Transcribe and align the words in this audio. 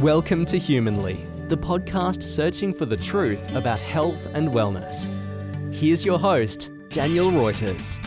Welcome 0.00 0.44
to 0.46 0.58
Humanly, 0.58 1.24
the 1.46 1.56
podcast 1.56 2.20
searching 2.24 2.74
for 2.74 2.84
the 2.84 2.96
truth 2.96 3.54
about 3.54 3.78
health 3.78 4.26
and 4.34 4.48
wellness. 4.48 5.06
Here's 5.72 6.04
your 6.04 6.18
host, 6.18 6.72
Daniel 6.88 7.30
Reuters. 7.30 8.04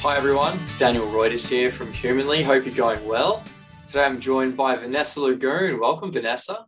Hi 0.00 0.16
everyone, 0.16 0.58
Daniel 0.78 1.06
Reuters 1.06 1.48
here 1.48 1.70
from 1.70 1.92
Humanly. 1.92 2.42
Hope 2.42 2.66
you're 2.66 2.74
going 2.74 3.06
well. 3.06 3.44
Today 3.86 4.04
I'm 4.04 4.18
joined 4.18 4.56
by 4.56 4.74
Vanessa 4.74 5.20
Lougoon. 5.20 5.78
Welcome, 5.78 6.10
Vanessa. 6.10 6.66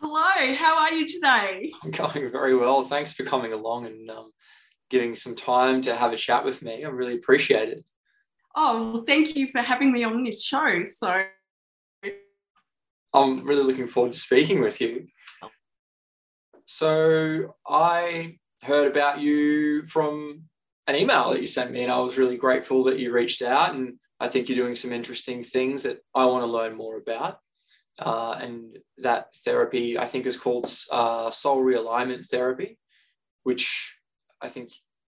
Hello, 0.00 0.54
how 0.56 0.76
are 0.76 0.92
you 0.92 1.06
today? 1.06 1.72
I'm 1.84 1.92
going 1.92 2.32
very 2.32 2.56
well. 2.56 2.82
Thanks 2.82 3.12
for 3.12 3.22
coming 3.22 3.52
along 3.52 3.86
and 3.86 4.10
um, 4.10 4.32
giving 4.90 5.14
some 5.14 5.36
time 5.36 5.80
to 5.82 5.94
have 5.94 6.12
a 6.12 6.16
chat 6.16 6.44
with 6.44 6.60
me. 6.60 6.84
I 6.84 6.88
really 6.88 7.14
appreciate 7.14 7.68
it. 7.68 7.84
Oh, 8.56 8.94
well, 8.94 9.04
thank 9.04 9.36
you 9.36 9.46
for 9.52 9.62
having 9.62 9.92
me 9.92 10.02
on 10.02 10.24
this 10.24 10.42
show. 10.42 10.82
So 10.98 11.22
I'm 13.14 13.44
really 13.44 13.62
looking 13.62 13.86
forward 13.86 14.12
to 14.12 14.18
speaking 14.18 14.60
with 14.60 14.80
you. 14.80 15.06
So 16.66 17.54
I 17.66 18.38
heard 18.62 18.90
about 18.90 19.20
you 19.20 19.84
from 19.86 20.42
an 20.88 20.96
email 20.96 21.30
that 21.30 21.40
you 21.40 21.46
sent 21.46 21.70
me, 21.70 21.84
and 21.84 21.92
I 21.92 22.00
was 22.00 22.18
really 22.18 22.36
grateful 22.36 22.82
that 22.84 22.98
you 22.98 23.12
reached 23.12 23.40
out. 23.40 23.74
And 23.74 23.94
I 24.18 24.28
think 24.28 24.48
you're 24.48 24.56
doing 24.56 24.74
some 24.74 24.92
interesting 24.92 25.44
things 25.44 25.84
that 25.84 25.98
I 26.14 26.24
want 26.26 26.42
to 26.42 26.50
learn 26.50 26.76
more 26.76 26.96
about. 26.96 27.38
Uh, 27.98 28.36
and 28.40 28.78
that 28.98 29.28
therapy, 29.44 29.96
I 29.96 30.06
think, 30.06 30.26
is 30.26 30.36
called 30.36 30.68
uh, 30.90 31.30
soul 31.30 31.62
realignment 31.62 32.26
therapy, 32.26 32.78
which 33.44 33.94
I 34.40 34.48
think, 34.48 34.72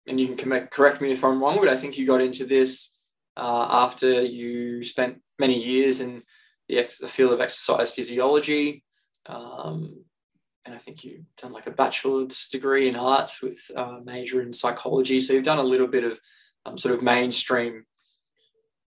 and 0.08 0.20
you 0.20 0.34
can 0.36 0.68
correct 0.68 1.02
me 1.02 1.12
if 1.12 1.24
I'm 1.24 1.42
wrong, 1.44 1.58
but 1.60 1.68
I 1.68 1.76
think 1.76 1.98
you 1.98 2.08
got 2.08 2.22
into 2.22 2.46
this 2.46 2.92
uh, 3.36 3.68
after 3.70 4.22
you 4.22 4.82
spent 4.84 5.20
many 5.38 5.62
years 5.62 6.00
in 6.00 6.24
the, 6.70 6.78
ex- 6.78 7.00
the 7.00 7.08
field 7.08 7.34
of 7.34 7.42
exercise 7.42 7.92
physiology. 7.92 8.84
Um, 9.26 10.06
and 10.66 10.76
I 10.76 10.78
think 10.78 11.04
you've 11.04 11.26
done 11.42 11.52
like 11.52 11.68
a 11.68 11.72
bachelor's 11.72 12.48
degree 12.48 12.88
in 12.88 12.96
arts 12.96 13.42
with 13.42 13.60
a 13.76 13.82
uh, 13.82 14.00
major 14.04 14.42
in 14.42 14.54
psychology. 14.54 15.20
So 15.20 15.34
you've 15.34 15.44
done 15.44 15.58
a 15.58 15.64
little 15.64 15.88
bit 15.88 16.04
of 16.04 16.20
um, 16.66 16.78
sort 16.78 16.94
of 16.94 17.02
mainstream 17.02 17.86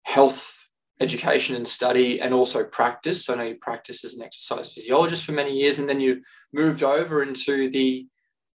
health 0.05 0.69
education 1.00 1.56
and 1.56 1.66
study 1.66 2.20
and 2.20 2.33
also 2.33 2.62
practice. 2.62 3.24
So 3.24 3.34
I 3.34 3.36
know 3.36 3.42
you 3.44 3.56
practiced 3.56 4.05
as 4.05 4.14
an 4.14 4.22
exercise 4.22 4.72
physiologist 4.72 5.24
for 5.24 5.33
many 5.33 5.52
years, 5.52 5.78
and 5.78 5.89
then 5.89 6.00
you 6.00 6.22
moved 6.52 6.83
over 6.83 7.22
into 7.22 7.69
the 7.70 8.06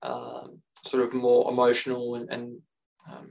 um, 0.02 0.60
sort 0.84 1.02
of 1.02 1.12
more 1.12 1.50
emotional 1.50 2.14
and, 2.14 2.30
and 2.30 2.58
um, 3.10 3.30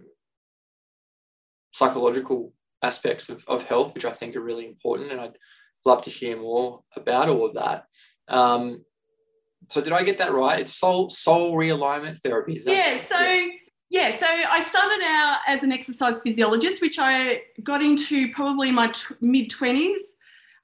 psychological 1.72 2.54
aspects 2.82 3.30
of, 3.30 3.46
of 3.48 3.64
health, 3.64 3.94
which 3.94 4.06
I 4.06 4.12
think 4.12 4.36
are 4.36 4.42
really 4.42 4.68
important. 4.68 5.12
And 5.12 5.22
I'd 5.22 5.38
love 5.86 6.04
to 6.04 6.10
hear 6.10 6.38
more 6.38 6.82
about 6.96 7.30
all 7.30 7.46
of 7.46 7.54
that. 7.54 7.86
Um, 8.28 8.84
so 9.70 9.82
did 9.82 9.94
I 9.94 10.04
get 10.04 10.18
that 10.18 10.34
right? 10.34 10.60
It's 10.60 10.76
soul 10.76 11.10
soul 11.10 11.56
realignment 11.56 12.18
therapy. 12.20 12.56
Is 12.56 12.66
that 12.66 12.76
yeah. 12.76 13.00
So 13.08 13.20
yeah. 13.20 13.50
yeah. 13.90 14.18
so 14.18 14.26
I 14.26 14.64
started 14.64 15.04
out 15.04 15.40
as 15.48 15.64
an 15.64 15.72
exercise 15.72 16.20
physiologist, 16.20 16.82
which 16.82 16.98
I 17.00 17.44
got 17.64 17.82
into 17.82 18.32
probably 18.32 18.72
my 18.72 18.88
t- 18.88 19.16
mid 19.22 19.50
twenties, 19.50 20.02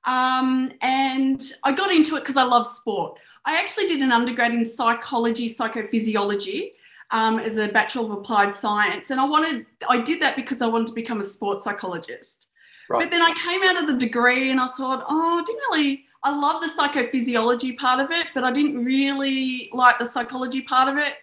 um, 0.05 0.72
and 0.81 1.41
I 1.63 1.72
got 1.72 1.91
into 1.91 2.16
it 2.16 2.22
because 2.22 2.38
I 2.38 2.44
love 2.44 2.67
sport. 2.67 3.19
I 3.45 3.59
actually 3.59 3.88
did 3.88 4.02
an 4.02 4.11
undergrad 4.11 4.53
in 4.53 4.66
psychology, 4.66 5.53
psychophysiology. 5.53 6.73
Um, 7.13 7.39
as 7.39 7.58
a 7.58 7.67
bachelor 7.67 8.06
of 8.06 8.11
applied 8.11 8.53
science, 8.53 9.09
and 9.09 9.19
I 9.19 9.25
wanted, 9.25 9.66
I 9.89 9.97
did 9.97 10.22
that 10.22 10.38
because 10.38 10.61
I 10.61 10.67
wanted 10.67 10.88
to 10.88 10.94
become 10.94 11.19
a 11.19 11.25
sports 11.25 11.66
psychologist. 11.66 12.47
Right. 12.92 13.03
But 13.03 13.11
then 13.11 13.22
I 13.22 13.34
came 13.45 13.64
out 13.64 13.81
of 13.81 13.88
the 13.88 13.95
degree 13.95 14.52
and 14.52 14.59
I 14.59 14.67
thought, 14.70 15.06
oh, 15.08 15.39
I 15.39 15.44
didn't 15.45 15.61
really, 15.72 16.06
I 16.23 16.38
love 16.38 16.61
the 16.61 16.70
psychophysiology 16.70 17.78
part 17.78 18.00
of 18.00 18.11
it, 18.11 18.28
but 18.34 18.44
I 18.44 18.52
didn't 18.52 18.84
really 18.84 19.69
like 19.74 19.97
the 19.97 20.06
psychology 20.06 20.62
part 20.62 20.90
of 20.90 20.97
it 20.97 21.16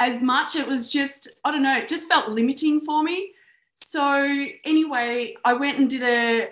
as 0.00 0.22
much. 0.22 0.54
It 0.54 0.66
was 0.66 0.90
just, 0.90 1.28
I 1.44 1.50
don't 1.50 1.62
know, 1.62 1.76
it 1.76 1.88
just 1.88 2.08
felt 2.08 2.28
limiting 2.28 2.80
for 2.80 3.02
me. 3.02 3.32
So, 3.74 4.46
anyway, 4.64 5.36
I 5.44 5.52
went 5.52 5.78
and 5.78 5.88
did 5.88 6.02
a 6.02 6.48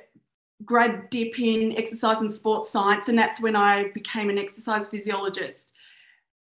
grad 0.64 1.10
dip 1.10 1.38
in 1.38 1.76
exercise 1.76 2.20
and 2.20 2.32
sports 2.32 2.70
science, 2.70 3.08
and 3.08 3.18
that's 3.18 3.40
when 3.40 3.56
I 3.56 3.90
became 3.94 4.30
an 4.30 4.38
exercise 4.38 4.88
physiologist. 4.88 5.72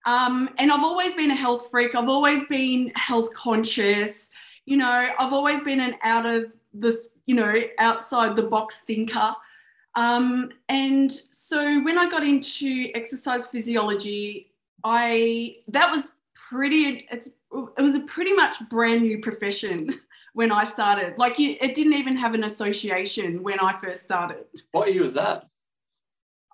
Um, 0.06 0.50
and 0.58 0.72
I've 0.72 0.82
always 0.82 1.14
been 1.14 1.30
a 1.30 1.36
health 1.36 1.68
freak, 1.70 1.94
I've 1.94 2.08
always 2.08 2.44
been 2.48 2.92
health 2.96 3.32
conscious. 3.34 4.28
You 4.66 4.76
know, 4.76 5.08
I've 5.18 5.32
always 5.32 5.62
been 5.62 5.80
an 5.80 5.94
out 6.02 6.26
of 6.26 6.46
this, 6.72 7.10
you 7.26 7.34
know, 7.34 7.54
outside 7.78 8.36
the 8.36 8.42
box 8.42 8.80
thinker. 8.86 9.34
Um, 9.94 10.50
and 10.68 11.12
so 11.12 11.82
when 11.82 11.98
I 11.98 12.08
got 12.08 12.24
into 12.24 12.90
exercise 12.94 13.46
physiology, 13.46 14.52
I 14.84 15.56
that 15.68 15.90
was 15.90 16.12
pretty. 16.34 17.06
It's 17.10 17.28
it 17.28 17.82
was 17.82 17.94
a 17.94 18.00
pretty 18.00 18.32
much 18.32 18.56
brand 18.68 19.02
new 19.02 19.20
profession 19.20 20.00
when 20.34 20.50
I 20.50 20.64
started. 20.64 21.18
Like 21.18 21.38
you, 21.38 21.56
it 21.60 21.74
didn't 21.74 21.92
even 21.94 22.16
have 22.16 22.34
an 22.34 22.44
association 22.44 23.42
when 23.42 23.60
I 23.60 23.78
first 23.78 24.02
started. 24.02 24.44
What 24.72 24.92
year 24.92 25.02
was 25.02 25.14
that? 25.14 25.46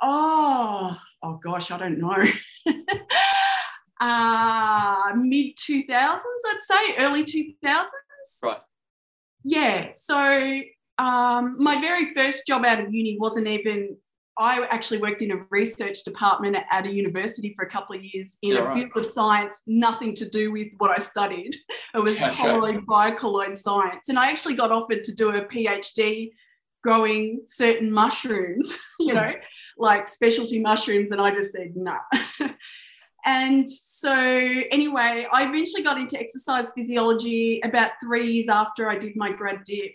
Oh, 0.03 0.99
oh 1.23 1.41
gosh, 1.43 1.71
I 1.71 1.79
don't 1.79 1.99
know. 1.99 2.25
uh, 4.01 5.13
mid 5.17 5.57
2000s, 5.57 5.89
I'd 5.91 6.59
say, 6.67 6.97
early 6.99 7.25
2000s. 7.25 7.87
Right 8.43 8.61
yeah, 9.49 9.91
so 9.93 10.61
um, 10.99 11.57
my 11.59 11.81
very 11.81 12.13
first 12.15 12.47
job 12.47 12.65
out 12.65 12.81
of 12.81 12.93
uni 12.93 13.17
wasn't 13.19 13.49
even. 13.49 13.97
I 14.41 14.65
actually 14.71 15.01
worked 15.01 15.21
in 15.21 15.33
a 15.33 15.45
research 15.51 16.05
department 16.05 16.57
at 16.71 16.87
a 16.87 16.89
university 16.89 17.55
for 17.57 17.65
a 17.65 17.69
couple 17.69 17.97
of 17.97 18.05
years 18.05 18.39
in 18.43 18.53
yeah, 18.53 18.59
a 18.59 18.65
right. 18.67 18.77
field 18.93 19.05
of 19.05 19.11
science, 19.11 19.63
nothing 19.67 20.15
to 20.15 20.29
do 20.29 20.53
with 20.53 20.69
what 20.79 20.97
I 20.97 21.03
studied. 21.03 21.57
It 21.93 21.99
was 21.99 22.21
yeah, 22.21 22.33
colloid, 22.35 22.87
biocolloid 22.87 23.59
science. 23.59 24.09
And 24.09 24.17
I 24.17 24.31
actually 24.31 24.55
got 24.55 24.71
offered 24.71 25.03
to 25.03 25.13
do 25.13 25.31
a 25.31 25.45
PhD 25.45 26.31
growing 26.85 27.41
certain 27.47 27.91
mushrooms, 27.91 28.77
you 29.01 29.13
know, 29.13 29.33
like 29.77 30.07
specialty 30.07 30.61
mushrooms. 30.61 31.11
And 31.11 31.21
I 31.21 31.33
just 31.33 31.51
said, 31.51 31.73
no. 31.75 31.97
And 33.29 33.69
so, 33.69 34.15
anyway, 34.15 35.27
I 35.31 35.47
eventually 35.47 35.83
got 35.83 35.99
into 35.99 36.19
exercise 36.19 36.71
physiology 36.75 37.61
about 37.63 37.91
three 38.03 38.33
years 38.33 38.49
after 38.49 38.89
I 38.89 38.97
did 38.97 39.17
my 39.17 39.31
grad 39.31 39.65
dip. 39.65 39.93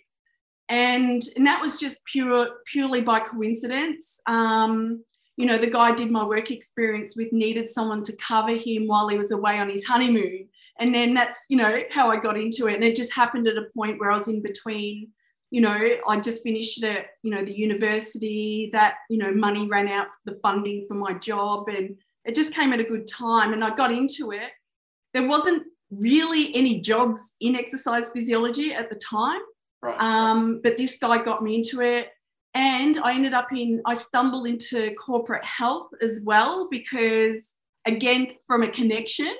And, 0.70 1.20
and 1.36 1.48
that 1.48 1.60
was 1.60 1.78
just 1.78 1.98
pure, 2.06 2.48
purely 2.72 3.02
by 3.02 3.22
coincidence. 3.22 4.20
Um, 4.28 5.04
you 5.36 5.48
know, 5.48 5.58
the 5.58 5.66
guy 5.66 5.96
did 5.96 6.12
my 6.12 6.24
work 6.24 6.52
experience 6.52 7.16
with 7.16 7.34
needed 7.34 7.70
someone 7.70 8.04
to 8.04 8.16
cover 8.18 8.56
him 8.56 8.86
while 8.86 9.08
he 9.08 9.18
was 9.18 9.32
away 9.32 9.58
on 9.58 9.68
his 9.68 9.84
honeymoon. 9.84 10.48
And 10.80 10.94
then 10.94 11.16
that's, 11.16 11.38
you 11.50 11.58
know, 11.58 11.82
how 11.92 12.12
I 12.12 12.18
got 12.18 12.38
into 12.38 12.68
it. 12.68 12.76
And 12.76 12.84
it 12.84 12.96
just 12.96 13.14
happened 13.14 13.48
at 13.48 13.58
a 13.58 13.66
point 13.76 14.00
where 14.00 14.12
I 14.12 14.18
was 14.20 14.28
in 14.28 14.44
between, 14.44 15.10
you 15.50 15.62
know, 15.62 15.80
I 16.08 16.20
just 16.20 16.44
finished 16.44 16.84
at, 16.84 17.08
you 17.24 17.32
know, 17.32 17.44
the 17.44 17.58
university, 17.58 18.70
that, 18.74 18.98
you 19.10 19.18
know, 19.18 19.34
money 19.34 19.68
ran 19.68 19.88
out 19.88 20.10
the 20.26 20.38
funding 20.44 20.86
for 20.88 20.94
my 20.94 21.14
job. 21.16 21.68
And 21.68 21.98
it 22.26 22.36
just 22.36 22.54
came 22.54 22.74
at 22.74 22.80
a 22.80 22.84
good 22.84 23.08
time 23.08 23.54
and 23.54 23.64
I 23.64 23.76
got 23.76 23.92
into 23.92 24.32
it. 24.32 24.52
There 25.14 25.28
wasn't 25.28 25.64
really 25.92 26.56
any 26.56 26.80
jobs 26.80 27.20
in 27.40 27.56
exercise 27.56 28.10
physiology 28.10 28.74
at 28.74 28.90
the 28.90 28.96
time. 28.96 29.42
Right. 29.82 30.00
Um, 30.00 30.62
but 30.64 30.78
this 30.78 30.98
guy 30.98 31.24
got 31.24 31.44
me 31.44 31.56
into 31.56 31.82
it. 31.82 32.08
And 32.56 32.98
I 33.00 33.14
ended 33.14 33.34
up 33.34 33.52
in, 33.52 33.82
I 33.86 33.96
stumbled 33.96 34.48
into 34.48 34.94
corporate 34.94 35.44
health 35.44 35.90
as 36.02 36.22
well 36.24 36.68
because, 36.70 37.56
again, 37.86 38.28
from 38.46 38.62
a 38.62 38.68
connection. 38.68 39.36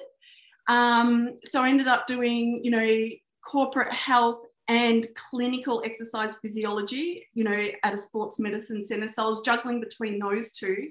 Um, 0.68 1.38
so 1.44 1.62
I 1.62 1.70
ended 1.70 1.88
up 1.88 2.08
doing, 2.08 2.62
you 2.64 2.72
know, 2.72 3.10
corporate 3.46 3.94
health 3.94 4.40
and 4.68 5.06
clinical 5.30 5.84
exercise 5.86 6.36
physiology, 6.42 7.28
you 7.34 7.44
know, 7.44 7.68
at 7.84 7.94
a 7.94 7.98
sports 7.98 8.40
medicine 8.40 8.84
center. 8.84 9.08
So 9.08 9.26
I 9.26 9.30
was 9.30 9.42
juggling 9.42 9.80
between 9.80 10.20
those 10.20 10.52
two. 10.52 10.90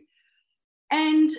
And 0.90 1.31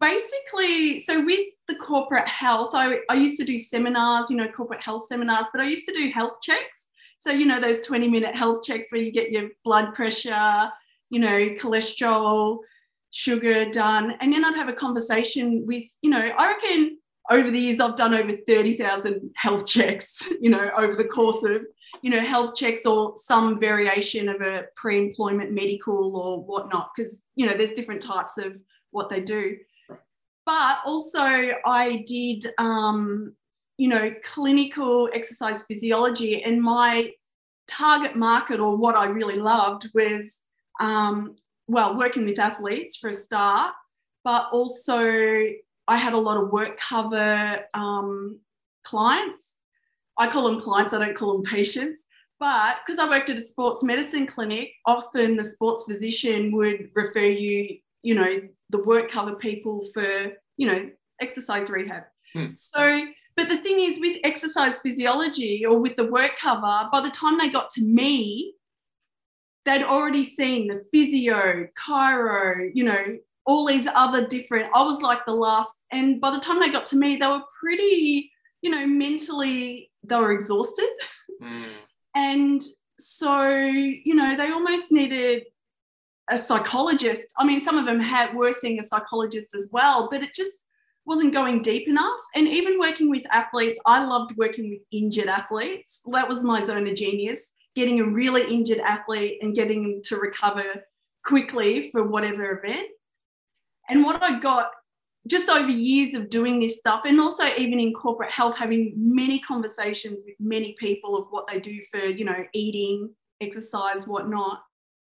basically, 0.00 1.00
so 1.00 1.24
with 1.24 1.46
the 1.68 1.74
corporate 1.76 2.28
health, 2.28 2.70
I, 2.74 3.00
I 3.10 3.14
used 3.14 3.38
to 3.38 3.44
do 3.44 3.58
seminars, 3.58 4.30
you 4.30 4.36
know, 4.36 4.48
corporate 4.48 4.80
health 4.80 5.06
seminars, 5.06 5.46
but 5.52 5.60
I 5.60 5.66
used 5.66 5.86
to 5.86 5.92
do 5.92 6.10
health 6.10 6.40
checks. 6.42 6.86
So, 7.18 7.30
you 7.30 7.46
know, 7.46 7.60
those 7.60 7.80
20 7.80 8.08
minute 8.08 8.34
health 8.34 8.62
checks 8.64 8.92
where 8.92 9.00
you 9.00 9.10
get 9.10 9.30
your 9.30 9.50
blood 9.64 9.94
pressure, 9.94 10.70
you 11.10 11.20
know, 11.20 11.50
cholesterol, 11.60 12.58
sugar 13.10 13.70
done. 13.70 14.14
And 14.20 14.32
then 14.32 14.44
I'd 14.44 14.56
have 14.56 14.68
a 14.68 14.74
conversation 14.74 15.66
with, 15.66 15.84
you 16.02 16.10
know, 16.10 16.18
I 16.18 16.48
reckon 16.48 16.98
over 17.30 17.50
the 17.50 17.58
years 17.58 17.80
I've 17.80 17.96
done 17.96 18.14
over 18.14 18.32
30,000 18.46 19.30
health 19.36 19.66
checks, 19.66 20.22
you 20.40 20.50
know, 20.50 20.70
over 20.76 20.94
the 20.94 21.04
course 21.04 21.42
of, 21.44 21.62
you 22.02 22.10
know, 22.10 22.20
health 22.20 22.54
checks 22.54 22.84
or 22.84 23.14
some 23.16 23.60
variation 23.60 24.28
of 24.28 24.40
a 24.40 24.64
pre 24.76 24.98
employment 24.98 25.52
medical 25.52 26.16
or 26.16 26.42
whatnot, 26.42 26.90
because, 26.94 27.22
you 27.34 27.46
know, 27.46 27.56
there's 27.56 27.72
different 27.72 28.02
types 28.02 28.36
of 28.36 28.56
what 28.90 29.08
they 29.08 29.20
do 29.20 29.56
but 30.46 30.78
also 30.84 31.20
I 31.64 32.04
did, 32.06 32.46
um, 32.58 33.34
you 33.78 33.88
know, 33.88 34.12
clinical 34.22 35.08
exercise 35.12 35.62
physiology, 35.62 36.42
and 36.42 36.62
my 36.62 37.10
target 37.66 38.14
market 38.14 38.60
or 38.60 38.76
what 38.76 38.94
I 38.94 39.06
really 39.06 39.36
loved 39.36 39.88
was 39.94 40.36
um, 40.80 41.36
well, 41.66 41.96
working 41.96 42.24
with 42.24 42.38
athletes 42.38 42.96
for 42.96 43.10
a 43.10 43.14
start, 43.14 43.72
but 44.22 44.48
also 44.52 44.98
I 45.86 45.96
had 45.96 46.12
a 46.12 46.18
lot 46.18 46.36
of 46.36 46.50
work 46.50 46.78
cover 46.78 47.60
um, 47.74 48.38
clients. 48.84 49.54
I 50.18 50.28
call 50.28 50.44
them 50.44 50.60
clients, 50.60 50.92
I 50.92 50.98
don't 50.98 51.16
call 51.16 51.34
them 51.34 51.50
patients. 51.50 52.04
But 52.40 52.76
because 52.84 52.98
I 52.98 53.08
worked 53.08 53.30
at 53.30 53.38
a 53.38 53.42
sports 53.42 53.82
medicine 53.82 54.26
clinic, 54.26 54.72
often 54.86 55.36
the 55.36 55.44
sports 55.44 55.84
physician 55.84 56.52
would 56.52 56.90
refer 56.94 57.24
you, 57.24 57.78
you 58.02 58.14
know, 58.14 58.40
the 58.74 58.82
work 58.82 59.08
cover 59.08 59.36
people 59.36 59.86
for, 59.94 60.32
you 60.56 60.66
know, 60.66 60.90
exercise 61.20 61.70
rehab. 61.70 62.02
Hmm. 62.34 62.46
So, 62.56 63.06
but 63.36 63.48
the 63.48 63.58
thing 63.58 63.78
is 63.78 64.00
with 64.00 64.18
exercise 64.24 64.78
physiology 64.78 65.64
or 65.64 65.78
with 65.78 65.94
the 65.94 66.10
work 66.10 66.32
cover, 66.40 66.88
by 66.90 67.00
the 67.00 67.10
time 67.10 67.38
they 67.38 67.48
got 67.48 67.70
to 67.70 67.84
me, 67.84 68.54
they'd 69.64 69.84
already 69.84 70.24
seen 70.24 70.66
the 70.66 70.84
physio, 70.92 71.68
chiro, 71.86 72.68
you 72.74 72.82
know, 72.82 73.16
all 73.46 73.64
these 73.64 73.86
other 73.94 74.26
different. 74.26 74.72
I 74.74 74.82
was 74.82 75.00
like 75.02 75.24
the 75.24 75.34
last, 75.34 75.84
and 75.92 76.20
by 76.20 76.32
the 76.32 76.40
time 76.40 76.58
they 76.58 76.70
got 76.70 76.86
to 76.86 76.96
me, 76.96 77.14
they 77.14 77.28
were 77.28 77.42
pretty, 77.60 78.28
you 78.60 78.70
know, 78.70 78.86
mentally 78.88 79.92
they 80.02 80.16
were 80.16 80.32
exhausted, 80.32 80.88
mm. 81.40 81.74
and 82.16 82.60
so 82.98 83.48
you 83.48 84.14
know 84.14 84.36
they 84.36 84.50
almost 84.50 84.90
needed 84.92 85.44
a 86.30 86.38
psychologist. 86.38 87.26
I 87.38 87.44
mean, 87.44 87.62
some 87.64 87.76
of 87.76 87.86
them 87.86 88.00
had 88.00 88.34
were 88.34 88.52
seeing 88.52 88.80
a 88.80 88.84
psychologist 88.84 89.54
as 89.54 89.68
well, 89.72 90.08
but 90.10 90.22
it 90.22 90.34
just 90.34 90.64
wasn't 91.06 91.34
going 91.34 91.60
deep 91.62 91.86
enough. 91.86 92.20
And 92.34 92.48
even 92.48 92.78
working 92.78 93.10
with 93.10 93.24
athletes, 93.30 93.78
I 93.84 94.04
loved 94.04 94.36
working 94.36 94.70
with 94.70 94.80
injured 94.90 95.28
athletes. 95.28 96.00
That 96.10 96.28
was 96.28 96.42
my 96.42 96.64
zone 96.64 96.86
of 96.86 96.96
genius 96.96 97.52
getting 97.74 98.00
a 98.00 98.04
really 98.04 98.42
injured 98.52 98.78
athlete 98.78 99.38
and 99.42 99.54
getting 99.54 99.82
them 99.82 100.00
to 100.04 100.16
recover 100.16 100.64
quickly 101.24 101.90
for 101.90 102.04
whatever 102.04 102.62
event. 102.62 102.86
And 103.88 104.04
what 104.04 104.22
I 104.22 104.38
got 104.38 104.70
just 105.26 105.48
over 105.48 105.70
years 105.70 106.14
of 106.14 106.30
doing 106.30 106.60
this 106.60 106.78
stuff, 106.78 107.02
and 107.04 107.20
also 107.20 107.46
even 107.56 107.80
in 107.80 107.92
corporate 107.92 108.30
health, 108.30 108.56
having 108.56 108.92
many 108.96 109.40
conversations 109.40 110.22
with 110.24 110.36
many 110.38 110.76
people 110.78 111.16
of 111.16 111.26
what 111.30 111.46
they 111.50 111.58
do 111.58 111.80
for, 111.90 111.98
you 111.98 112.24
know, 112.24 112.44
eating, 112.52 113.10
exercise, 113.40 114.06
whatnot, 114.06 114.62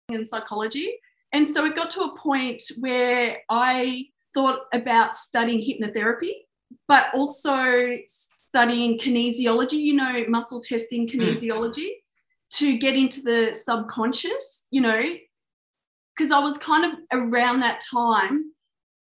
and 0.10 0.28
psychology. 0.28 0.94
And 1.32 1.48
so 1.48 1.66
it 1.66 1.76
got 1.76 1.92
to 1.92 2.02
a 2.02 2.18
point 2.18 2.62
where 2.80 3.38
I 3.50 4.06
thought 4.34 4.62
about 4.74 5.16
studying 5.16 5.60
hypnotherapy, 5.60 6.32
but 6.88 7.08
also 7.14 7.98
studying 8.08 9.00
kinesiology, 9.00 9.74
you 9.74 9.94
know, 9.94 10.26
muscle 10.28 10.62
testing 10.62 11.08
hmm. 11.08 11.20
kinesiology. 11.20 11.86
Mm 11.86 12.04
to 12.54 12.78
get 12.78 12.96
into 12.96 13.22
the 13.22 13.54
subconscious, 13.54 14.64
you 14.70 14.80
know, 14.80 15.02
because 16.16 16.32
I 16.32 16.40
was 16.40 16.58
kind 16.60 16.86
of 16.86 17.00
around 17.12 17.62
that 17.62 17.82
time, 17.82 18.52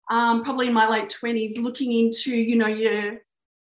um, 0.09 0.43
probably 0.43 0.67
in 0.67 0.73
my 0.73 0.87
late 0.87 1.13
20s, 1.21 1.57
looking 1.57 1.91
into, 1.91 2.35
you 2.35 2.55
know, 2.55 2.67
your 2.67 3.19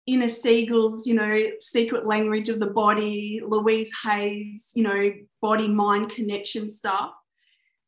Inna 0.06 0.28
Segal's, 0.28 1.08
you 1.08 1.14
know, 1.14 1.44
secret 1.60 2.06
language 2.06 2.50
of 2.50 2.60
the 2.60 2.68
body, 2.68 3.42
Louise 3.46 3.90
Hay's, 4.04 4.72
you 4.76 4.84
know, 4.84 5.12
body 5.42 5.68
mind 5.68 6.12
connection 6.12 6.70
stuff. 6.70 7.12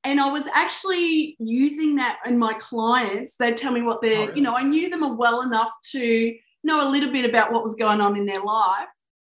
And 0.03 0.21
I 0.21 0.29
was 0.29 0.45
actually 0.53 1.35
using 1.39 1.95
that 1.95 2.19
in 2.25 2.37
my 2.37 2.53
clients. 2.53 3.35
They'd 3.37 3.57
tell 3.57 3.71
me 3.71 3.81
what 3.81 4.01
they're, 4.01 4.17
oh, 4.17 4.25
really? 4.27 4.35
you 4.35 4.41
know, 4.43 4.55
I 4.55 4.63
knew 4.63 4.89
them 4.89 5.17
well 5.17 5.41
enough 5.41 5.71
to 5.91 6.35
know 6.63 6.87
a 6.87 6.89
little 6.89 7.11
bit 7.11 7.27
about 7.27 7.51
what 7.51 7.63
was 7.63 7.75
going 7.75 8.01
on 8.01 8.15
in 8.15 8.25
their 8.25 8.43
life 8.43 8.87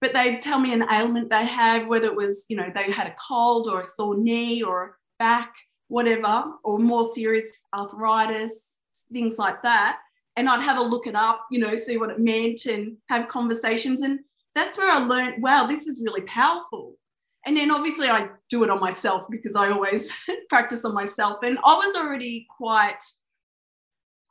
but 0.01 0.13
they'd 0.13 0.39
tell 0.39 0.59
me 0.59 0.73
an 0.73 0.85
ailment 0.91 1.29
they 1.29 1.45
had, 1.45 1.87
whether 1.87 2.07
it 2.07 2.15
was, 2.15 2.45
you 2.49 2.55
know, 2.55 2.71
they 2.73 2.91
had 2.91 3.07
a 3.07 3.15
cold 3.27 3.67
or 3.67 3.81
a 3.81 3.83
sore 3.83 4.17
knee 4.17 4.63
or 4.63 4.97
back, 5.17 5.53
whatever, 5.89 6.45
or 6.63 6.79
more 6.79 7.13
serious 7.13 7.51
arthritis, 7.73 8.79
things 9.11 9.37
like 9.37 9.61
that. 9.63 9.99
And 10.39 10.47
I'd 10.47 10.61
have 10.61 10.77
a 10.77 10.81
look 10.81 11.05
it 11.05 11.15
up, 11.15 11.45
you 11.51 11.59
know, 11.59 11.75
see 11.75 11.97
what 11.97 12.09
it 12.09 12.19
meant 12.19 12.65
and 12.65 12.95
have 13.09 13.27
conversations. 13.27 14.01
And 14.01 14.19
that's 14.55 14.77
where 14.77 14.89
I 14.89 14.99
learned, 14.99 15.43
wow, 15.43 15.67
this 15.67 15.85
is 15.85 16.01
really 16.01 16.21
powerful. 16.21 16.95
And 17.45 17.57
then 17.57 17.71
obviously 17.71 18.07
I 18.07 18.29
do 18.49 18.63
it 18.63 18.69
on 18.69 18.79
myself 18.79 19.23
because 19.29 19.55
I 19.55 19.69
always 19.69 20.11
practice 20.49 20.85
on 20.85 20.93
myself. 20.93 21.39
And 21.43 21.57
I 21.63 21.73
was 21.73 21.95
already 21.97 22.47
quite 22.55 23.01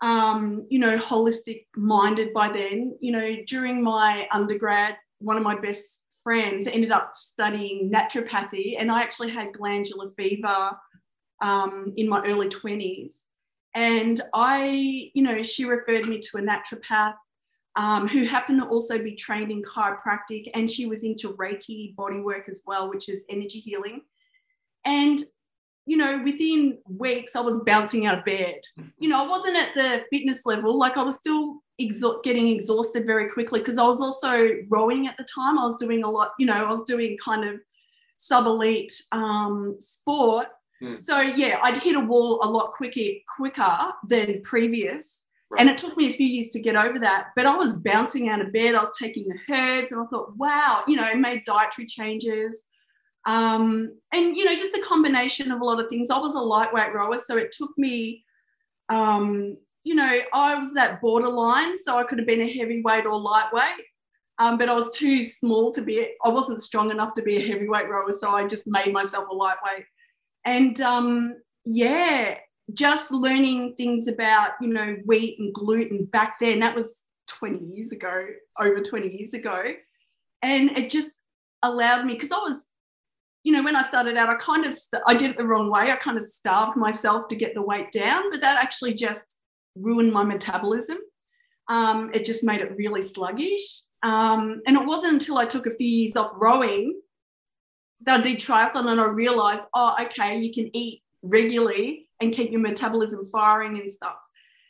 um, 0.01 0.67
you 0.71 0.79
know, 0.79 0.97
holistic 0.97 1.67
minded 1.77 2.33
by 2.33 2.49
then. 2.49 2.97
You 3.01 3.13
know, 3.13 3.37
during 3.47 3.83
my 3.83 4.29
undergrad, 4.33 4.97
one 5.19 5.37
of 5.37 5.43
my 5.43 5.59
best 5.59 6.01
friends 6.23 6.67
ended 6.67 6.93
up 6.93 7.11
studying 7.13 7.91
naturopathy, 7.91 8.77
and 8.79 8.91
I 8.91 9.03
actually 9.03 9.31
had 9.31 9.53
glandular 9.53 10.11
fever 10.11 10.71
um, 11.43 11.93
in 11.97 12.09
my 12.09 12.25
early 12.25 12.49
20s. 12.49 13.13
And 13.79 14.21
I, 14.35 15.13
you 15.15 15.23
know, 15.23 15.41
she 15.41 15.65
referred 15.65 16.09
me 16.09 16.19
to 16.19 16.39
a 16.39 16.41
naturopath 16.41 17.15
um, 17.77 18.09
who 18.09 18.25
happened 18.25 18.61
to 18.61 18.67
also 18.67 18.99
be 18.99 19.15
trained 19.15 19.53
in 19.53 19.63
chiropractic, 19.63 20.49
and 20.53 20.69
she 20.69 20.87
was 20.87 21.05
into 21.05 21.35
Reiki 21.35 21.95
bodywork 21.95 22.49
as 22.49 22.63
well, 22.67 22.91
which 22.91 23.09
is 23.09 23.23
energy 23.31 23.61
healing. 23.61 24.01
And 24.85 25.25
you 25.87 25.97
know, 25.97 26.21
within 26.25 26.79
weeks, 26.89 27.37
I 27.37 27.41
was 27.41 27.61
bouncing 27.65 28.05
out 28.05 28.19
of 28.19 28.25
bed. 28.25 28.57
You 28.99 29.09
know, 29.09 29.25
I 29.25 29.29
wasn't 29.29 29.57
at 29.57 29.75
the 29.75 30.03
fitness 30.11 30.45
level, 30.45 30.77
like 30.77 30.97
I 30.97 31.05
was 31.05 31.17
still 31.17 31.63
getting 32.25 32.49
exhausted 32.49 33.07
very 33.07 33.31
quickly 33.31 33.61
because 33.61 33.79
I 33.79 33.87
was 33.87 34.01
also 34.01 34.57
rowing 34.69 35.07
at 35.07 35.17
the 35.17 35.25
time. 35.33 35.57
I 35.57 35.65
was 35.65 35.77
doing 35.77 36.03
a 36.03 36.11
lot, 36.11 36.33
you 36.37 36.47
know, 36.47 36.55
I 36.67 36.69
was 36.69 36.83
doing 36.83 37.17
kind 37.25 37.49
of 37.49 37.61
sub 38.17 38.47
elite 38.47 38.93
um, 39.13 39.77
sport. 39.79 40.49
Mm. 40.83 41.01
So 41.01 41.21
yeah, 41.21 41.59
I'd 41.63 41.77
hit 41.77 41.97
a 41.97 42.01
wall 42.01 42.41
a 42.43 42.49
lot 42.49 42.73
quicker 42.73 43.19
quicker 43.37 43.93
than 44.07 44.43
previous. 44.43 45.23
Right. 45.51 45.63
And 45.63 45.71
it 45.71 45.79
took 45.79 45.97
me 45.97 46.09
a 46.09 46.13
few 46.13 46.27
years 46.27 46.51
to 46.53 46.61
get 46.61 46.77
over 46.77 46.99
that. 46.99 47.29
But 47.35 47.47
I 47.47 47.57
was 47.57 47.75
bouncing 47.75 48.29
out 48.29 48.43
of 48.43 48.53
bed. 48.53 48.75
I 48.75 48.81
was 48.81 48.93
taking 48.99 49.29
the 49.29 49.55
herbs 49.55 49.93
and 49.93 50.01
I 50.01 50.05
thought, 50.07 50.37
wow, 50.37 50.83
you 50.87 50.97
know, 50.97 51.15
made 51.15 51.45
dietary 51.47 51.87
changes. 51.87 52.65
Um, 53.25 53.97
and, 54.13 54.37
you 54.37 54.45
know, 54.45 54.55
just 54.55 54.77
a 54.77 54.83
combination 54.83 55.51
of 55.51 55.63
a 55.63 55.65
lot 55.65 55.81
of 55.81 55.89
things. 55.89 56.11
I 56.11 56.19
was 56.19 56.35
a 56.35 56.41
lightweight 56.41 56.95
rower. 56.95 57.19
So 57.19 57.39
it 57.39 57.55
took 57.57 57.71
me 57.79 58.25
um, 58.89 59.57
you 59.85 59.95
know, 59.95 60.19
I 60.33 60.55
was 60.55 60.75
that 60.75 61.01
borderline, 61.01 61.79
so 61.79 61.99
I 61.99 62.05
could 62.05 62.19
have 62.19 62.27
been 62.27 62.41
a 62.41 62.53
heavyweight 62.53 63.07
or 63.07 63.19
lightweight. 63.19 63.87
Um, 64.39 64.59
but 64.59 64.69
I 64.69 64.75
was 64.75 64.91
too 64.91 65.25
small 65.25 65.73
to 65.73 65.83
be, 65.83 66.11
I 66.25 66.29
wasn't 66.29 66.61
strong 66.61 66.91
enough 66.91 67.15
to 67.15 67.23
be 67.23 67.37
a 67.37 67.47
heavyweight 67.47 67.89
rower, 67.89 68.13
so 68.13 68.31
I 68.31 68.47
just 68.47 68.67
made 68.67 68.93
myself 68.93 69.29
a 69.31 69.35
lightweight. 69.35 69.85
And 70.49 70.81
um, 70.81 71.35
yeah, 71.67 72.37
just 72.73 73.11
learning 73.11 73.75
things 73.77 74.09
about, 74.09 74.53
you 74.63 74.69
know, 74.69 74.97
wheat 75.05 75.39
and 75.39 75.53
gluten 75.53 76.07
back 76.07 76.37
then, 76.41 76.61
that 76.61 76.75
was 76.75 77.03
20 77.27 77.67
years 77.75 77.93
ago, 77.93 78.29
over 78.59 78.81
20 78.81 79.15
years 79.15 79.35
ago. 79.35 79.63
And 80.41 80.71
it 80.71 80.89
just 80.89 81.11
allowed 81.63 82.07
me, 82.07 82.15
because 82.15 82.33
I 82.33 82.39
was, 82.39 82.65
you 83.45 83.53
know, 83.53 83.63
when 83.63 83.77
I 83.77 83.83
started 83.83 84.17
out, 84.17 84.31
I 84.31 84.37
kind 84.37 84.65
of, 84.65 84.75
I 85.07 85.13
did 85.13 85.33
it 85.33 85.37
the 85.37 85.47
wrong 85.47 85.71
way. 85.71 85.93
I 85.93 85.97
kind 85.97 86.17
of 86.17 86.25
starved 86.25 86.79
myself 86.79 87.29
to 87.29 87.37
get 87.37 87.53
the 87.53 87.61
weight 87.61 87.93
down, 87.93 88.31
but 88.31 88.41
that 88.41 88.57
actually 88.57 88.95
just 88.95 89.37
ruined 89.77 90.15
my 90.15 90.25
metabolism. 90.25 90.97
Um, 91.69 92.11
it 92.15 92.25
just 92.25 92.43
made 92.43 92.63
it 92.63 92.75
really 92.75 93.03
sluggish. 93.03 93.83
Um, 94.03 94.63
and 94.67 94.79
it 94.79 94.87
wasn't 94.87 95.13
until 95.13 95.37
I 95.37 95.45
took 95.45 95.67
a 95.67 95.77
few 95.77 95.87
years 95.87 96.17
off 96.17 96.33
rowing 96.37 96.99
I 98.07 98.21
did 98.21 98.39
triathlon 98.39 98.91
and 98.91 99.01
I 99.01 99.07
realized, 99.07 99.65
oh, 99.75 99.95
okay, 100.03 100.39
you 100.39 100.53
can 100.53 100.75
eat 100.77 101.03
regularly 101.23 102.09
and 102.21 102.33
keep 102.33 102.51
your 102.51 102.61
metabolism 102.61 103.29
firing 103.33 103.79
and 103.79 103.91
stuff. 103.91 104.17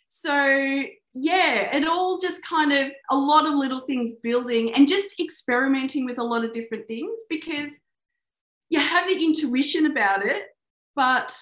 So, 0.08 0.84
yeah, 1.14 1.76
it 1.76 1.86
all 1.86 2.18
just 2.18 2.42
kind 2.42 2.72
of 2.72 2.90
a 3.10 3.16
lot 3.16 3.46
of 3.46 3.54
little 3.54 3.80
things 3.80 4.14
building 4.22 4.72
and 4.74 4.88
just 4.88 5.14
experimenting 5.20 6.04
with 6.04 6.18
a 6.18 6.24
lot 6.24 6.44
of 6.44 6.52
different 6.52 6.86
things 6.86 7.20
because 7.28 7.72
you 8.70 8.80
have 8.80 9.08
the 9.08 9.22
intuition 9.22 9.86
about 9.86 10.24
it, 10.24 10.44
but 10.94 11.36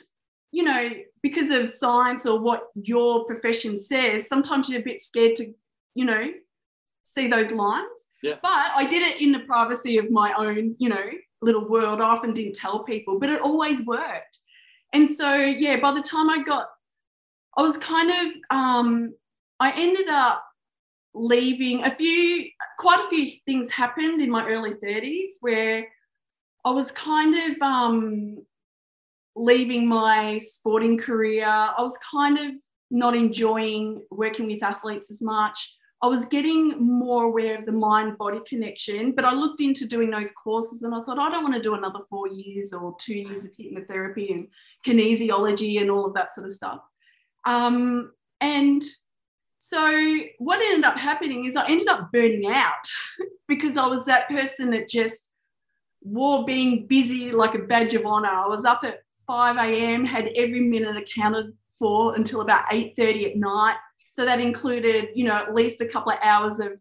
you 0.53 0.63
know, 0.63 0.91
because 1.23 1.51
of 1.51 1.69
science 1.69 2.25
or 2.25 2.39
what 2.41 2.69
your 2.75 3.25
profession 3.27 3.79
says, 3.79 4.29
sometimes 4.29 4.69
you're 4.69 4.81
a 4.81 4.85
bit 4.85 5.03
scared 5.03 5.37
to, 5.37 5.53
you 5.95 6.05
know, 6.05 6.31
see 7.05 7.29
those 7.29 7.51
lines. 7.51 7.89
Yeah. 8.23 8.37
But 8.41 8.71
I 8.75 8.87
did 8.87 9.03
it 9.03 9.21
in 9.21 9.33
the 9.33 9.41
privacy 9.41 9.99
of 9.99 10.11
my 10.11 10.33
own, 10.37 10.77
you 10.79 10.89
know, 10.89 11.11
little 11.43 11.69
world. 11.69 12.01
I 12.01 12.05
often 12.05 12.33
didn't 12.33 12.57
tell 12.57 12.85
people, 12.85 13.19
but 13.19 13.31
it 13.31 13.41
always 13.41 13.85
worked. 13.85 14.39
And 14.93 15.09
so, 15.09 15.35
yeah, 15.35 15.79
by 15.81 15.93
the 15.93 16.03
time 16.03 16.31
I 16.31 16.43
got, 16.43 16.69
I 17.57 17.63
was 17.63 17.77
kind 17.79 18.11
of, 18.11 18.57
um, 18.57 19.15
I 19.61 19.73
ended 19.73 20.09
up 20.09 20.45
leaving 21.15 21.85
a 21.85 21.91
few, 21.91 22.47
quite 22.79 23.05
a 23.05 23.09
few 23.09 23.33
things 23.47 23.71
happened 23.71 24.21
in 24.21 24.31
my 24.31 24.47
early 24.47 24.75
30s 24.75 25.31
where 25.41 25.87
I 26.65 26.71
was 26.71 26.91
kind 26.91 27.35
of 27.35 27.63
um, 27.63 28.45
leaving 29.35 29.87
my 29.87 30.39
sporting 30.39 30.99
career, 30.99 31.47
I 31.47 31.81
was 31.81 31.97
kind 32.11 32.39
of 32.39 32.53
not 32.91 33.17
enjoying 33.17 34.03
working 34.11 34.47
with 34.47 34.63
athletes 34.63 35.11
as 35.11 35.23
much. 35.23 35.77
I 36.07 36.09
was 36.09 36.25
getting 36.25 36.79
more 36.79 37.25
aware 37.25 37.59
of 37.59 37.67
the 37.67 37.73
mind 37.73 38.17
body 38.17 38.39
connection, 38.47 39.11
but 39.11 39.25
I 39.25 39.33
looked 39.33 39.61
into 39.61 39.89
doing 39.89 40.09
those 40.09 40.31
courses 40.31 40.85
and 40.85 40.95
I 40.95 41.03
thought, 41.03 41.19
I 41.19 41.33
don't 41.33 41.43
want 41.43 41.57
to 41.57 41.61
do 41.61 41.75
another 41.75 41.99
four 42.09 42.29
years 42.29 42.73
or 42.73 42.95
two 43.01 43.17
years 43.17 43.45
of 43.45 43.51
hypnotherapy 43.59 44.31
and 44.31 44.47
kinesiology 44.87 45.81
and 45.81 45.91
all 45.91 46.07
of 46.07 46.15
that 46.15 46.33
sort 46.33 46.47
of 46.47 46.53
stuff. 46.53 46.79
Um, 47.45 48.13
and 48.41 48.85
so 49.59 50.21
what 50.39 50.61
ended 50.61 50.85
up 50.85 50.97
happening 50.97 51.45
is 51.45 51.57
I 51.57 51.67
ended 51.67 51.89
up 51.89 52.13
burning 52.13 52.47
out 52.47 52.87
because 53.49 53.77
I 53.77 53.89
was 53.89 54.05
that 54.05 54.29
person 54.29 54.71
that 54.71 54.89
just 54.89 55.29
wore 56.03 56.45
being 56.45 56.87
busy 56.87 57.33
like 57.33 57.57
a 57.57 57.59
badge 57.59 57.95
of 57.95 58.07
honor. 58.07 58.29
I 58.29 58.47
was 58.47 58.65
up 58.65 58.83
at 58.85 59.01
5 59.27 59.57
a.m., 59.57 60.05
had 60.05 60.31
every 60.37 60.61
minute 60.61 60.97
accounted 60.97 61.53
for 61.77 62.15
until 62.15 62.43
about 62.43 62.71
8:30 62.71 63.33
at 63.33 63.37
night. 63.37 63.77
So 64.17 64.25
that 64.25 64.41
included, 64.41 65.09
you 65.15 65.25
know, 65.25 65.35
at 65.35 65.55
least 65.55 65.83
a 65.83 65.87
couple 65.87 66.11
of 66.11 66.19
hours 66.23 66.59
of, 66.59 66.81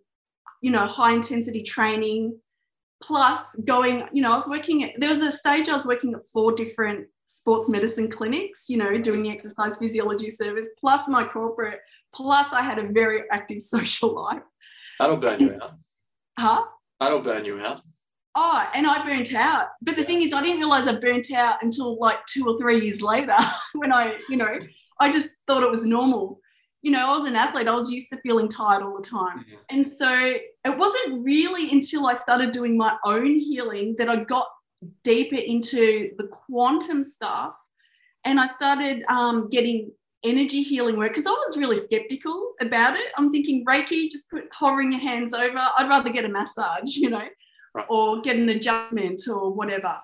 you 0.61 0.71
know, 0.71 0.87
high 0.87 1.11
intensity 1.11 1.63
training, 1.63 2.39
plus 3.03 3.57
going, 3.65 4.05
you 4.13 4.21
know, 4.21 4.31
I 4.31 4.35
was 4.35 4.47
working 4.47 4.85
at 4.85 4.91
there 4.97 5.09
was 5.09 5.19
a 5.19 5.29
stage 5.29 5.67
I 5.67 5.73
was 5.73 5.85
working 5.85 6.13
at 6.13 6.25
four 6.31 6.53
different 6.53 7.07
sports 7.25 7.67
medicine 7.67 8.09
clinics, 8.09 8.69
you 8.69 8.77
know, 8.77 8.97
doing 8.97 9.21
the 9.21 9.31
exercise 9.31 9.75
physiology 9.75 10.29
service, 10.29 10.69
plus 10.79 11.09
my 11.09 11.25
corporate, 11.25 11.81
plus 12.13 12.53
I 12.53 12.61
had 12.61 12.79
a 12.79 12.87
very 12.87 13.23
active 13.29 13.61
social 13.75 14.15
life. 14.15 14.41
That'll 14.97 15.17
burn 15.17 15.41
you 15.41 15.59
out. 15.61 15.73
Huh? 16.39 16.63
That'll 17.01 17.19
burn 17.19 17.43
you 17.43 17.59
out. 17.59 17.81
Oh, 18.33 18.65
and 18.73 18.87
I 18.87 19.03
burnt 19.03 19.35
out. 19.35 19.67
But 19.81 19.97
the 19.97 20.03
yeah. 20.03 20.07
thing 20.07 20.21
is, 20.21 20.31
I 20.31 20.41
didn't 20.41 20.59
realize 20.59 20.87
I 20.87 20.93
burnt 20.93 21.33
out 21.33 21.61
until 21.61 21.99
like 21.99 22.25
two 22.27 22.47
or 22.47 22.57
three 22.57 22.85
years 22.85 23.01
later 23.01 23.35
when 23.73 23.91
I, 23.91 24.15
you 24.29 24.37
know, 24.37 24.57
I 25.01 25.11
just 25.11 25.31
thought 25.47 25.63
it 25.63 25.69
was 25.69 25.83
normal. 25.83 26.39
You 26.85 26.91
know, 26.91 27.13
I 27.13 27.17
was 27.17 27.27
an 27.27 27.35
athlete, 27.35 27.67
I 27.67 27.73
was 27.73 27.89
used 27.89 28.09
to 28.11 28.17
feeling 28.21 28.47
tired 28.47 28.83
all 28.83 28.95
the 28.95 29.07
time. 29.07 29.39
Mm-hmm. 29.39 29.55
And 29.71 29.87
so 29.87 30.07
it 30.11 30.77
wasn't 30.77 31.23
really 31.23 31.71
until 31.71 32.05
I 32.05 32.13
started 32.13 32.51
doing 32.51 32.77
my 32.77 32.95
own 33.03 33.39
healing 33.39 33.95
that 33.97 34.07
I 34.07 34.17
got 34.17 34.47
deeper 35.03 35.35
into 35.35 36.11
the 36.17 36.27
quantum 36.27 37.03
stuff 37.03 37.55
and 38.23 38.39
I 38.39 38.45
started 38.45 39.03
um, 39.09 39.49
getting 39.49 39.91
energy 40.23 40.63
healing 40.63 40.97
work 40.97 41.13
because 41.13 41.27
I 41.27 41.31
was 41.31 41.57
really 41.57 41.79
skeptical 41.79 42.53
about 42.59 42.95
it. 42.95 43.07
I'm 43.17 43.31
thinking 43.31 43.63
Reiki, 43.65 44.09
just 44.09 44.29
put 44.29 44.43
hovering 44.51 44.91
your 44.91 45.01
hands 45.01 45.33
over. 45.33 45.57
I'd 45.57 45.89
rather 45.89 46.09
get 46.11 46.25
a 46.25 46.29
massage, 46.29 46.95
you 46.97 47.09
know, 47.09 47.23
right. 47.73 47.85
or 47.89 48.21
get 48.21 48.35
an 48.35 48.49
adjustment 48.49 49.21
or 49.27 49.53
whatever. 49.53 49.95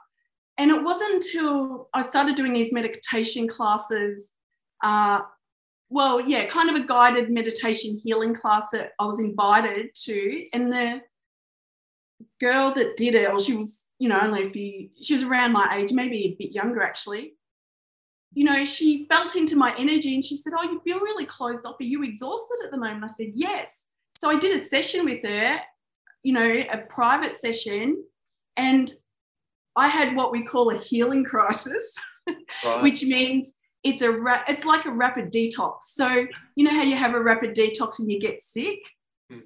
And 0.57 0.69
it 0.69 0.83
wasn't 0.83 1.23
until 1.23 1.89
I 1.93 2.03
started 2.03 2.35
doing 2.35 2.53
these 2.53 2.71
meditation 2.71 3.47
classes, 3.47 4.33
uh, 4.83 5.21
well, 5.91 6.21
yeah, 6.21 6.45
kind 6.45 6.69
of 6.69 6.75
a 6.75 6.85
guided 6.85 7.29
meditation 7.29 7.99
healing 8.03 8.33
class 8.33 8.69
that 8.71 8.91
I 8.97 9.05
was 9.05 9.19
invited 9.19 9.89
to. 10.05 10.45
And 10.53 10.71
the 10.71 11.01
girl 12.39 12.73
that 12.73 12.97
did 12.97 13.13
it, 13.13 13.29
or 13.29 13.39
she 13.39 13.53
was, 13.53 13.85
you 13.99 14.09
know, 14.09 14.19
only 14.19 14.47
a 14.47 14.49
few, 14.49 14.89
she 15.01 15.13
was 15.13 15.23
around 15.23 15.51
my 15.51 15.77
age, 15.77 15.91
maybe 15.91 16.25
a 16.25 16.35
bit 16.43 16.51
younger 16.53 16.81
actually 16.81 17.33
you 18.33 18.45
know, 18.45 18.63
she 18.63 19.05
felt 19.05 19.35
into 19.35 19.55
my 19.55 19.75
energy 19.77 20.13
and 20.13 20.23
she 20.23 20.37
said, 20.37 20.53
Oh, 20.57 20.63
you 20.63 20.79
feel 20.81 20.99
really 20.99 21.25
closed 21.25 21.65
off. 21.65 21.75
Are 21.79 21.83
you 21.83 22.03
exhausted 22.03 22.59
at 22.63 22.71
the 22.71 22.77
moment? 22.77 23.03
I 23.03 23.07
said, 23.07 23.31
Yes. 23.35 23.85
So 24.19 24.29
I 24.29 24.39
did 24.39 24.55
a 24.55 24.63
session 24.63 25.05
with 25.05 25.23
her, 25.23 25.59
you 26.23 26.33
know, 26.33 26.63
a 26.71 26.77
private 26.77 27.35
session. 27.35 28.03
And 28.55 28.93
I 29.75 29.89
had 29.89 30.15
what 30.15 30.31
we 30.31 30.45
call 30.45 30.69
a 30.69 30.77
healing 30.77 31.23
crisis, 31.23 31.93
right. 32.63 32.81
which 32.81 33.03
means 33.03 33.53
it's 33.83 34.01
a 34.01 34.11
ra- 34.11 34.43
it's 34.47 34.65
like 34.65 34.85
a 34.85 34.91
rapid 34.91 35.31
detox. 35.31 35.77
So 35.93 36.27
you 36.55 36.63
know 36.63 36.71
how 36.71 36.83
you 36.83 36.95
have 36.95 37.13
a 37.13 37.21
rapid 37.21 37.55
detox 37.55 37.99
and 37.99 38.11
you 38.11 38.19
get 38.19 38.41
sick. 38.41 38.79
Hmm. 39.29 39.39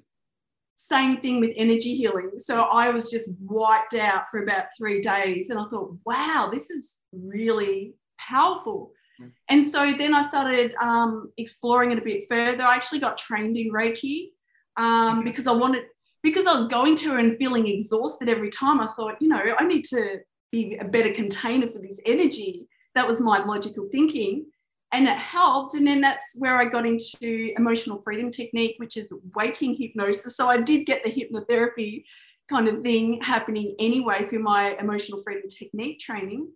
Same 0.76 1.20
thing 1.20 1.40
with 1.40 1.52
energy 1.56 1.96
healing. 1.96 2.32
So 2.36 2.62
I 2.62 2.90
was 2.90 3.10
just 3.10 3.30
wiped 3.40 3.94
out 3.94 4.24
for 4.30 4.42
about 4.42 4.66
three 4.76 5.00
days, 5.00 5.50
and 5.50 5.58
I 5.58 5.64
thought, 5.70 5.96
wow, 6.04 6.50
this 6.52 6.70
is 6.70 6.98
really 7.12 7.94
powerful. 8.18 8.92
Mm. 9.20 9.32
And 9.48 9.66
so 9.66 9.94
then 9.96 10.14
I 10.14 10.26
started 10.26 10.74
um, 10.80 11.32
exploring 11.38 11.92
it 11.92 11.98
a 11.98 12.02
bit 12.02 12.24
further. 12.28 12.62
I 12.62 12.74
actually 12.74 13.00
got 13.00 13.16
trained 13.16 13.56
in 13.56 13.72
Reiki 13.72 14.28
um, 14.76 15.24
because 15.24 15.46
I 15.46 15.52
wanted, 15.52 15.84
because 16.22 16.46
I 16.46 16.54
was 16.54 16.66
going 16.66 16.96
to 16.96 17.16
and 17.16 17.36
feeling 17.38 17.66
exhausted 17.66 18.28
every 18.28 18.50
time. 18.50 18.80
I 18.80 18.88
thought, 18.94 19.16
you 19.20 19.28
know, 19.28 19.40
I 19.58 19.64
need 19.66 19.84
to 19.86 20.18
be 20.52 20.76
a 20.76 20.84
better 20.84 21.12
container 21.12 21.70
for 21.70 21.78
this 21.78 22.00
energy. 22.04 22.66
That 22.96 23.06
was 23.06 23.20
my 23.20 23.44
logical 23.44 23.88
thinking. 23.92 24.46
And 24.92 25.06
it 25.06 25.16
helped. 25.16 25.74
And 25.74 25.86
then 25.86 26.00
that's 26.00 26.34
where 26.38 26.58
I 26.58 26.64
got 26.64 26.86
into 26.86 27.52
emotional 27.56 28.00
freedom 28.02 28.30
technique, 28.30 28.74
which 28.78 28.96
is 28.96 29.12
waking 29.34 29.76
hypnosis. 29.76 30.36
So 30.36 30.48
I 30.48 30.60
did 30.60 30.86
get 30.86 31.04
the 31.04 31.10
hypnotherapy 31.10 32.04
kind 32.48 32.68
of 32.68 32.82
thing 32.82 33.20
happening 33.22 33.74
anyway 33.78 34.26
through 34.28 34.42
my 34.42 34.76
emotional 34.78 35.22
freedom 35.22 35.48
technique 35.48 35.98
training. 35.98 36.48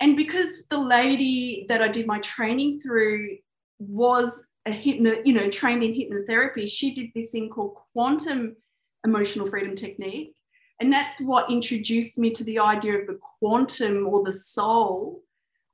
And 0.00 0.16
because 0.16 0.64
the 0.68 0.78
lady 0.78 1.66
that 1.68 1.80
I 1.80 1.88
did 1.88 2.06
my 2.06 2.18
training 2.18 2.80
through 2.80 3.38
was 3.78 4.44
a 4.66 4.72
hypno, 4.72 5.22
you 5.24 5.32
know, 5.32 5.48
trained 5.48 5.82
in 5.82 5.92
hypnotherapy, 5.92 6.68
she 6.68 6.92
did 6.92 7.10
this 7.14 7.30
thing 7.30 7.48
called 7.48 7.76
quantum 7.92 8.56
emotional 9.04 9.46
freedom 9.46 9.76
technique. 9.76 10.34
And 10.80 10.92
that's 10.92 11.20
what 11.20 11.50
introduced 11.50 12.18
me 12.18 12.32
to 12.32 12.42
the 12.42 12.58
idea 12.58 12.98
of 12.98 13.06
the 13.06 13.18
quantum 13.38 14.08
or 14.08 14.24
the 14.24 14.32
soul. 14.32 15.22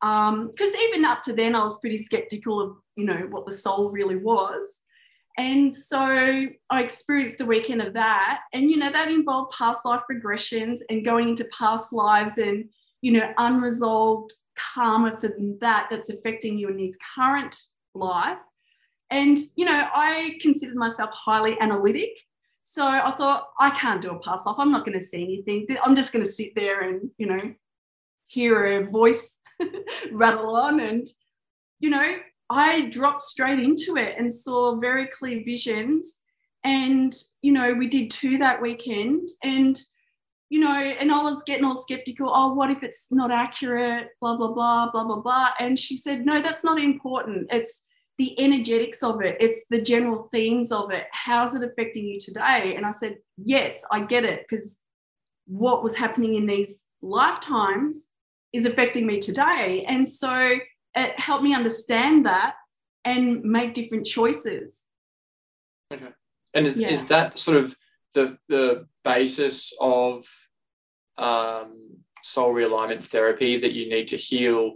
Because 0.00 0.75
um, 0.75 0.81
even 0.88 1.05
up 1.05 1.23
to 1.25 1.33
then, 1.33 1.55
I 1.55 1.64
was 1.64 1.81
pretty 1.81 1.99
skeptical 1.99 2.61
of, 2.61 2.76
you 2.97 3.05
know, 3.05 3.26
what 3.31 3.47
the 3.47 3.52
soul 3.52 3.90
really 3.90 4.17
was. 4.17 4.64
And 5.37 5.73
so 5.73 5.99
I 6.00 6.83
experienced 6.83 7.40
a 7.40 7.47
weekend 7.47 7.83
of 7.83 7.95
that. 7.95 8.40
And, 8.52 8.71
you 8.71 8.76
know, 8.76 8.90
that 8.90 9.09
involved 9.09 9.55
past 9.57 9.85
life 9.85 10.02
regressions 10.11 10.78
and 10.90 11.05
going 11.05 11.31
into 11.31 11.49
past 11.57 11.93
lives 11.93 12.38
and 12.38 12.69
you 13.00 13.12
know, 13.12 13.33
unresolved 13.38 14.33
karma 14.57 15.17
for 15.21 15.31
that 15.61 15.88
that's 15.90 16.09
affecting 16.09 16.59
you 16.59 16.69
in 16.69 16.76
this 16.76 16.97
current 17.14 17.57
life. 17.95 18.38
And, 19.11 19.38
you 19.57 19.64
know, 19.64 19.88
I 19.95 20.38
considered 20.40 20.76
myself 20.76 21.11
highly 21.12 21.59
analytic. 21.61 22.11
So 22.64 22.87
I 22.87 23.11
thought, 23.12 23.49
I 23.59 23.71
can't 23.71 24.02
do 24.02 24.11
a 24.11 24.19
pass 24.19 24.47
off. 24.47 24.59
I'm 24.59 24.71
not 24.71 24.85
going 24.85 24.99
to 24.99 25.05
see 25.05 25.23
anything. 25.23 25.67
I'm 25.83 25.95
just 25.95 26.12
going 26.12 26.25
to 26.25 26.31
sit 26.31 26.55
there 26.55 26.83
and, 26.83 27.11
you 27.17 27.26
know, 27.26 27.55
hear 28.28 28.78
a 28.78 28.87
voice 28.87 29.40
rattle 30.12 30.54
on. 30.54 30.80
And, 30.80 31.06
you 31.80 31.90
know, 31.90 32.16
I 32.49 32.82
dropped 32.82 33.23
straight 33.23 33.58
into 33.58 33.97
it 33.97 34.14
and 34.16 34.32
saw 34.32 34.76
very 34.78 35.08
clear 35.08 35.42
visions. 35.44 36.14
And, 36.64 37.14
you 37.42 37.52
know, 37.52 37.75
we 37.75 37.88
did 37.88 38.11
two 38.11 38.38
that 38.38 38.62
weekend. 38.62 39.28
And, 39.42 39.78
you 40.50 40.61
know, 40.61 40.73
and 40.73 41.11
I 41.11 41.23
was 41.23 41.42
getting 41.44 41.64
all 41.64 41.80
skeptical. 41.80 42.30
Oh, 42.32 42.54
what 42.54 42.70
if 42.70 42.82
it's 42.82 43.08
not 43.11 43.30
accurate? 43.30 44.08
Blah, 44.20 44.37
blah, 44.37 44.52
blah, 44.52 44.90
blah, 44.90 45.04
blah, 45.04 45.20
blah. 45.20 45.49
And 45.58 45.78
she 45.78 45.97
said, 45.97 46.25
no, 46.25 46.40
that's 46.40 46.64
not 46.64 46.80
important. 46.80 47.49
It's 47.50 47.82
the 48.18 48.38
energetics 48.40 49.04
of 49.04 49.23
it, 49.23 49.37
it's 49.38 49.66
the 49.70 49.80
general 49.80 50.28
themes 50.32 50.73
of 50.73 50.90
it. 50.90 51.04
How's 51.12 51.54
it 51.54 51.62
affecting 51.62 52.04
you 52.04 52.18
today? 52.18 52.75
And 52.76 52.85
I 52.85 52.90
said, 52.90 53.18
yes, 53.37 53.80
I 53.92 54.00
get 54.00 54.25
it. 54.25 54.44
Because 54.49 54.78
what 55.47 55.85
was 55.85 55.94
happening 55.94 56.35
in 56.35 56.47
these 56.47 56.80
lifetimes 57.00 58.07
is 58.52 58.67
affecting 58.67 59.07
me 59.07 59.21
today. 59.21 59.85
And 59.87 60.09
so 60.09 60.59
it 60.95 61.21
helped 61.21 61.45
me 61.45 61.55
understand 61.55 62.26
that 62.26 62.55
and 63.05 63.43
make 63.43 63.75
different 63.75 64.07
choices. 64.07 64.85
Okay. 65.93 66.09
And 66.55 66.67
is, 66.67 66.76
yeah. 66.76 66.88
is 66.88 67.07
that 67.07 67.38
sort 67.38 67.59
of 67.59 67.76
the, 68.14 68.38
the 68.49 68.87
basis 69.05 69.73
of 69.81 70.26
um, 71.17 71.99
soul 72.23 72.55
realignment 72.55 73.05
therapy 73.05 73.59
that 73.59 73.73
you 73.73 73.88
need 73.88 74.09
to 74.09 74.17
heal 74.17 74.75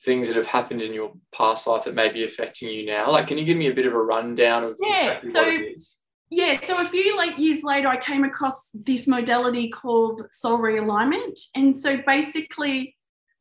things 0.00 0.28
that 0.28 0.36
have 0.36 0.46
happened 0.46 0.80
in 0.80 0.92
your 0.92 1.12
past 1.32 1.66
life 1.66 1.84
that 1.84 1.94
may 1.94 2.10
be 2.10 2.24
affecting 2.24 2.68
you 2.68 2.86
now? 2.86 3.10
Like, 3.10 3.26
can 3.26 3.38
you 3.38 3.44
give 3.44 3.58
me 3.58 3.68
a 3.68 3.74
bit 3.74 3.86
of 3.86 3.94
a 3.94 4.02
rundown 4.02 4.64
of 4.64 4.76
yeah, 4.80 5.12
exactly 5.12 5.76
so, 5.76 5.94
Yeah, 6.30 6.60
so 6.62 6.80
a 6.80 6.86
few 6.86 7.16
like 7.16 7.38
years 7.38 7.62
later, 7.62 7.88
I 7.88 7.96
came 7.96 8.24
across 8.24 8.68
this 8.74 9.06
modality 9.06 9.70
called 9.70 10.22
soul 10.30 10.58
realignment, 10.58 11.38
and 11.54 11.76
so 11.76 11.98
basically, 12.06 12.96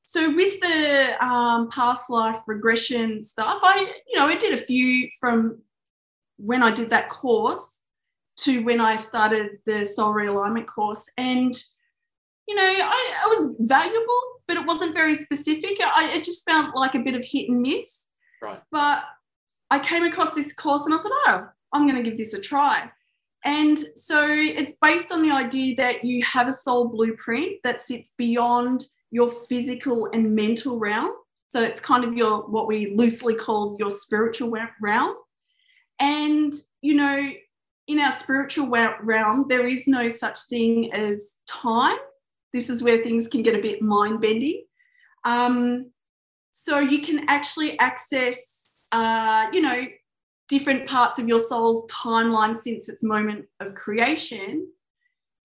so 0.09 0.33
with 0.33 0.57
the 0.61 1.21
um, 1.21 1.69
past 1.69 2.09
life 2.09 2.39
regression 2.47 3.21
stuff, 3.23 3.59
I 3.61 3.93
you 4.07 4.17
know 4.17 4.25
I 4.25 4.37
did 4.37 4.53
a 4.53 4.57
few 4.57 5.09
from 5.19 5.57
when 6.37 6.63
I 6.63 6.71
did 6.71 6.91
that 6.91 7.09
course 7.09 7.81
to 8.37 8.63
when 8.63 8.79
I 8.79 8.95
started 8.95 9.59
the 9.65 9.83
soul 9.83 10.13
realignment 10.13 10.65
course, 10.65 11.09
and 11.17 11.53
you 12.47 12.55
know, 12.55 12.63
I, 12.63 13.13
I 13.25 13.27
was 13.27 13.57
valuable, 13.59 14.21
but 14.47 14.55
it 14.55 14.65
wasn't 14.65 14.93
very 14.93 15.13
specific. 15.13 15.77
I, 15.83 16.11
it 16.13 16.23
just 16.23 16.45
felt 16.45 16.73
like 16.73 16.95
a 16.95 16.99
bit 16.99 17.15
of 17.15 17.25
hit 17.25 17.49
and 17.49 17.61
miss. 17.61 18.05
Right. 18.41 18.61
But 18.71 19.03
I 19.69 19.79
came 19.79 20.03
across 20.03 20.35
this 20.35 20.53
course 20.53 20.85
and 20.85 20.93
I 20.93 20.99
thought, 20.99 21.11
oh, 21.11 21.49
I'm 21.73 21.85
going 21.85 22.01
to 22.01 22.09
give 22.09 22.17
this 22.17 22.33
a 22.33 22.39
try. 22.39 22.89
And 23.43 23.77
so 23.97 24.25
it's 24.29 24.75
based 24.81 25.11
on 25.11 25.21
the 25.21 25.35
idea 25.35 25.75
that 25.75 26.05
you 26.05 26.23
have 26.23 26.47
a 26.47 26.53
soul 26.53 26.87
blueprint 26.87 27.57
that 27.65 27.81
sits 27.81 28.13
beyond 28.17 28.85
your 29.11 29.31
physical 29.47 30.09
and 30.13 30.35
mental 30.35 30.77
realm. 30.77 31.11
So 31.49 31.61
it's 31.61 31.79
kind 31.79 32.03
of 32.03 32.13
your 32.13 32.41
what 32.41 32.67
we 32.67 32.93
loosely 32.95 33.35
call 33.35 33.77
your 33.79 33.91
spiritual 33.91 34.53
realm. 34.81 35.15
And 35.99 36.53
you 36.81 36.93
know, 36.93 37.31
in 37.87 37.99
our 37.99 38.11
spiritual 38.11 38.67
realm, 38.67 39.45
there 39.47 39.65
is 39.65 39.87
no 39.87 40.09
such 40.09 40.39
thing 40.49 40.91
as 40.91 41.37
time. 41.47 41.97
This 42.53 42.69
is 42.69 42.83
where 42.83 43.01
things 43.01 43.27
can 43.27 43.43
get 43.43 43.55
a 43.55 43.61
bit 43.61 43.81
mind 43.81 44.21
bending. 44.21 44.63
Um, 45.23 45.91
so 46.53 46.79
you 46.79 47.01
can 47.01 47.29
actually 47.29 47.77
access, 47.79 48.81
uh, 48.91 49.47
you 49.53 49.61
know, 49.61 49.85
different 50.49 50.87
parts 50.87 51.19
of 51.19 51.27
your 51.27 51.39
soul's 51.39 51.89
timeline 51.91 52.57
since 52.57 52.89
its 52.89 53.03
moment 53.03 53.45
of 53.59 53.73
creation. 53.73 54.67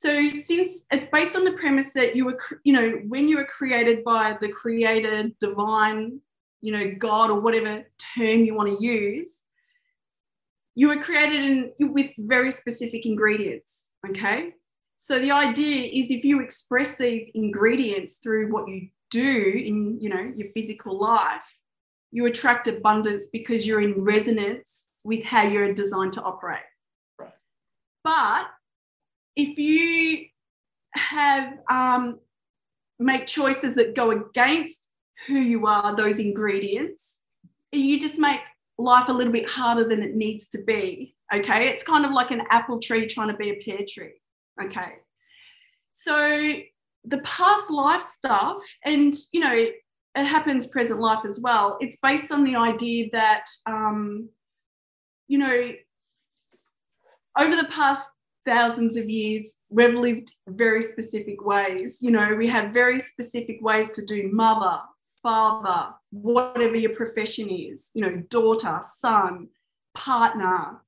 So 0.02 0.28
since 0.30 0.82
it's 0.90 1.06
based 1.06 1.37
on 1.37 1.44
the 1.44 1.52
premise 1.52 1.92
that 1.92 2.16
you 2.16 2.25
were, 2.25 2.37
you 2.64 2.73
know, 2.73 2.90
when 3.06 3.28
you 3.28 3.37
were 3.37 3.44
created 3.44 4.02
by 4.02 4.37
the 4.40 4.49
creator, 4.49 5.28
divine, 5.38 6.18
you 6.61 6.73
know, 6.73 6.92
God 6.99 7.30
or 7.30 7.38
whatever 7.38 7.85
term 8.16 8.40
you 8.40 8.52
want 8.52 8.76
to 8.76 8.85
use, 8.85 9.28
you 10.75 10.88
were 10.88 10.97
created 10.97 11.40
in, 11.78 11.92
with 11.92 12.11
very 12.18 12.50
specific 12.50 13.06
ingredients. 13.06 13.85
Okay. 14.04 14.54
So 14.99 15.21
the 15.21 15.30
idea 15.30 15.85
is 15.85 16.11
if 16.11 16.25
you 16.25 16.40
express 16.40 16.97
these 16.97 17.30
ingredients 17.37 18.16
through 18.16 18.52
what 18.52 18.66
you 18.66 18.88
do 19.12 19.52
in, 19.54 20.00
you 20.00 20.09
know, 20.09 20.32
your 20.37 20.49
physical 20.50 20.99
life, 20.99 21.47
you 22.11 22.26
attract 22.26 22.66
abundance 22.66 23.28
because 23.32 23.68
you're 23.68 23.80
in 23.80 24.02
resonance 24.02 24.87
with 25.04 25.23
how 25.23 25.44
you're 25.44 25.73
designed 25.73 26.14
to 26.14 26.23
operate. 26.23 26.66
Right. 27.21 27.30
But 28.02 28.49
if 29.36 29.58
you 29.58 30.26
have 30.94 31.58
um, 31.70 32.20
make 32.98 33.26
choices 33.26 33.74
that 33.76 33.94
go 33.94 34.10
against 34.10 34.88
who 35.26 35.38
you 35.38 35.66
are, 35.66 35.94
those 35.96 36.18
ingredients, 36.18 37.18
you 37.70 37.98
just 38.00 38.18
make 38.18 38.40
life 38.78 39.08
a 39.08 39.12
little 39.12 39.32
bit 39.32 39.48
harder 39.48 39.84
than 39.88 40.02
it 40.02 40.14
needs 40.14 40.48
to 40.48 40.62
be. 40.62 41.14
Okay. 41.32 41.68
It's 41.68 41.82
kind 41.82 42.04
of 42.04 42.12
like 42.12 42.30
an 42.30 42.42
apple 42.50 42.78
tree 42.80 43.06
trying 43.06 43.28
to 43.28 43.36
be 43.36 43.50
a 43.50 43.62
pear 43.64 43.84
tree. 43.88 44.20
Okay. 44.62 44.94
So 45.92 46.54
the 47.04 47.18
past 47.18 47.70
life 47.70 48.02
stuff, 48.02 48.62
and 48.84 49.14
you 49.32 49.40
know, 49.40 49.52
it 49.54 50.26
happens 50.26 50.66
present 50.66 51.00
life 51.00 51.24
as 51.24 51.40
well. 51.40 51.78
It's 51.80 51.96
based 52.02 52.30
on 52.30 52.44
the 52.44 52.56
idea 52.56 53.08
that, 53.12 53.46
um, 53.66 54.28
you 55.26 55.38
know, 55.38 55.72
over 57.38 57.56
the 57.56 57.68
past 57.68 58.06
thousands 58.44 58.96
of 58.96 59.08
years, 59.08 59.54
we've 59.68 59.94
lived 59.94 60.32
very 60.49 60.82
specific 60.82 61.44
ways. 61.44 61.99
You 62.00 62.11
know, 62.11 62.34
we 62.34 62.49
have 62.49 62.72
very 62.72 63.00
specific 63.00 63.58
ways 63.61 63.90
to 63.90 64.04
do 64.04 64.30
mother, 64.32 64.80
father, 65.22 65.94
whatever 66.11 66.76
your 66.76 66.94
profession 66.94 67.49
is, 67.49 67.90
you 67.94 68.02
know, 68.02 68.16
daughter, 68.28 68.80
son, 68.96 69.49
partner. 69.94 70.82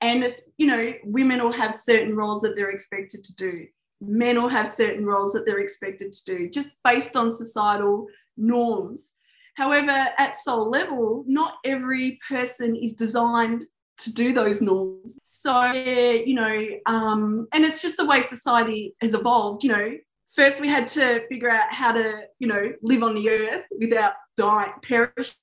And, 0.00 0.24
you 0.58 0.66
know, 0.66 0.92
women 1.04 1.42
will 1.42 1.52
have 1.52 1.74
certain 1.74 2.14
roles 2.14 2.42
that 2.42 2.54
they're 2.54 2.70
expected 2.70 3.24
to 3.24 3.34
do. 3.34 3.66
Men 4.00 4.40
will 4.40 4.48
have 4.48 4.68
certain 4.68 5.04
roles 5.04 5.32
that 5.32 5.44
they're 5.44 5.58
expected 5.58 6.12
to 6.12 6.24
do, 6.24 6.50
just 6.50 6.70
based 6.84 7.16
on 7.16 7.32
societal 7.32 8.06
norms. 8.36 9.10
However, 9.56 10.08
at 10.18 10.38
soul 10.38 10.70
level, 10.70 11.24
not 11.26 11.54
every 11.64 12.20
person 12.28 12.76
is 12.76 12.94
designed 12.94 13.64
to 13.98 14.14
do 14.14 14.32
those 14.32 14.62
norms. 14.62 15.18
So, 15.24 15.72
you 15.72 16.34
know, 16.34 16.66
um, 16.86 17.48
and 17.52 17.64
it's 17.64 17.82
just 17.82 17.96
the 17.96 18.06
way 18.06 18.22
society 18.22 18.94
has 19.00 19.14
evolved. 19.14 19.64
You 19.64 19.70
know, 19.70 19.92
first 20.34 20.60
we 20.60 20.68
had 20.68 20.88
to 20.88 21.26
figure 21.28 21.50
out 21.50 21.72
how 21.72 21.92
to, 21.92 22.22
you 22.38 22.48
know, 22.48 22.72
live 22.82 23.02
on 23.02 23.14
the 23.14 23.28
earth 23.28 23.64
without 23.78 24.12
dying, 24.36 24.72
perishing, 24.82 25.34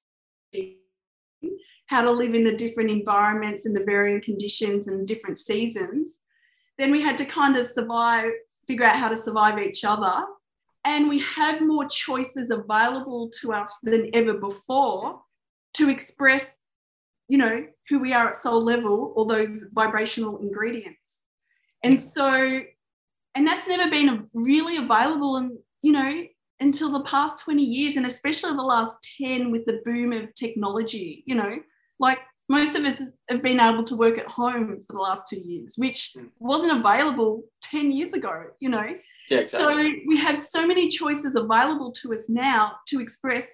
how 1.88 2.02
to 2.02 2.12
live 2.12 2.34
in 2.34 2.44
the 2.44 2.56
different 2.56 2.90
environments 2.90 3.66
and 3.66 3.76
the 3.76 3.84
varying 3.84 4.22
conditions 4.22 4.88
and 4.88 5.08
different 5.08 5.40
seasons. 5.40 6.18
Then 6.78 6.92
we 6.92 7.02
had 7.02 7.18
to 7.20 7.26
kind 7.26 7.58
of 7.58 7.68
survive, 7.68 8.32
figure 8.68 8.86
out 8.86 8.98
how 8.98 9.10
to 9.10 9.18
survive 9.18 9.60
each 9.60 9.84
other. 9.84 10.24
And 10.84 11.10
we 11.10 11.20
have 11.20 11.62
more 11.62 11.88
choices 11.88 12.52
available 12.52 13.32
to 13.42 13.54
us 13.54 13.72
than 13.84 14.10
ever 14.14 14.34
before 14.34 15.22
to 15.76 15.90
express 15.90 16.58
you 17.28 17.38
know, 17.38 17.66
who 17.90 18.00
we 18.00 18.14
are 18.14 18.30
at 18.30 18.38
soul 18.38 18.64
level, 18.64 19.14
all 19.16 19.26
those 19.26 19.64
vibrational 19.74 20.40
ingredients. 20.40 21.00
And 21.84 22.00
so, 22.00 22.62
and 23.36 23.48
that's 23.48 23.68
never 23.68 23.90
been 23.90 24.28
really 24.34 24.78
available 24.78 25.38
and, 25.38 25.58
you 25.82 25.92
know, 25.92 26.24
until 26.60 26.92
the 26.92 27.02
past 27.02 27.40
20 27.40 27.62
years, 27.62 27.98
and 27.98 28.06
especially 28.06 28.56
the 28.56 28.62
last 28.62 29.08
10 29.22 29.52
with 29.52 29.66
the 29.66 29.82
boom 29.84 30.14
of 30.14 30.34
technology, 30.36 31.24
you 31.26 31.36
know, 31.36 31.58
like 32.00 32.20
most 32.48 32.76
of 32.76 32.86
us 32.86 33.02
have 33.30 33.42
been 33.42 33.60
able 33.60 33.84
to 33.84 33.96
work 33.96 34.18
at 34.18 34.28
home 34.28 34.82
for 34.86 34.94
the 34.94 35.00
last 35.00 35.24
two 35.30 35.40
years, 35.40 35.74
which 35.78 36.14
hmm. 36.18 36.26
wasn't 36.40 36.80
available 36.80 37.44
10 37.64 37.92
years 37.92 38.14
ago, 38.14 38.46
you 38.60 38.70
know. 38.70 38.88
Yeah, 39.30 39.40
exactly. 39.40 39.94
So 39.94 40.00
we 40.08 40.18
have 40.18 40.38
so 40.38 40.68
many 40.68 40.90
choices 40.90 41.36
available 41.36 41.92
to 41.94 42.14
us 42.14 42.30
now 42.30 42.74
to 42.88 43.00
express 43.00 43.48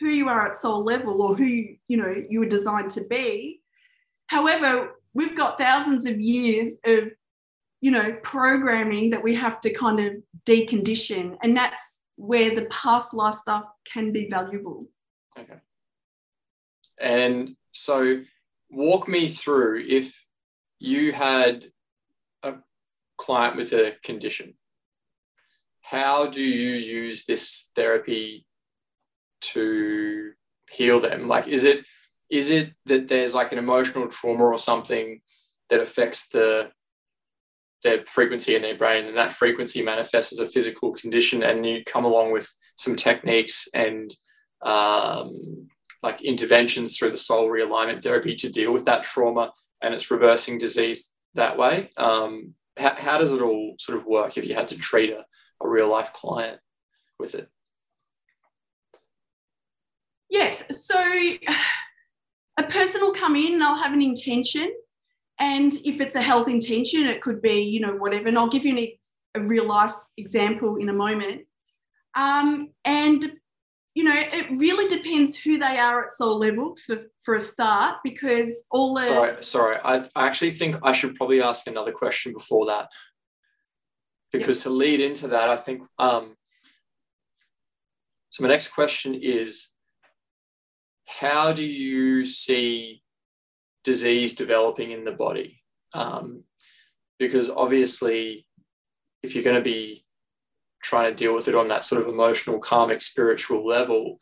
who 0.00 0.08
you 0.08 0.28
are 0.28 0.46
at 0.46 0.56
soul 0.56 0.84
level 0.84 1.22
or 1.22 1.34
who 1.34 1.44
you, 1.44 1.76
you 1.88 1.96
know 1.96 2.14
you 2.28 2.40
were 2.40 2.46
designed 2.46 2.90
to 2.92 3.04
be. 3.04 3.60
However 4.28 4.92
we've 5.14 5.36
got 5.36 5.58
thousands 5.58 6.04
of 6.06 6.20
years 6.20 6.76
of 6.84 7.10
you 7.80 7.90
know 7.90 8.16
programming 8.22 9.10
that 9.10 9.22
we 9.22 9.34
have 9.34 9.60
to 9.60 9.72
kind 9.72 10.00
of 10.00 10.14
decondition 10.44 11.36
and 11.42 11.56
that's 11.56 12.00
where 12.16 12.54
the 12.54 12.66
past 12.66 13.12
life 13.12 13.34
stuff 13.34 13.64
can 13.92 14.12
be 14.12 14.28
valuable. 14.30 14.86
Okay. 15.38 15.60
And 16.98 17.56
so 17.72 18.22
walk 18.70 19.06
me 19.06 19.28
through 19.28 19.84
if 19.86 20.24
you 20.78 21.12
had 21.12 21.66
a 22.42 22.54
client 23.18 23.56
with 23.56 23.72
a 23.72 23.94
condition 24.02 24.54
how 25.90 26.26
do 26.26 26.42
you 26.42 26.72
use 26.74 27.26
this 27.26 27.70
therapy 27.76 28.44
to 29.40 30.32
heal 30.70 31.00
them? 31.00 31.28
Like, 31.28 31.48
is 31.48 31.64
it 31.64 31.84
is 32.30 32.50
it 32.50 32.72
that 32.86 33.08
there's 33.08 33.34
like 33.34 33.52
an 33.52 33.58
emotional 33.58 34.08
trauma 34.08 34.44
or 34.44 34.58
something 34.58 35.20
that 35.70 35.80
affects 35.80 36.28
the 36.28 36.70
their 37.82 38.04
frequency 38.06 38.56
in 38.56 38.62
their 38.62 38.76
brain, 38.76 39.04
and 39.04 39.16
that 39.16 39.32
frequency 39.32 39.82
manifests 39.82 40.32
as 40.32 40.40
a 40.40 40.50
physical 40.50 40.92
condition, 40.92 41.42
and 41.42 41.64
you 41.64 41.82
come 41.84 42.04
along 42.04 42.32
with 42.32 42.52
some 42.76 42.96
techniques 42.96 43.68
and 43.74 44.14
um, 44.62 45.68
like 46.02 46.22
interventions 46.22 46.96
through 46.96 47.10
the 47.10 47.16
soul 47.16 47.48
realignment 47.48 48.02
therapy 48.02 48.34
to 48.36 48.50
deal 48.50 48.72
with 48.72 48.86
that 48.86 49.04
trauma, 49.04 49.52
and 49.82 49.94
it's 49.94 50.10
reversing 50.10 50.58
disease 50.58 51.10
that 51.34 51.56
way. 51.58 51.90
Um, 51.96 52.54
how, 52.76 52.94
how 52.96 53.18
does 53.18 53.32
it 53.32 53.42
all 53.42 53.74
sort 53.78 53.98
of 53.98 54.06
work 54.06 54.36
if 54.36 54.46
you 54.46 54.54
had 54.54 54.68
to 54.68 54.76
treat 54.76 55.10
a, 55.10 55.24
a 55.62 55.68
real 55.68 55.88
life 55.88 56.12
client 56.12 56.58
with 57.18 57.34
it? 57.34 57.48
Yes. 60.30 60.62
So 60.70 60.98
a 62.58 62.62
person 62.64 63.00
will 63.00 63.12
come 63.12 63.36
in 63.36 63.54
and 63.54 63.62
I'll 63.62 63.82
have 63.82 63.92
an 63.92 64.02
intention. 64.02 64.72
And 65.38 65.74
if 65.84 66.00
it's 66.00 66.14
a 66.14 66.22
health 66.22 66.48
intention, 66.48 67.06
it 67.06 67.20
could 67.20 67.42
be, 67.42 67.60
you 67.60 67.80
know, 67.80 67.94
whatever. 67.94 68.28
And 68.28 68.38
I'll 68.38 68.48
give 68.48 68.64
you 68.64 68.76
an, 68.76 68.88
a 69.34 69.46
real 69.46 69.66
life 69.66 69.92
example 70.16 70.76
in 70.76 70.88
a 70.88 70.94
moment. 70.94 71.42
Um, 72.14 72.70
and, 72.86 73.32
you 73.94 74.04
know, 74.04 74.14
it 74.16 74.46
really 74.52 74.88
depends 74.88 75.36
who 75.36 75.58
they 75.58 75.78
are 75.78 76.06
at 76.06 76.12
soul 76.12 76.38
level 76.38 76.74
for, 76.86 77.02
for 77.22 77.34
a 77.34 77.40
start, 77.40 77.96
because 78.02 78.64
all 78.70 78.94
the. 78.94 79.02
Sorry, 79.02 79.42
sorry. 79.42 79.76
I, 79.84 79.96
I 80.14 80.26
actually 80.26 80.52
think 80.52 80.76
I 80.82 80.92
should 80.92 81.14
probably 81.14 81.42
ask 81.42 81.66
another 81.66 81.92
question 81.92 82.32
before 82.32 82.66
that. 82.66 82.88
Because 84.32 84.58
yep. 84.58 84.64
to 84.64 84.70
lead 84.70 85.00
into 85.00 85.28
that, 85.28 85.50
I 85.50 85.56
think. 85.56 85.82
Um, 85.98 86.36
so 88.30 88.42
my 88.42 88.48
next 88.48 88.68
question 88.68 89.14
is 89.14 89.68
how 91.06 91.52
do 91.52 91.64
you 91.64 92.24
see 92.24 93.02
disease 93.84 94.34
developing 94.34 94.90
in 94.90 95.04
the 95.04 95.12
body? 95.12 95.62
Um, 95.94 96.44
because 97.18 97.48
obviously, 97.48 98.46
if 99.22 99.34
you're 99.34 99.44
going 99.44 99.56
to 99.56 99.62
be 99.62 100.04
trying 100.82 101.10
to 101.10 101.16
deal 101.16 101.34
with 101.34 101.48
it 101.48 101.54
on 101.54 101.68
that 101.68 101.84
sort 101.84 102.02
of 102.02 102.08
emotional, 102.08 102.58
karmic, 102.58 103.02
spiritual 103.02 103.66
level, 103.66 104.18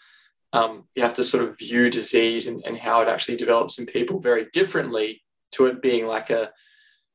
um, 0.52 0.84
you 0.94 1.02
have 1.02 1.14
to 1.14 1.24
sort 1.24 1.44
of 1.44 1.58
view 1.58 1.90
disease 1.90 2.46
and, 2.46 2.62
and 2.64 2.78
how 2.78 3.02
it 3.02 3.08
actually 3.08 3.36
develops 3.36 3.78
in 3.78 3.86
people 3.86 4.20
very 4.20 4.46
differently 4.52 5.22
to 5.52 5.66
it 5.66 5.82
being 5.82 6.06
like 6.06 6.30
a 6.30 6.52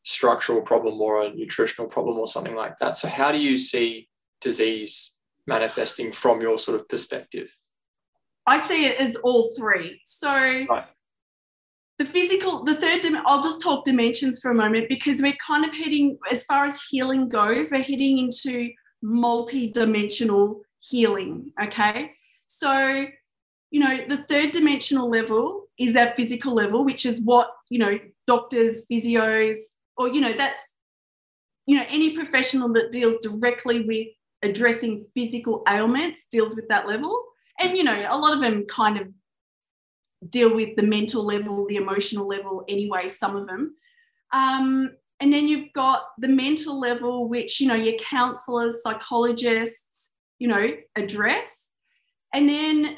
structural 0.03 0.61
problem 0.61 0.99
or 1.01 1.23
a 1.23 1.33
nutritional 1.33 1.89
problem 1.89 2.17
or 2.17 2.27
something 2.27 2.55
like 2.55 2.77
that. 2.79 2.97
So, 2.97 3.07
how 3.07 3.31
do 3.31 3.37
you 3.37 3.55
see 3.55 4.09
disease 4.41 5.13
manifesting 5.47 6.11
from 6.11 6.41
your 6.41 6.57
sort 6.57 6.79
of 6.79 6.89
perspective? 6.89 7.55
I 8.49 8.59
see 8.59 8.85
it 8.85 8.99
as 8.99 9.15
all 9.17 9.53
three. 9.57 10.01
So 10.05 10.29
right. 10.29 10.85
the 11.97 12.05
physical, 12.05 12.63
the 12.63 12.75
third, 12.75 13.05
I'll 13.25 13.43
just 13.43 13.61
talk 13.61 13.85
dimensions 13.85 14.39
for 14.39 14.51
a 14.51 14.55
moment 14.55 14.89
because 14.89 15.21
we're 15.21 15.37
kind 15.45 15.65
of 15.65 15.71
heading, 15.71 16.17
as 16.31 16.43
far 16.43 16.65
as 16.65 16.81
healing 16.89 17.29
goes, 17.29 17.71
we're 17.71 17.83
heading 17.83 18.17
into 18.17 18.71
multi-dimensional 19.01 20.61
healing. 20.79 21.51
Okay. 21.63 22.11
So, 22.47 23.05
you 23.71 23.79
know, 23.79 24.05
the 24.07 24.17
third 24.17 24.51
dimensional 24.51 25.09
level 25.09 25.67
is 25.77 25.95
our 25.95 26.13
physical 26.15 26.53
level, 26.53 26.83
which 26.83 27.05
is 27.05 27.21
what, 27.21 27.51
you 27.69 27.79
know, 27.79 27.99
doctors, 28.25 28.83
physios, 28.91 29.57
or 29.99 30.07
you 30.07 30.21
know 30.21 30.33
that's 30.33 30.59
you 31.67 31.77
know 31.77 31.85
any 31.89 32.15
professional 32.15 32.71
that 32.73 32.91
deals 32.91 33.17
directly 33.21 33.81
with 33.81 34.07
addressing 34.41 35.05
physical 35.13 35.61
ailments 35.67 36.25
deals 36.31 36.55
with 36.55 36.67
that 36.69 36.87
level 36.87 37.21
and 37.59 37.77
you 37.77 37.83
know 37.83 38.05
a 38.09 38.17
lot 38.17 38.33
of 38.33 38.41
them 38.41 38.65
kind 38.65 38.97
of 38.97 39.07
deal 40.29 40.53
with 40.53 40.75
the 40.75 40.83
mental 40.83 41.23
level 41.23 41.65
the 41.67 41.77
emotional 41.77 42.27
level 42.27 42.63
anyway 42.67 43.07
some 43.07 43.35
of 43.35 43.47
them 43.47 43.75
um, 44.33 44.91
and 45.21 45.33
then 45.33 45.47
you've 45.47 45.73
got 45.73 46.03
the 46.19 46.27
mental 46.27 46.79
level 46.79 47.27
which 47.27 47.59
you 47.59 47.67
know 47.67 47.75
your 47.75 47.97
counselors 47.99 48.81
psychologists 48.83 50.09
you 50.39 50.47
know 50.47 50.71
address 50.95 51.69
and 52.33 52.47
then 52.47 52.97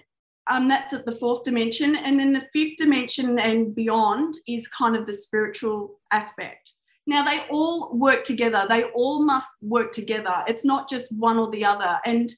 um, 0.49 0.67
that's 0.67 0.93
at 0.93 1.05
the 1.05 1.11
fourth 1.11 1.43
dimension. 1.43 1.95
And 1.95 2.19
then 2.19 2.33
the 2.33 2.47
fifth 2.51 2.77
dimension 2.77 3.39
and 3.39 3.73
beyond 3.73 4.35
is 4.47 4.67
kind 4.67 4.95
of 4.95 5.05
the 5.05 5.13
spiritual 5.13 5.99
aspect. 6.11 6.73
Now, 7.07 7.23
they 7.23 7.41
all 7.49 7.97
work 7.97 8.23
together. 8.23 8.65
They 8.67 8.83
all 8.83 9.23
must 9.23 9.49
work 9.61 9.91
together. 9.91 10.43
It's 10.47 10.65
not 10.65 10.89
just 10.89 11.11
one 11.15 11.37
or 11.37 11.49
the 11.49 11.65
other. 11.65 11.99
And, 12.05 12.31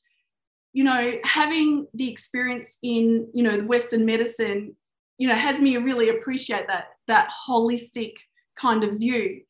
you 0.73 0.83
know, 0.83 1.13
having 1.23 1.87
the 1.93 2.09
experience 2.11 2.77
in, 2.81 3.27
you 3.33 3.43
know, 3.43 3.59
Western 3.61 4.05
medicine, 4.05 4.75
you 5.19 5.27
know, 5.27 5.35
has 5.35 5.61
me 5.61 5.77
really 5.77 6.09
appreciate 6.09 6.67
that, 6.67 6.85
that 7.07 7.31
holistic 7.47 8.13
kind 8.57 8.83
of 8.83 8.97
view. 8.97 9.41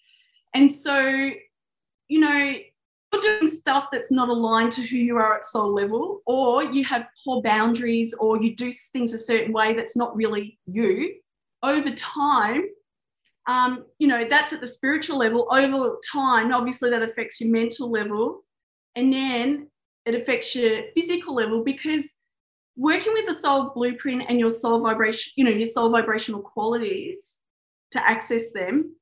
And 0.53 0.71
so, 0.71 0.99
you 2.09 2.19
know, 2.19 2.55
you're 3.13 3.21
doing 3.21 3.49
stuff 3.49 3.85
that's 3.91 4.11
not 4.11 4.27
aligned 4.27 4.73
to 4.73 4.81
who 4.81 4.97
you 4.97 5.15
are 5.17 5.37
at 5.37 5.45
soul 5.45 5.73
level, 5.73 6.21
or 6.25 6.63
you 6.63 6.83
have 6.83 7.05
poor 7.23 7.41
boundaries, 7.41 8.13
or 8.19 8.41
you 8.41 8.55
do 8.55 8.73
things 8.91 9.13
a 9.13 9.17
certain 9.17 9.53
way 9.53 9.73
that's 9.73 9.95
not 9.95 10.15
really 10.15 10.59
you, 10.65 11.15
over 11.61 11.91
time, 11.91 12.63
um, 13.47 13.85
you 13.99 14.07
know, 14.07 14.25
that's 14.29 14.51
at 14.51 14.61
the 14.61 14.67
spiritual 14.67 15.17
level. 15.17 15.47
Over 15.51 15.97
time, 16.11 16.53
obviously, 16.53 16.89
that 16.89 17.01
affects 17.01 17.39
your 17.39 17.51
mental 17.51 17.89
level, 17.89 18.43
and 18.95 19.13
then 19.13 19.67
it 20.05 20.15
affects 20.15 20.55
your 20.55 20.83
physical 20.95 21.35
level 21.35 21.63
because 21.63 22.03
working 22.75 23.13
with 23.13 23.27
the 23.27 23.33
soul 23.33 23.71
blueprint 23.75 24.23
and 24.27 24.39
your 24.39 24.49
soul 24.49 24.81
vibration, 24.81 25.31
you 25.35 25.45
know, 25.45 25.51
your 25.51 25.67
soul 25.67 25.89
vibrational 25.89 26.41
qualities 26.41 27.19
to 27.91 28.09
access 28.09 28.43
them, 28.53 28.95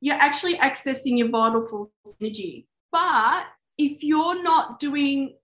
you're 0.00 0.16
actually 0.16 0.56
accessing 0.56 1.18
your 1.18 1.28
vital 1.28 1.66
force 1.66 1.90
energy. 2.20 2.66
But 2.90 3.44
if 3.78 4.02
you're 4.02 4.42
not 4.42 4.80
doing 4.80 5.34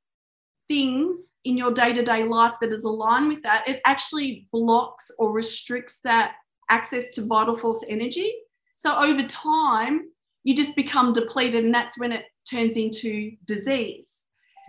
things 0.69 1.33
in 1.45 1.57
your 1.57 1.73
day 1.73 1.93
to 1.93 2.03
day 2.03 2.25
life 2.25 2.55
that 2.61 2.73
is 2.73 2.85
aligned 2.85 3.29
with 3.29 3.43
that, 3.43 3.69
it 3.69 3.81
actually 3.85 4.49
blocks 4.53 5.11
or 5.19 5.33
restricts 5.33 6.01
that 6.05 6.33
access 6.71 7.09
to 7.11 7.25
vital 7.25 7.57
force 7.57 7.85
energy. 7.89 8.33
So 8.77 8.97
over 8.97 9.23
time, 9.25 10.11
you 10.45 10.55
just 10.55 10.77
become 10.77 11.13
depleted, 11.13 11.65
and 11.65 11.75
that's 11.75 11.99
when 11.99 12.13
it 12.13 12.25
turns 12.49 12.77
into 12.77 13.33
disease. 13.45 14.09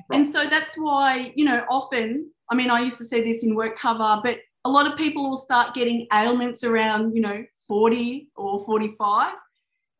Right. 0.09 0.17
And 0.17 0.27
so 0.27 0.47
that's 0.47 0.75
why, 0.75 1.33
you 1.35 1.45
know, 1.45 1.65
often, 1.69 2.31
I 2.51 2.55
mean, 2.55 2.69
I 2.69 2.79
used 2.79 2.97
to 2.97 3.05
say 3.05 3.23
this 3.23 3.43
in 3.43 3.55
work 3.55 3.77
cover, 3.77 4.19
but 4.23 4.37
a 4.65 4.69
lot 4.69 4.91
of 4.91 4.97
people 4.97 5.29
will 5.29 5.37
start 5.37 5.73
getting 5.73 6.07
ailments 6.13 6.63
around, 6.63 7.15
you 7.15 7.21
know, 7.21 7.45
40 7.67 8.29
or 8.35 8.65
45 8.65 9.33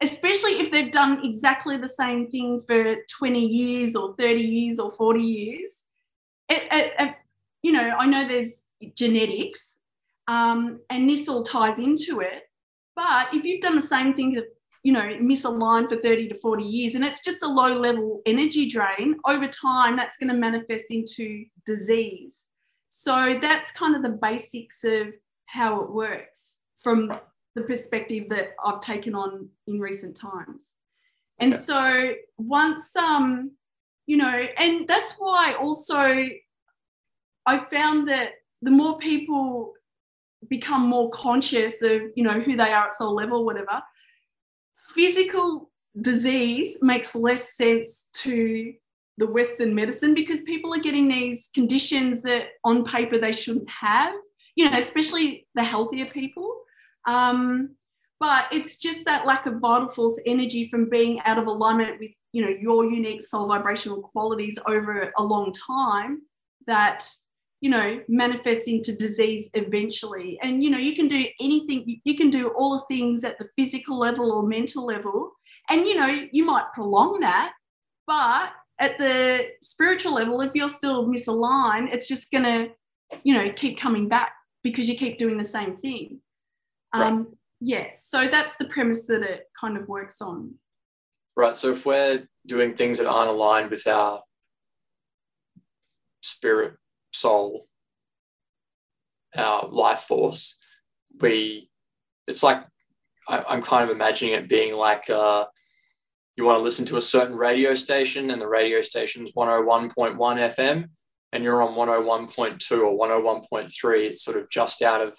especially 0.01 0.59
if 0.59 0.71
they've 0.71 0.91
done 0.91 1.23
exactly 1.23 1.77
the 1.77 1.89
same 1.89 2.29
thing 2.29 2.61
for 2.65 2.95
20 3.17 3.39
years 3.39 3.95
or 3.95 4.15
30 4.17 4.41
years 4.41 4.79
or 4.79 4.91
40 4.91 5.21
years. 5.21 5.83
It, 6.47 6.67
it, 6.71 6.93
it, 6.99 7.15
you 7.61 7.71
know, 7.71 7.95
I 7.99 8.05
know 8.05 8.27
there's 8.27 8.69
genetics 8.95 9.77
um, 10.27 10.79
and 10.89 11.09
this 11.09 11.27
all 11.27 11.43
ties 11.43 11.79
into 11.79 12.21
it. 12.21 12.43
But 12.95 13.33
if 13.33 13.43
you've 13.43 13.61
done 13.61 13.75
the 13.75 13.81
same 13.81 14.13
thing, 14.13 14.41
you 14.83 14.93
know, 14.93 15.17
misaligned 15.21 15.89
for 15.89 15.97
30 15.97 16.29
to 16.29 16.35
40 16.35 16.63
years, 16.63 16.95
and 16.95 17.03
it's 17.03 17.23
just 17.23 17.43
a 17.43 17.47
low 17.47 17.73
level 17.73 18.21
energy 18.25 18.67
drain, 18.67 19.17
over 19.27 19.47
time, 19.47 19.95
that's 19.97 20.17
going 20.17 20.29
to 20.29 20.35
manifest 20.35 20.85
into 20.89 21.45
disease. 21.65 22.45
So 22.89 23.37
that's 23.41 23.71
kind 23.71 23.95
of 23.95 24.03
the 24.03 24.17
basics 24.21 24.83
of 24.83 25.07
how 25.45 25.81
it 25.81 25.91
works 25.91 26.57
from 26.81 27.11
the 27.55 27.61
perspective 27.61 28.29
that 28.29 28.49
I've 28.63 28.81
taken 28.81 29.15
on 29.15 29.49
in 29.67 29.79
recent 29.79 30.15
times. 30.15 30.75
And 31.39 31.53
okay. 31.53 31.63
so 31.63 32.13
once 32.37 32.95
um 32.95 33.51
you 34.05 34.17
know 34.17 34.45
and 34.57 34.87
that's 34.87 35.13
why 35.17 35.53
also 35.53 36.27
I 37.45 37.57
found 37.71 38.07
that 38.09 38.31
the 38.61 38.71
more 38.71 38.97
people 38.97 39.73
become 40.47 40.87
more 40.87 41.09
conscious 41.11 41.81
of 41.81 42.01
you 42.15 42.23
know 42.23 42.39
who 42.39 42.55
they 42.55 42.71
are 42.71 42.87
at 42.87 42.93
soul 42.93 43.15
level 43.15 43.45
whatever 43.45 43.81
physical 44.99 45.71
disease 45.99 46.77
makes 46.81 47.15
less 47.15 47.55
sense 47.55 48.09
to 48.13 48.73
the 49.17 49.27
western 49.27 49.73
medicine 49.73 50.13
because 50.13 50.41
people 50.41 50.73
are 50.73 50.79
getting 50.79 51.07
these 51.07 51.49
conditions 51.53 52.21
that 52.21 52.43
on 52.63 52.83
paper 52.83 53.17
they 53.17 53.31
shouldn't 53.31 53.69
have 53.69 54.13
you 54.59 54.69
know 54.69 54.77
especially 54.77 55.47
the 55.55 55.63
healthier 55.63 56.05
people. 56.05 56.53
Um, 57.07 57.75
but 58.19 58.47
it's 58.51 58.77
just 58.77 59.05
that 59.05 59.25
lack 59.25 59.45
of 59.45 59.61
vital 59.61 59.87
force 59.87 60.19
energy 60.25 60.67
from 60.69 60.89
being 60.89 61.21
out 61.21 61.37
of 61.37 61.47
alignment 61.47 61.99
with 61.99 62.11
you 62.33 62.41
know 62.41 62.49
your 62.49 62.83
unique 62.85 63.23
soul 63.23 63.47
vibrational 63.47 64.01
qualities 64.01 64.59
over 64.67 65.13
a 65.17 65.23
long 65.23 65.53
time 65.53 66.23
that 66.67 67.09
you 67.61 67.69
know 67.69 67.99
manifests 68.07 68.67
into 68.67 68.95
disease 68.95 69.49
eventually 69.53 70.39
and 70.41 70.63
you 70.63 70.69
know 70.69 70.77
you 70.77 70.95
can 70.95 71.07
do 71.07 71.25
anything 71.39 71.99
you 72.03 72.15
can 72.15 72.29
do 72.29 72.49
all 72.49 72.77
the 72.77 72.95
things 72.95 73.23
at 73.23 73.37
the 73.37 73.47
physical 73.57 73.99
level 73.99 74.31
or 74.31 74.43
mental 74.43 74.85
level 74.85 75.31
and 75.69 75.85
you 75.87 75.95
know 75.95 76.27
you 76.31 76.45
might 76.45 76.71
prolong 76.73 77.19
that 77.19 77.51
but 78.07 78.49
at 78.79 78.97
the 78.97 79.45
spiritual 79.61 80.13
level 80.13 80.41
if 80.41 80.51
you're 80.55 80.69
still 80.69 81.07
misaligned 81.07 81.93
it's 81.93 82.07
just 82.07 82.31
going 82.31 82.43
to 82.43 82.67
you 83.23 83.33
know 83.33 83.51
keep 83.53 83.79
coming 83.79 84.07
back 84.07 84.31
because 84.63 84.87
you 84.87 84.95
keep 84.95 85.17
doing 85.17 85.37
the 85.37 85.43
same 85.43 85.75
thing 85.77 86.19
um, 86.93 87.17
right. 87.17 87.27
Yeah, 87.61 87.87
so 87.93 88.27
that's 88.27 88.55
the 88.55 88.65
premise 88.65 89.05
that 89.07 89.21
it 89.21 89.49
kind 89.59 89.77
of 89.77 89.87
works 89.87 90.21
on. 90.21 90.55
Right. 91.35 91.55
So 91.55 91.73
if 91.73 91.85
we're 91.85 92.27
doing 92.45 92.73
things 92.73 92.99
that 92.99 93.07
aren't 93.07 93.29
aligned 93.29 93.69
with 93.69 93.85
our 93.85 94.23
spirit, 96.21 96.75
soul, 97.11 97.67
our 99.35 99.67
life 99.67 100.01
force, 100.01 100.57
we, 101.19 101.69
it's 102.27 102.43
like, 102.43 102.63
I, 103.27 103.53
am 103.53 103.61
kind 103.61 103.83
of 103.83 103.95
imagining 103.95 104.33
it 104.33 104.49
being 104.49 104.73
like 104.73 105.09
uh, 105.09 105.45
you 106.35 106.43
want 106.43 106.57
to 106.57 106.63
listen 106.63 106.85
to 106.85 106.97
a 106.97 107.01
certain 107.01 107.35
radio 107.35 107.73
station 107.73 108.31
and 108.31 108.41
the 108.41 108.47
radio 108.47 108.81
station's 108.81 109.33
101.1 109.33 110.17
FM 110.17 110.89
and 111.31 111.43
you're 111.43 111.61
on 111.61 111.75
101.2 111.75 112.71
or 112.81 112.97
101.3. 112.97 114.05
It's 114.05 114.23
sort 114.23 114.37
of 114.37 114.49
just 114.49 114.81
out 114.81 115.01
of 115.01 115.17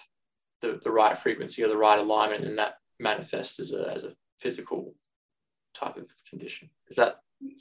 the, 0.61 0.79
the 0.83 0.91
right 0.91 1.17
frequency 1.17 1.63
or 1.63 1.69
the 1.69 1.77
right 1.77 1.99
alignment 1.99 2.45
and 2.45 2.57
that 2.57 2.73
manifests 2.99 3.59
as 3.59 3.71
a, 3.71 3.91
as 3.93 4.03
a 4.03 4.13
physical 4.39 4.93
type 5.73 5.97
of 5.97 6.07
condition 6.29 6.69
is 6.89 6.97
that 6.97 7.17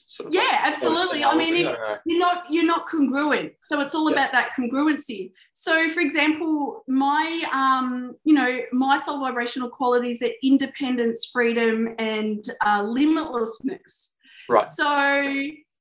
sort 0.07 0.29
of 0.29 0.35
yeah 0.35 0.61
absolutely. 0.64 1.25
I 1.25 1.37
mean 1.37 1.66
I 1.66 1.99
you're 2.05 2.19
not 2.19 2.45
you're 2.51 2.66
not 2.66 2.88
congruent 2.88 3.53
so 3.62 3.81
it's 3.81 3.95
all 3.95 4.11
yeah. 4.11 4.16
about 4.16 4.33
that 4.33 4.51
congruency. 4.59 5.33
So 5.55 5.88
for 5.90 6.01
example 6.01 6.85
my 6.88 7.43
um 7.53 8.16
you 8.25 8.35
know 8.35 8.61
my 8.73 9.03
soul 9.05 9.21
vibrational 9.21 9.69
qualities 9.69 10.23
are 10.23 10.31
independence 10.43 11.29
freedom 11.33 11.95
and 11.99 12.45
uh, 12.61 12.83
limitlessness. 12.83 14.11
Right. 14.49 14.69
So 14.69 15.21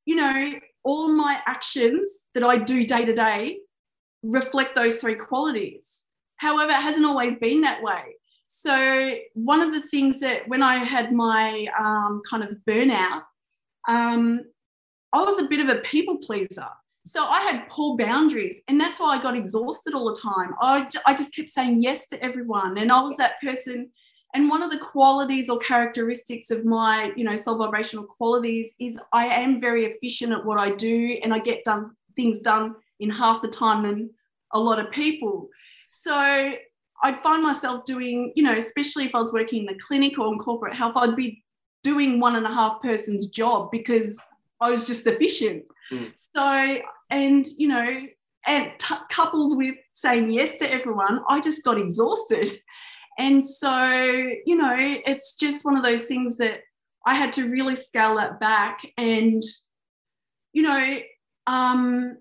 you 0.06 0.16
know 0.16 0.54
all 0.84 1.10
my 1.10 1.40
actions 1.46 2.10
that 2.34 2.42
i 2.42 2.56
do 2.56 2.88
day 2.88 3.04
to 3.04 3.14
day 3.14 3.58
reflect 4.24 4.76
those 4.76 4.98
three 4.98 5.16
qualities. 5.16 6.04
However, 6.38 6.72
it 6.72 6.82
hasn't 6.82 7.06
always 7.06 7.38
been 7.38 7.62
that 7.62 7.82
way. 7.82 8.16
So, 8.48 9.16
one 9.34 9.62
of 9.62 9.74
the 9.74 9.82
things 9.82 10.20
that 10.22 10.48
when 10.48 10.64
I 10.64 10.84
had 10.84 11.14
my 11.14 11.68
um, 11.80 12.22
kind 12.30 12.44
of 12.44 12.58
burnout, 12.68 13.22
um, 13.88 14.42
I 15.14 15.22
was 15.22 15.42
a 15.42 15.48
bit 15.48 15.60
of 15.60 15.70
a 15.70 15.82
people 15.82 16.18
pleaser. 16.18 16.68
So, 17.06 17.26
I 17.26 17.42
had 17.42 17.70
poor 17.70 17.98
boundaries, 17.98 18.60
and 18.68 18.80
that's 18.80 19.00
why 19.00 19.18
I 19.18 19.22
got 19.22 19.36
exhausted 19.36 19.94
all 19.94 20.14
the 20.14 20.20
time. 20.20 20.54
I, 20.62 20.88
I 21.06 21.14
just 21.14 21.34
kept 21.34 21.50
saying 21.50 21.82
yes 21.82 22.08
to 22.10 22.22
everyone. 22.24 22.78
And 22.78 22.92
I 22.92 23.02
was 23.02 23.18
that 23.18 23.42
person. 23.42 23.90
And 24.36 24.48
one 24.48 24.62
of 24.62 24.70
the 24.70 24.78
qualities 24.78 25.50
or 25.50 25.58
characteristics 25.58 26.52
of 26.52 26.64
my, 26.64 27.12
you 27.16 27.24
know, 27.24 27.36
soul 27.36 27.58
vibrational 27.58 28.06
qualities 28.06 28.76
is 28.80 29.00
I 29.12 29.26
am 29.26 29.60
very 29.60 29.86
efficient 29.86 30.34
at 30.34 30.46
what 30.46 30.60
I 30.60 30.72
do, 30.76 31.18
and 31.24 31.34
I 31.34 31.40
get 31.40 31.64
done 31.64 31.86
things 32.16 32.40
done 32.40 32.76
in 33.00 33.10
half 33.10 33.42
the 33.42 33.48
time 33.48 33.84
than 33.84 34.10
a 34.54 34.60
lot 34.60 34.80
of 34.80 34.92
people. 34.92 35.50
So 35.90 36.14
I'd 37.02 37.24
find 37.24 37.42
myself 37.42 37.86
doing, 37.86 38.34
you 38.36 38.44
know, 38.44 38.58
especially 38.58 39.06
if 39.06 39.16
I 39.16 39.20
was 39.20 39.34
working 39.34 39.62
in 39.62 39.66
the 39.66 39.80
clinic 39.88 40.20
or 40.20 40.32
in 40.32 40.40
corporate 40.40 40.76
health, 40.76 40.94
I'd 40.96 41.16
be 41.16 41.44
doing 41.84 42.20
one 42.20 42.36
and 42.36 42.46
a 42.46 42.54
half 42.54 42.82
person's 42.82 43.30
job 43.30 43.70
because 43.72 44.20
I 44.62 44.72
was 44.72 44.86
just 44.86 45.08
efficient. 45.08 45.64
Mm. 45.92 46.12
So, 46.36 46.78
and, 47.10 47.46
you 47.58 47.68
know, 47.68 48.02
and 48.46 48.72
t- 48.80 48.96
coupled 49.10 49.58
with 49.58 49.76
saying 49.94 50.32
yes 50.32 50.58
to 50.58 50.72
everyone, 50.72 51.22
I 51.30 51.40
just 51.40 51.64
got 51.64 51.78
exhausted. 51.78 52.62
And 53.18 53.46
so, 53.46 53.92
you 54.46 54.56
know, 54.56 54.76
it's 54.78 55.36
just 55.36 55.66
one 55.66 55.76
of 55.76 55.84
those 55.84 56.06
things 56.06 56.38
that 56.38 56.62
I 57.06 57.16
had 57.16 57.34
to 57.34 57.50
really 57.50 57.76
scale 57.76 58.16
that 58.16 58.40
back 58.40 58.80
and, 58.98 59.44
you 60.54 60.64
know, 60.64 61.00
um, 61.48 62.18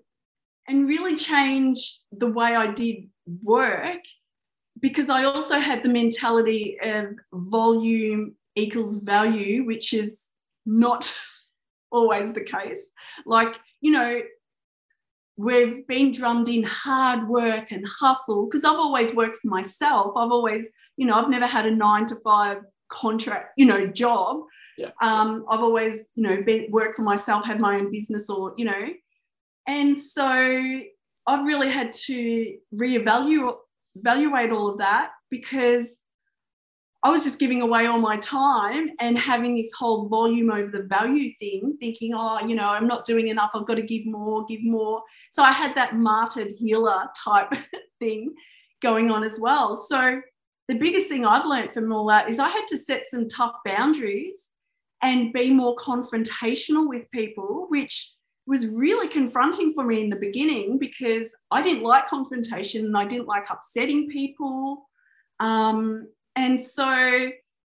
and 0.67 0.87
really 0.87 1.15
change 1.15 2.01
the 2.11 2.27
way 2.27 2.55
I 2.55 2.67
did 2.67 3.09
work 3.43 4.01
because 4.79 5.09
I 5.09 5.23
also 5.23 5.59
had 5.59 5.83
the 5.83 5.89
mentality 5.89 6.77
of 6.81 7.15
volume 7.33 8.35
equals 8.59 8.97
value, 8.97 9.65
which 9.65 9.93
is 9.93 10.19
not 10.65 11.13
always 11.91 12.33
the 12.33 12.41
case. 12.43 12.91
Like, 13.25 13.55
you 13.81 13.91
know, 13.91 14.21
we've 15.37 15.87
been 15.87 16.11
drummed 16.11 16.49
in 16.49 16.63
hard 16.63 17.27
work 17.27 17.71
and 17.71 17.85
hustle 17.87 18.45
because 18.45 18.65
I've 18.65 18.77
always 18.77 19.13
worked 19.13 19.37
for 19.37 19.47
myself. 19.47 20.13
I've 20.17 20.31
always, 20.31 20.67
you 20.97 21.05
know, 21.05 21.15
I've 21.15 21.29
never 21.29 21.47
had 21.47 21.65
a 21.65 21.71
nine 21.71 22.05
to 22.07 22.15
five 22.17 22.57
contract, 22.89 23.53
you 23.55 23.65
know, 23.65 23.87
job. 23.87 24.41
Yeah. 24.77 24.89
Um, 25.01 25.45
I've 25.49 25.61
always, 25.61 26.05
you 26.15 26.23
know, 26.23 26.41
been 26.43 26.67
worked 26.69 26.97
for 26.97 27.03
myself, 27.03 27.45
had 27.45 27.59
my 27.59 27.75
own 27.75 27.91
business, 27.91 28.29
or 28.29 28.53
you 28.57 28.65
know, 28.65 28.89
and 29.67 30.01
so 30.01 30.25
I've 31.27 31.45
really 31.45 31.69
had 31.69 31.93
to 32.07 32.55
reevaluate 32.73 33.55
evaluate 33.95 34.51
all 34.51 34.69
of 34.69 34.77
that 34.79 35.11
because 35.29 35.97
I 37.01 37.09
was 37.09 37.23
just 37.23 37.39
giving 37.39 37.61
away 37.61 37.85
all 37.85 37.99
my 37.99 38.17
time 38.17 38.89
and 38.99 39.17
having 39.17 39.55
this 39.55 39.71
whole 39.77 40.09
volume 40.09 40.51
over 40.51 40.69
the 40.69 40.83
value 40.83 41.31
thing, 41.39 41.77
thinking, 41.79 42.13
oh, 42.13 42.45
you 42.45 42.55
know, 42.55 42.67
I'm 42.67 42.87
not 42.87 43.05
doing 43.05 43.29
enough. 43.29 43.51
I've 43.53 43.65
got 43.65 43.75
to 43.75 43.81
give 43.81 44.05
more, 44.05 44.45
give 44.45 44.63
more. 44.63 45.01
So 45.31 45.41
I 45.41 45.53
had 45.53 45.75
that 45.75 45.95
martyred 45.95 46.51
healer 46.57 47.05
type 47.23 47.53
thing 47.99 48.33
going 48.81 49.11
on 49.11 49.23
as 49.23 49.39
well. 49.39 49.75
So 49.77 50.19
the 50.67 50.75
biggest 50.75 51.07
thing 51.07 51.25
I've 51.25 51.45
learned 51.45 51.71
from 51.73 51.91
all 51.93 52.05
that 52.07 52.29
is 52.29 52.37
I 52.37 52.49
had 52.49 52.65
to 52.67 52.77
set 52.77 53.05
some 53.09 53.29
tough 53.29 53.53
boundaries 53.63 54.49
and 55.01 55.31
be 55.31 55.51
more 55.51 55.77
confrontational 55.77 56.89
with 56.89 57.09
people, 57.11 57.67
which 57.69 58.13
was 58.45 58.67
really 58.67 59.07
confronting 59.07 59.73
for 59.73 59.85
me 59.85 60.01
in 60.01 60.09
the 60.09 60.15
beginning 60.17 60.77
because 60.79 61.31
I 61.49 61.61
didn't 61.61 61.83
like 61.83 62.09
confrontation 62.09 62.85
and 62.85 62.97
I 62.97 63.05
didn't 63.05 63.27
like 63.27 63.49
upsetting 63.49 64.09
people. 64.09 64.89
Um, 65.39 66.07
and 66.39 66.59
so, 66.59 66.91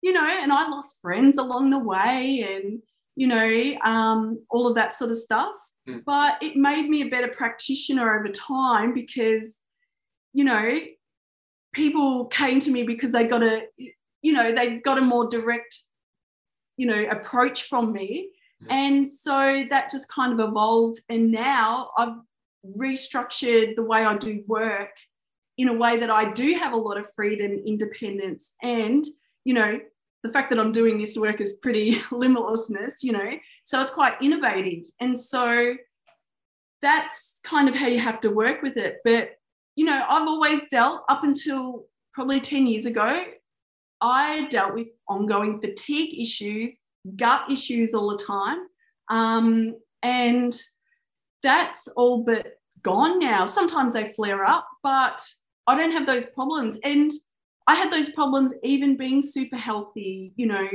you 0.02 0.12
know, 0.12 0.26
and 0.26 0.52
I 0.52 0.68
lost 0.68 0.96
friends 1.00 1.38
along 1.38 1.70
the 1.70 1.78
way 1.78 2.46
and, 2.48 2.80
you 3.14 3.26
know, 3.26 3.74
um, 3.84 4.44
all 4.50 4.66
of 4.66 4.74
that 4.76 4.94
sort 4.94 5.10
of 5.10 5.18
stuff. 5.18 5.54
Mm. 5.88 6.04
But 6.04 6.42
it 6.42 6.56
made 6.56 6.88
me 6.88 7.02
a 7.02 7.08
better 7.08 7.28
practitioner 7.28 8.18
over 8.18 8.28
time 8.28 8.92
because, 8.92 9.56
you 10.32 10.44
know, 10.44 10.78
people 11.74 12.26
came 12.26 12.60
to 12.60 12.70
me 12.70 12.82
because 12.82 13.12
they 13.12 13.24
got 13.24 13.42
a, 13.42 13.62
you 14.22 14.32
know, 14.32 14.54
they 14.54 14.78
got 14.78 14.98
a 14.98 15.02
more 15.02 15.28
direct 15.28 15.86
you 16.76 16.86
know 16.86 17.06
approach 17.10 17.64
from 17.64 17.92
me 17.92 18.30
and 18.70 19.10
so 19.10 19.64
that 19.70 19.90
just 19.90 20.08
kind 20.08 20.38
of 20.38 20.48
evolved 20.48 21.00
and 21.08 21.30
now 21.30 21.90
i've 21.96 22.16
restructured 22.78 23.74
the 23.76 23.82
way 23.82 24.04
i 24.04 24.16
do 24.16 24.42
work 24.46 24.90
in 25.58 25.68
a 25.68 25.72
way 25.72 25.98
that 25.98 26.10
i 26.10 26.30
do 26.32 26.54
have 26.54 26.72
a 26.72 26.76
lot 26.76 26.98
of 26.98 27.06
freedom 27.14 27.52
independence 27.66 28.52
and 28.62 29.06
you 29.44 29.54
know 29.54 29.78
the 30.22 30.32
fact 30.32 30.50
that 30.50 30.58
i'm 30.58 30.72
doing 30.72 30.98
this 30.98 31.16
work 31.16 31.40
is 31.40 31.54
pretty 31.62 31.96
limitlessness 32.10 33.02
you 33.02 33.12
know 33.12 33.32
so 33.64 33.80
it's 33.80 33.90
quite 33.90 34.14
innovative 34.22 34.84
and 35.00 35.18
so 35.18 35.74
that's 36.82 37.40
kind 37.44 37.68
of 37.68 37.74
how 37.74 37.86
you 37.86 37.98
have 37.98 38.20
to 38.20 38.30
work 38.30 38.62
with 38.62 38.76
it 38.76 38.98
but 39.04 39.30
you 39.76 39.84
know 39.84 40.04
i've 40.08 40.28
always 40.28 40.62
dealt 40.70 41.02
up 41.08 41.24
until 41.24 41.84
probably 42.14 42.40
10 42.40 42.66
years 42.66 42.86
ago 42.86 43.24
I 44.00 44.46
dealt 44.48 44.74
with 44.74 44.88
ongoing 45.08 45.60
fatigue 45.60 46.20
issues, 46.20 46.78
gut 47.16 47.50
issues 47.50 47.94
all 47.94 48.10
the 48.10 48.22
time. 48.22 48.58
Um, 49.08 49.76
and 50.02 50.58
that's 51.42 51.88
all 51.96 52.24
but 52.24 52.58
gone 52.82 53.18
now. 53.18 53.46
Sometimes 53.46 53.94
they 53.94 54.12
flare 54.12 54.44
up, 54.44 54.66
but 54.82 55.26
I 55.66 55.76
don't 55.76 55.92
have 55.92 56.06
those 56.06 56.26
problems. 56.26 56.78
And 56.84 57.10
I 57.66 57.74
had 57.74 57.90
those 57.90 58.10
problems 58.10 58.52
even 58.62 58.96
being 58.96 59.22
super 59.22 59.56
healthy, 59.56 60.32
you 60.36 60.46
know, 60.46 60.68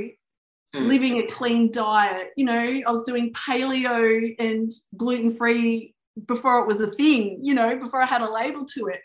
mm. 0.76 0.88
living 0.88 1.18
a 1.18 1.28
clean 1.28 1.72
diet. 1.72 2.30
You 2.36 2.46
know, 2.46 2.82
I 2.86 2.92
was 2.92 3.04
doing 3.04 3.34
paleo 3.34 4.36
and 4.40 4.72
gluten 4.98 5.36
free 5.36 5.96
before 6.28 6.60
it 6.60 6.68
was 6.68 6.82
a 6.82 6.92
thing, 6.92 7.40
you 7.42 7.54
know, 7.54 7.78
before 7.78 8.02
I 8.02 8.06
had 8.06 8.22
a 8.22 8.32
label 8.32 8.66
to 8.66 8.88
it. 8.88 9.02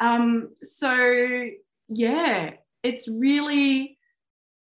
Um, 0.00 0.50
so, 0.62 1.46
yeah, 1.88 2.50
it's 2.82 3.06
really 3.08 3.98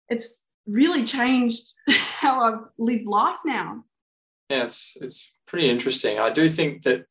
it's 0.09 0.41
really 0.67 1.05
changed 1.05 1.73
how 1.91 2.41
I've 2.41 2.69
lived 2.79 3.07
life 3.07 3.39
now. 3.45 3.85
Yeah, 4.51 4.65
it's 4.65 4.97
it's 5.01 5.31
pretty 5.47 5.71
interesting. 5.71 6.19
I 6.19 6.31
do 6.31 6.49
think 6.49 6.83
that 6.83 7.07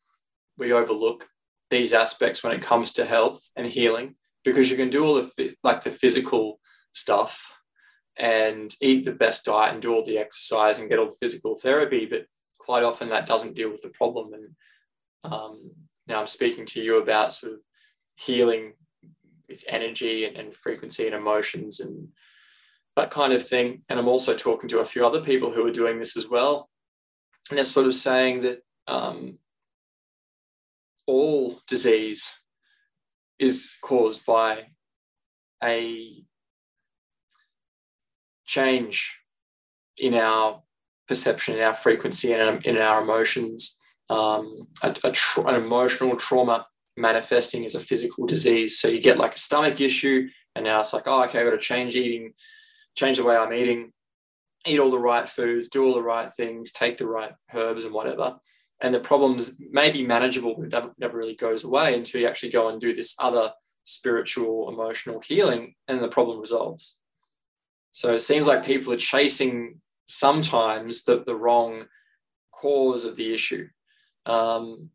we 0.57 0.73
overlook 0.73 1.27
these 1.69 1.93
aspects 1.93 2.43
when 2.43 2.53
it 2.53 2.61
comes 2.61 2.93
to 2.93 3.05
health 3.05 3.49
and 3.55 3.67
healing 3.67 4.15
because 4.43 4.71
you 4.71 4.77
can 4.77 4.89
do 4.89 5.05
all 5.05 5.15
the 5.15 5.55
like 5.63 5.83
the 5.83 5.91
physical 5.91 6.59
stuff 6.93 7.57
and 8.17 8.73
eat 8.81 9.05
the 9.05 9.11
best 9.11 9.45
diet 9.45 9.73
and 9.73 9.81
do 9.81 9.93
all 9.93 10.03
the 10.03 10.17
exercise 10.17 10.79
and 10.79 10.89
get 10.89 10.99
all 10.99 11.07
the 11.07 11.17
physical 11.19 11.55
therapy, 11.55 12.05
but 12.05 12.25
quite 12.57 12.83
often 12.83 13.09
that 13.09 13.27
doesn't 13.27 13.55
deal 13.55 13.71
with 13.71 13.81
the 13.81 13.89
problem. 13.89 14.33
And 14.33 15.31
um, 15.31 15.71
now 16.07 16.19
I'm 16.21 16.27
speaking 16.27 16.65
to 16.67 16.81
you 16.81 17.01
about 17.01 17.33
sort 17.33 17.53
of 17.53 17.59
healing 18.15 18.73
with 19.47 19.63
energy 19.67 20.25
and, 20.25 20.35
and 20.35 20.55
frequency 20.55 21.05
and 21.05 21.15
emotions 21.15 21.79
and 21.79 22.09
that 22.95 23.11
kind 23.11 23.33
of 23.33 23.47
thing. 23.47 23.83
And 23.89 23.99
I'm 23.99 24.07
also 24.07 24.35
talking 24.35 24.67
to 24.69 24.79
a 24.79 24.85
few 24.85 25.05
other 25.05 25.21
people 25.21 25.51
who 25.51 25.65
are 25.65 25.71
doing 25.71 25.99
this 25.99 26.17
as 26.17 26.27
well. 26.27 26.69
And 27.49 27.57
they're 27.57 27.65
sort 27.65 27.87
of 27.87 27.93
saying 27.93 28.41
that 28.41 28.59
um, 28.87 29.37
all 31.07 31.59
disease 31.67 32.31
is 33.39 33.75
caused 33.81 34.25
by 34.25 34.67
a 35.63 36.23
change 38.45 39.17
in 39.97 40.13
our 40.13 40.61
perception, 41.07 41.55
in 41.55 41.63
our 41.63 41.73
frequency, 41.73 42.33
and 42.33 42.65
in 42.65 42.77
our 42.77 43.01
emotions, 43.01 43.77
um, 44.09 44.67
a, 44.83 44.95
a 45.03 45.11
tra- 45.11 45.45
an 45.45 45.55
emotional 45.55 46.15
trauma 46.15 46.65
manifesting 46.95 47.65
as 47.65 47.75
a 47.75 47.79
physical 47.79 48.25
disease. 48.25 48.79
So 48.79 48.87
you 48.87 49.01
get 49.01 49.19
like 49.19 49.35
a 49.35 49.39
stomach 49.39 49.79
issue, 49.81 50.27
and 50.55 50.65
now 50.65 50.79
it's 50.79 50.93
like, 50.93 51.03
oh, 51.05 51.23
okay, 51.23 51.39
I've 51.39 51.45
got 51.45 51.51
to 51.51 51.57
change 51.57 51.95
eating, 51.95 52.33
change 52.95 53.17
the 53.17 53.23
way 53.23 53.35
I'm 53.35 53.53
eating, 53.53 53.91
eat 54.65 54.79
all 54.79 54.91
the 54.91 54.99
right 54.99 55.27
foods, 55.27 55.69
do 55.69 55.85
all 55.85 55.93
the 55.93 56.01
right 56.01 56.29
things, 56.29 56.71
take 56.71 56.97
the 56.97 57.07
right 57.07 57.31
herbs 57.53 57.85
and 57.85 57.93
whatever. 57.93 58.37
And 58.81 58.93
the 58.93 58.99
problems 58.99 59.53
may 59.59 59.91
be 59.91 60.05
manageable, 60.05 60.55
but 60.57 60.69
that 60.69 60.91
never 60.99 61.17
really 61.17 61.35
goes 61.35 61.63
away 61.63 61.95
until 61.95 62.21
you 62.21 62.27
actually 62.27 62.51
go 62.51 62.69
and 62.69 62.79
do 62.79 62.93
this 62.93 63.15
other 63.19 63.51
spiritual, 63.83 64.69
emotional 64.69 65.19
healing, 65.19 65.73
and 65.87 66.01
the 66.01 66.09
problem 66.09 66.39
resolves. 66.39 66.97
So 67.91 68.13
it 68.13 68.19
seems 68.19 68.45
like 68.45 68.65
people 68.65 68.93
are 68.93 68.97
chasing 68.97 69.81
sometimes 70.07 71.03
the, 71.03 71.23
the 71.23 71.35
wrong 71.35 71.85
cause 72.51 73.05
of 73.05 73.15
the 73.15 73.33
issue. 73.33 73.67
Um, 74.25 74.91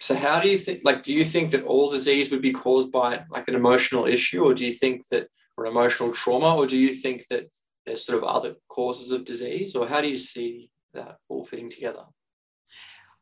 so 0.00 0.14
how 0.14 0.40
do 0.40 0.48
you 0.48 0.58
think 0.58 0.80
like 0.84 1.02
do 1.02 1.14
you 1.14 1.24
think 1.24 1.52
that 1.52 1.64
all 1.64 1.90
disease 1.90 2.30
would 2.30 2.42
be 2.42 2.52
caused 2.52 2.90
by 2.90 3.20
like 3.30 3.48
an 3.48 3.54
emotional 3.54 4.06
issue 4.06 4.44
or 4.44 4.52
do 4.52 4.66
you 4.66 4.72
think 4.72 5.06
that 5.08 5.28
or 5.56 5.66
emotional 5.66 6.12
trauma 6.12 6.54
or 6.54 6.66
do 6.66 6.76
you 6.76 6.92
think 6.92 7.26
that 7.28 7.48
there's 7.86 8.04
sort 8.04 8.18
of 8.18 8.24
other 8.24 8.56
causes 8.68 9.12
of 9.12 9.24
disease 9.24 9.76
or 9.76 9.86
how 9.86 10.00
do 10.00 10.08
you 10.08 10.16
see 10.16 10.68
that 10.92 11.16
all 11.28 11.44
fitting 11.44 11.70
together? 11.70 12.04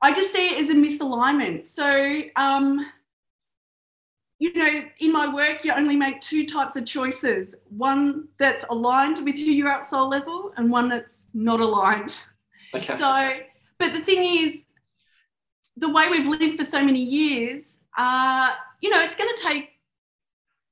I 0.02 0.12
just 0.12 0.32
see 0.32 0.48
it 0.48 0.62
as 0.62 0.70
a 0.70 0.74
misalignment. 0.74 1.66
So 1.66 2.22
um 2.36 2.86
you 4.42 4.52
know, 4.54 4.82
in 4.98 5.12
my 5.12 5.32
work, 5.32 5.64
you 5.64 5.72
only 5.72 5.94
make 5.94 6.20
two 6.20 6.44
types 6.44 6.74
of 6.74 6.84
choices 6.84 7.54
one 7.68 8.26
that's 8.40 8.64
aligned 8.70 9.24
with 9.24 9.36
who 9.36 9.42
you 9.42 9.68
are 9.68 9.74
at 9.78 9.84
soul 9.84 10.08
level, 10.08 10.52
and 10.56 10.68
one 10.68 10.88
that's 10.88 11.22
not 11.32 11.60
aligned. 11.60 12.18
Okay. 12.74 12.98
So, 12.98 13.30
but 13.78 13.92
the 13.92 14.00
thing 14.00 14.24
is, 14.24 14.64
the 15.76 15.88
way 15.88 16.08
we've 16.08 16.26
lived 16.26 16.58
for 16.58 16.64
so 16.64 16.84
many 16.84 17.00
years, 17.00 17.78
uh, 17.96 18.50
you 18.80 18.90
know, 18.90 19.00
it's 19.00 19.14
going 19.14 19.32
to 19.32 19.42
take 19.44 19.68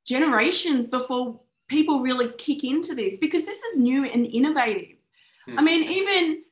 generations 0.05 0.89
before 0.89 1.39
people 1.69 2.01
really 2.01 2.31
kick 2.39 2.65
into 2.65 2.97
this 2.97 3.19
because 3.19 3.47
this 3.47 3.63
is 3.63 3.79
new 3.79 4.05
and 4.05 4.27
innovative. 4.27 4.97
Hmm. 5.47 5.61
I 5.61 5.63
mean, 5.63 5.89
even 5.89 6.43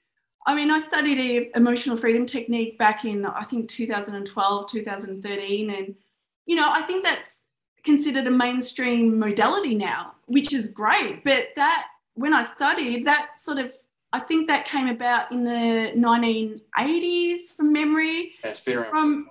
I 0.48 0.54
mean, 0.54 0.70
I 0.70 0.78
studied 0.78 1.18
a 1.18 1.56
emotional 1.58 1.98
freedom 1.98 2.24
technique 2.24 2.78
back 2.78 3.04
in 3.04 3.26
I 3.26 3.44
think 3.44 3.68
2012, 3.68 4.70
2013, 4.70 5.70
and 5.70 5.94
you 6.46 6.56
know, 6.56 6.72
I 6.72 6.80
think 6.82 7.04
that's 7.04 7.44
considered 7.84 8.26
a 8.26 8.30
mainstream 8.30 9.18
modality 9.18 9.74
now, 9.74 10.14
which 10.24 10.54
is 10.54 10.70
great. 10.70 11.22
But 11.22 11.48
that 11.56 11.88
when 12.14 12.32
I 12.32 12.42
studied, 12.42 13.06
that 13.06 13.38
sort 13.38 13.58
of 13.58 13.74
I 14.14 14.20
think 14.20 14.48
that 14.48 14.64
came 14.66 14.88
about 14.88 15.30
in 15.32 15.44
the 15.44 15.92
1980s 15.94 17.50
from 17.54 17.70
memory. 17.70 18.32
It's 18.42 18.60
been 18.60 18.78
around. 18.78 18.90
From, 18.90 19.28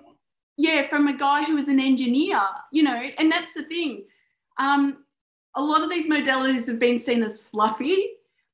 yeah, 0.56 0.86
from 0.86 1.08
a 1.08 1.16
guy 1.16 1.42
who 1.42 1.56
was 1.56 1.66
an 1.66 1.80
engineer, 1.80 2.40
you 2.70 2.84
know, 2.84 2.94
and 3.18 3.30
that's 3.30 3.54
the 3.54 3.64
thing. 3.64 4.04
Um, 4.56 4.98
a 5.56 5.62
lot 5.62 5.82
of 5.82 5.90
these 5.90 6.08
modalities 6.08 6.68
have 6.68 6.78
been 6.78 7.00
seen 7.00 7.24
as 7.24 7.40
fluffy, 7.40 8.10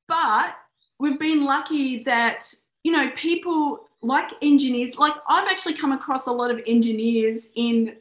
but 0.07 0.55
we've 0.99 1.19
been 1.19 1.45
lucky 1.45 2.03
that 2.03 2.51
you 2.83 2.91
know 2.91 3.09
people 3.15 3.87
like 4.01 4.31
engineers 4.41 4.97
like 4.97 5.13
i've 5.29 5.49
actually 5.49 5.73
come 5.73 5.91
across 5.91 6.27
a 6.27 6.31
lot 6.31 6.51
of 6.51 6.61
engineers 6.67 7.47
in 7.55 7.95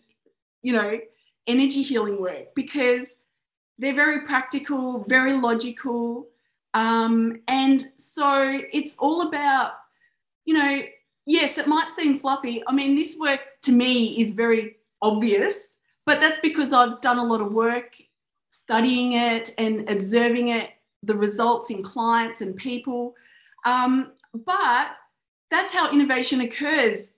you 0.63 0.73
know 0.73 0.99
energy 1.47 1.83
healing 1.83 2.21
work 2.21 2.55
because 2.55 3.17
they're 3.79 3.95
very 3.95 4.27
practical 4.27 5.05
very 5.09 5.39
logical 5.39 6.29
um, 6.75 7.41
and 7.47 7.93
so 7.97 8.61
it's 8.73 8.97
all 8.99 9.29
about 9.29 9.75
you 10.45 10.55
know 10.55 10.83
yes 11.25 11.57
it 11.57 11.69
might 11.69 11.89
seem 11.93 12.19
fluffy. 12.19 12.63
I 12.67 12.73
mean 12.73 12.97
this 12.97 13.17
work 13.19 13.41
to 13.63 13.73
me 13.73 14.21
is 14.21 14.33
very 14.33 14.77
obvious 15.01 15.77
but 16.07 16.21
that's 16.21 16.39
because 16.41 16.73
i've 16.73 17.01
done 17.01 17.19
a 17.19 17.25
lot 17.25 17.41
of 17.41 17.53
work 17.53 17.97
studying 18.51 19.13
it 19.13 19.55
and 19.59 19.89
observing 19.91 20.49
it 20.49 20.71
the 21.07 21.15
results 21.15 21.71
in 21.71 21.83
clients 21.83 22.41
and 22.41 22.57
people. 22.57 23.15
Um, 23.65 24.13
but 24.33 24.89
that's 25.51 25.73
how 25.73 25.91
innovation 25.93 26.41
occurs. 26.41 27.13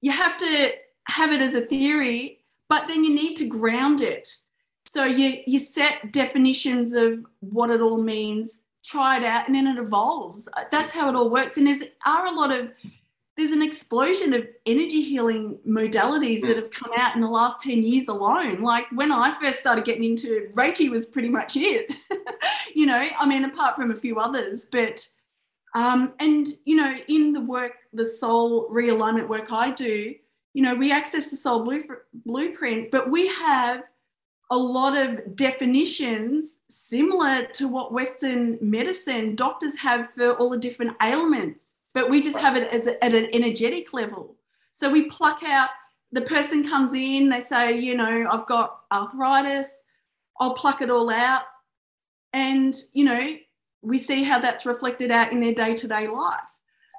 You 0.00 0.12
have 0.12 0.36
to 0.38 0.72
have 1.08 1.32
it 1.32 1.40
as 1.40 1.54
a 1.54 1.62
theory, 1.62 2.40
but 2.68 2.88
then 2.88 3.04
you 3.04 3.14
need 3.14 3.34
to 3.36 3.46
ground 3.46 4.00
it. 4.00 4.28
So 4.92 5.04
you, 5.04 5.42
you 5.46 5.58
set 5.58 6.12
definitions 6.12 6.92
of 6.92 7.24
what 7.40 7.70
it 7.70 7.80
all 7.80 8.02
means, 8.02 8.62
try 8.84 9.18
it 9.18 9.24
out, 9.24 9.46
and 9.46 9.54
then 9.54 9.66
it 9.66 9.78
evolves. 9.78 10.48
That's 10.70 10.92
how 10.92 11.08
it 11.08 11.14
all 11.14 11.30
works. 11.30 11.56
And 11.56 11.66
there's 11.66 11.82
are 12.06 12.26
a 12.26 12.32
lot 12.32 12.52
of 12.52 12.70
there's 13.38 13.52
an 13.52 13.62
explosion 13.62 14.34
of 14.34 14.46
energy 14.66 15.00
healing 15.00 15.58
modalities 15.66 16.40
that 16.40 16.56
hmm. 16.56 16.62
have 16.62 16.70
come 16.72 16.90
out 16.98 17.14
in 17.14 17.20
the 17.20 17.28
last 17.28 17.60
10 17.62 17.84
years 17.84 18.08
alone. 18.08 18.62
Like 18.62 18.86
when 18.90 19.12
I 19.12 19.38
first 19.40 19.60
started 19.60 19.84
getting 19.84 20.02
into 20.02 20.36
it, 20.36 20.54
Reiki 20.56 20.90
was 20.90 21.06
pretty 21.06 21.28
much 21.28 21.56
it. 21.56 21.92
you 22.74 22.84
know, 22.84 23.06
I 23.18 23.24
mean, 23.26 23.44
apart 23.44 23.76
from 23.76 23.92
a 23.92 23.96
few 23.96 24.18
others, 24.18 24.66
but 24.70 25.06
um, 25.74 26.14
and 26.18 26.48
you 26.64 26.74
know, 26.74 26.96
in 27.06 27.32
the 27.32 27.40
work, 27.40 27.74
the 27.92 28.06
soul 28.06 28.68
realignment 28.70 29.28
work 29.28 29.52
I 29.52 29.70
do, 29.70 30.14
you 30.54 30.62
know, 30.62 30.74
we 30.74 30.90
access 30.90 31.30
the 31.30 31.36
soul 31.36 31.70
blueprint, 32.24 32.90
but 32.90 33.08
we 33.08 33.28
have 33.28 33.82
a 34.50 34.56
lot 34.56 34.96
of 34.96 35.36
definitions 35.36 36.56
similar 36.68 37.44
to 37.52 37.68
what 37.68 37.92
Western 37.92 38.58
medicine 38.60 39.36
doctors 39.36 39.76
have 39.76 40.10
for 40.10 40.32
all 40.32 40.50
the 40.50 40.58
different 40.58 40.96
ailments 41.00 41.74
but 41.98 42.08
we 42.08 42.20
just 42.20 42.38
have 42.38 42.54
it 42.54 42.72
as 42.72 42.86
a, 42.86 43.04
at 43.04 43.12
an 43.12 43.26
energetic 43.32 43.92
level. 43.92 44.36
So 44.70 44.88
we 44.88 45.10
pluck 45.10 45.42
out, 45.42 45.70
the 46.12 46.20
person 46.20 46.62
comes 46.62 46.94
in, 46.94 47.28
they 47.28 47.40
say, 47.40 47.76
you 47.76 47.96
know, 47.96 48.28
I've 48.30 48.46
got 48.46 48.82
arthritis, 48.92 49.66
I'll 50.38 50.54
pluck 50.54 50.80
it 50.80 50.90
all 50.90 51.10
out. 51.10 51.42
And, 52.32 52.72
you 52.92 53.02
know, 53.02 53.30
we 53.82 53.98
see 53.98 54.22
how 54.22 54.38
that's 54.38 54.64
reflected 54.64 55.10
out 55.10 55.32
in 55.32 55.40
their 55.40 55.52
day 55.52 55.74
to 55.74 55.88
day 55.88 56.06
life. 56.06 56.38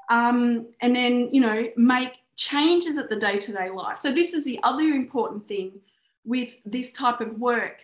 Um, 0.09 0.67
and 0.81 0.93
then, 0.93 1.29
you 1.31 1.39
know, 1.39 1.69
make 1.77 2.17
changes 2.35 2.97
at 2.97 3.09
the 3.09 3.15
day 3.15 3.37
to 3.37 3.53
day 3.53 3.69
life. 3.69 3.99
So, 3.99 4.11
this 4.11 4.33
is 4.33 4.43
the 4.43 4.59
other 4.63 4.83
important 4.83 5.47
thing 5.47 5.79
with 6.25 6.57
this 6.65 6.91
type 6.91 7.21
of 7.21 7.39
work. 7.39 7.83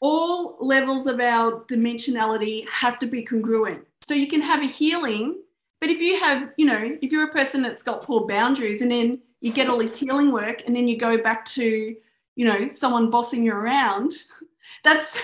All 0.00 0.58
levels 0.60 1.08
of 1.08 1.18
our 1.18 1.64
dimensionality 1.64 2.68
have 2.68 3.00
to 3.00 3.08
be 3.08 3.24
congruent. 3.24 3.84
So, 4.06 4.14
you 4.14 4.28
can 4.28 4.42
have 4.42 4.62
a 4.62 4.68
healing 4.68 5.40
but 5.84 5.90
if 5.90 6.00
you 6.00 6.18
have, 6.18 6.48
you 6.56 6.64
know, 6.64 6.96
if 7.02 7.12
you're 7.12 7.28
a 7.28 7.30
person 7.30 7.60
that's 7.60 7.82
got 7.82 8.04
poor 8.04 8.26
boundaries 8.26 8.80
and 8.80 8.90
then 8.90 9.20
you 9.42 9.52
get 9.52 9.68
all 9.68 9.76
this 9.76 9.94
healing 9.94 10.32
work 10.32 10.62
and 10.66 10.74
then 10.74 10.88
you 10.88 10.96
go 10.96 11.18
back 11.18 11.44
to, 11.44 11.94
you 12.36 12.46
know, 12.46 12.70
someone 12.70 13.10
bossing 13.10 13.44
you 13.44 13.52
around, 13.52 14.14
that's, 14.82 15.18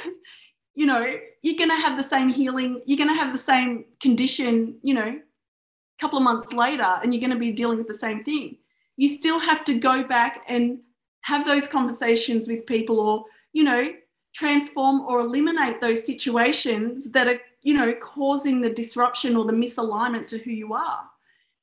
you 0.75 0.85
know, 0.85 1.14
you're 1.40 1.57
going 1.57 1.70
to 1.70 1.77
have 1.77 1.96
the 1.96 2.05
same 2.05 2.29
healing, 2.29 2.83
you're 2.85 2.99
going 2.99 3.09
to 3.09 3.14
have 3.14 3.33
the 3.33 3.38
same 3.38 3.87
condition, 4.03 4.75
you 4.83 4.92
know, 4.92 5.09
a 5.09 5.99
couple 5.99 6.18
of 6.18 6.25
months 6.25 6.53
later 6.53 6.99
and 7.03 7.14
you're 7.14 7.23
going 7.23 7.33
to 7.33 7.38
be 7.38 7.53
dealing 7.53 7.79
with 7.79 7.88
the 7.88 7.94
same 7.94 8.23
thing. 8.23 8.59
You 8.99 9.09
still 9.09 9.40
have 9.40 9.64
to 9.64 9.79
go 9.79 10.05
back 10.05 10.42
and 10.46 10.81
have 11.23 11.46
those 11.46 11.66
conversations 11.66 12.46
with 12.46 12.66
people 12.66 13.01
or, 13.01 13.25
you 13.55 13.64
know, 13.64 13.94
transform 14.35 15.01
or 15.01 15.20
eliminate 15.20 15.81
those 15.81 16.05
situations 16.05 17.12
that 17.12 17.29
are 17.29 17.40
you 17.62 17.75
know 17.75 17.92
causing 17.94 18.61
the 18.61 18.70
disruption 18.70 19.37
or 19.37 19.44
the 19.44 19.53
misalignment 19.53 20.27
to 20.29 20.38
who 20.38 20.51
you 20.51 20.75
are. 20.75 21.03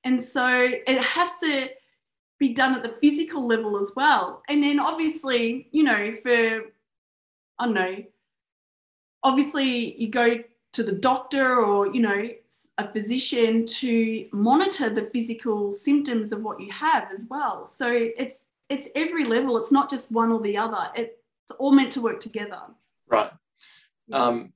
And 0.03 0.21
so 0.21 0.47
it 0.47 1.01
has 1.01 1.29
to 1.41 1.67
be 2.39 2.53
done 2.53 2.75
at 2.75 2.83
the 2.83 2.95
physical 3.01 3.47
level 3.47 3.77
as 3.77 3.91
well. 3.95 4.43
And 4.47 4.63
then 4.63 4.79
obviously 4.79 5.67
you 5.71 5.83
know 5.83 6.15
for 6.21 6.62
i 7.60 7.65
don't 7.65 7.73
know 7.73 8.03
obviously 9.23 9.99
you 9.99 10.10
go 10.10 10.38
to 10.73 10.83
the 10.83 10.91
doctor 10.91 11.55
or 11.60 11.93
you 11.93 12.01
know 12.01 12.29
a 12.77 12.88
physician 12.88 13.65
to 13.65 14.27
monitor 14.31 14.89
the 14.89 15.03
physical 15.03 15.73
symptoms 15.73 16.31
of 16.31 16.43
what 16.43 16.60
you 16.60 16.71
have 16.71 17.12
as 17.12 17.25
well. 17.29 17.65
So 17.65 17.88
it's 17.91 18.47
it's 18.69 18.88
every 18.95 19.25
level. 19.25 19.57
It's 19.57 19.71
not 19.71 19.89
just 19.89 20.12
one 20.12 20.31
or 20.31 20.41
the 20.41 20.57
other. 20.57 20.89
It's 20.95 21.15
all 21.57 21.71
meant 21.71 21.91
to 21.93 22.01
work 22.01 22.19
together. 22.19 22.62
Right. 23.07 23.31
Um, 24.12 24.53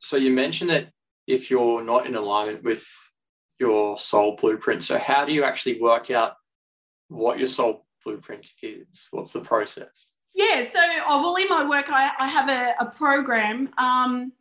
so 0.00 0.16
you 0.16 0.32
mentioned 0.32 0.70
that 0.70 0.88
if 1.26 1.50
you're 1.50 1.84
not 1.84 2.06
in 2.06 2.16
alignment 2.16 2.64
with 2.64 2.88
your 3.58 3.98
soul 3.98 4.36
blueprint, 4.36 4.82
so 4.82 4.98
how 4.98 5.24
do 5.24 5.32
you 5.32 5.44
actually 5.44 5.80
work 5.80 6.10
out 6.10 6.32
what 7.08 7.38
your 7.38 7.46
soul 7.46 7.86
blueprint 8.04 8.50
is? 8.62 9.06
What's 9.10 9.32
the 9.32 9.40
process? 9.40 10.12
Yeah, 10.34 10.64
so 10.72 10.80
oh, 11.06 11.22
well, 11.22 11.36
in 11.36 11.48
my 11.48 11.68
work, 11.68 11.90
I, 11.90 12.10
I 12.18 12.26
have 12.26 12.48
a, 12.48 12.74
a 12.80 12.90
program 12.90 13.68
um, 13.76 14.32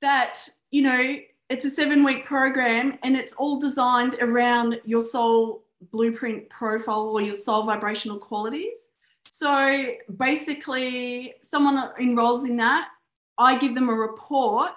that, 0.00 0.38
you 0.70 0.82
know, 0.82 1.16
it's 1.48 1.64
a 1.64 1.70
seven 1.70 2.04
week 2.04 2.24
program 2.24 2.96
and 3.02 3.16
it's 3.16 3.32
all 3.32 3.58
designed 3.58 4.14
around 4.20 4.80
your 4.84 5.02
soul 5.02 5.64
blueprint 5.90 6.48
profile 6.48 7.08
or 7.08 7.20
your 7.20 7.34
soul 7.34 7.64
vibrational 7.64 8.18
qualities. 8.18 8.76
So 9.24 9.86
basically, 10.16 11.34
someone 11.42 11.90
enrolls 11.98 12.44
in 12.44 12.56
that 12.58 12.88
I 13.40 13.56
give 13.56 13.74
them 13.74 13.88
a 13.88 13.94
report, 13.94 14.72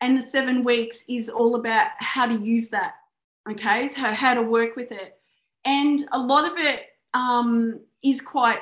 and 0.00 0.16
the 0.16 0.22
seven 0.22 0.62
weeks 0.62 1.04
is 1.08 1.28
all 1.28 1.54
about 1.54 1.88
how 1.98 2.26
to 2.26 2.34
use 2.34 2.68
that. 2.68 2.94
Okay, 3.50 3.88
so 3.88 4.12
how 4.12 4.34
to 4.34 4.42
work 4.42 4.76
with 4.76 4.92
it, 4.92 5.18
and 5.64 6.06
a 6.12 6.18
lot 6.18 6.44
of 6.50 6.58
it 6.58 6.82
um, 7.14 7.80
is 8.04 8.20
quite 8.20 8.60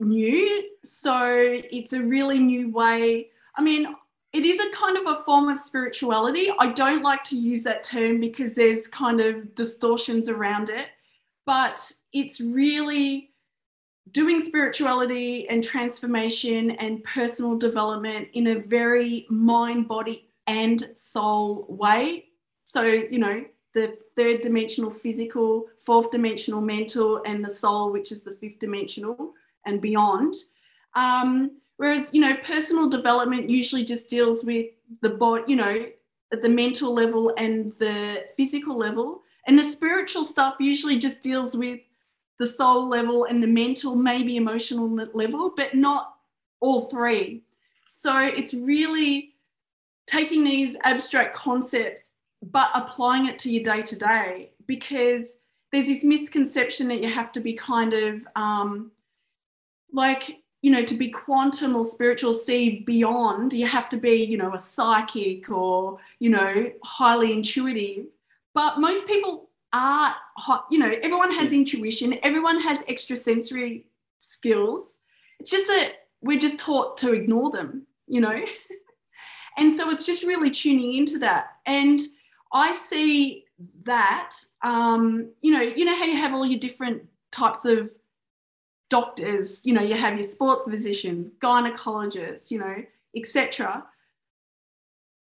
new. 0.00 0.64
So 0.82 1.26
it's 1.26 1.92
a 1.92 2.00
really 2.00 2.38
new 2.38 2.70
way. 2.70 3.28
I 3.56 3.62
mean, 3.62 3.94
it 4.32 4.46
is 4.46 4.58
a 4.58 4.74
kind 4.74 4.96
of 4.96 5.06
a 5.06 5.22
form 5.24 5.50
of 5.50 5.60
spirituality. 5.60 6.50
I 6.58 6.72
don't 6.72 7.02
like 7.02 7.22
to 7.24 7.36
use 7.36 7.62
that 7.64 7.84
term 7.84 8.18
because 8.18 8.54
there's 8.54 8.88
kind 8.88 9.20
of 9.20 9.54
distortions 9.54 10.30
around 10.30 10.70
it, 10.70 10.86
but 11.44 11.92
it's 12.14 12.40
really 12.40 13.31
doing 14.12 14.44
spirituality 14.44 15.48
and 15.48 15.64
transformation 15.64 16.72
and 16.72 17.02
personal 17.04 17.56
development 17.56 18.28
in 18.34 18.48
a 18.48 18.54
very 18.60 19.26
mind, 19.30 19.88
body, 19.88 20.28
and 20.46 20.90
soul 20.94 21.66
way. 21.68 22.26
So, 22.64 22.82
you 22.82 23.18
know, 23.18 23.44
the 23.74 23.96
third 24.16 24.42
dimensional 24.42 24.90
physical, 24.90 25.66
fourth 25.84 26.10
dimensional 26.10 26.60
mental, 26.60 27.22
and 27.24 27.44
the 27.44 27.50
soul, 27.50 27.90
which 27.90 28.12
is 28.12 28.22
the 28.22 28.36
fifth 28.40 28.58
dimensional 28.58 29.32
and 29.64 29.80
beyond. 29.80 30.34
Um, 30.94 31.52
whereas, 31.78 32.12
you 32.12 32.20
know, 32.20 32.36
personal 32.44 32.90
development 32.90 33.48
usually 33.48 33.84
just 33.84 34.10
deals 34.10 34.44
with 34.44 34.66
the 35.00 35.10
body, 35.10 35.44
you 35.46 35.56
know, 35.56 35.86
at 36.32 36.42
the 36.42 36.48
mental 36.48 36.94
level 36.94 37.32
and 37.38 37.72
the 37.78 38.24
physical 38.36 38.76
level. 38.76 39.22
And 39.46 39.58
the 39.58 39.64
spiritual 39.64 40.24
stuff 40.24 40.56
usually 40.60 40.98
just 40.98 41.22
deals 41.22 41.56
with 41.56 41.80
the 42.42 42.48
soul 42.48 42.88
level 42.88 43.24
and 43.24 43.40
the 43.40 43.46
mental, 43.46 43.94
maybe 43.94 44.36
emotional 44.36 44.88
level, 45.14 45.52
but 45.56 45.76
not 45.76 46.16
all 46.58 46.88
three. 46.90 47.44
So 47.86 48.18
it's 48.18 48.52
really 48.52 49.34
taking 50.08 50.42
these 50.42 50.76
abstract 50.82 51.36
concepts 51.36 52.12
but 52.42 52.70
applying 52.74 53.26
it 53.26 53.38
to 53.38 53.48
your 53.48 53.62
day 53.62 53.82
to 53.82 53.96
day 53.96 54.50
because 54.66 55.38
there's 55.70 55.86
this 55.86 56.02
misconception 56.02 56.88
that 56.88 57.00
you 57.00 57.08
have 57.08 57.30
to 57.30 57.38
be 57.38 57.52
kind 57.52 57.92
of 57.92 58.26
um, 58.34 58.90
like 59.92 60.38
you 60.60 60.72
know 60.72 60.84
to 60.84 60.96
be 60.96 61.08
quantum 61.08 61.76
or 61.76 61.84
spiritual 61.84 62.34
see 62.34 62.80
beyond 62.80 63.52
you 63.52 63.66
have 63.66 63.88
to 63.88 63.96
be 63.96 64.24
you 64.24 64.36
know 64.36 64.52
a 64.54 64.58
psychic 64.58 65.48
or 65.50 65.98
you 66.18 66.30
know 66.30 66.70
highly 66.82 67.32
intuitive 67.32 68.06
but 68.54 68.80
most 68.80 69.06
people 69.06 69.48
are, 69.72 70.14
you 70.70 70.78
know, 70.78 70.92
everyone 71.02 71.32
has 71.32 71.52
intuition, 71.52 72.18
everyone 72.22 72.60
has 72.60 72.82
extrasensory 72.88 73.86
skills. 74.18 74.98
It's 75.40 75.50
just 75.50 75.66
that 75.66 75.92
we're 76.20 76.38
just 76.38 76.58
taught 76.58 76.98
to 76.98 77.12
ignore 77.12 77.50
them, 77.50 77.86
you 78.06 78.20
know? 78.20 78.44
and 79.58 79.72
so 79.72 79.90
it's 79.90 80.06
just 80.06 80.24
really 80.24 80.50
tuning 80.50 80.96
into 80.96 81.18
that. 81.20 81.46
And 81.66 82.00
I 82.52 82.76
see 82.88 83.44
that, 83.84 84.34
um, 84.62 85.30
you 85.40 85.52
know, 85.52 85.62
you 85.62 85.84
know 85.84 85.96
how 85.96 86.04
you 86.04 86.16
have 86.16 86.32
all 86.32 86.46
your 86.46 86.60
different 86.60 87.02
types 87.30 87.64
of 87.64 87.90
doctors, 88.90 89.64
you 89.64 89.72
know, 89.72 89.82
you 89.82 89.96
have 89.96 90.14
your 90.14 90.22
sports 90.22 90.64
physicians, 90.64 91.30
gynecologists, 91.40 92.50
you 92.50 92.58
know, 92.58 92.76
etc. 93.16 93.84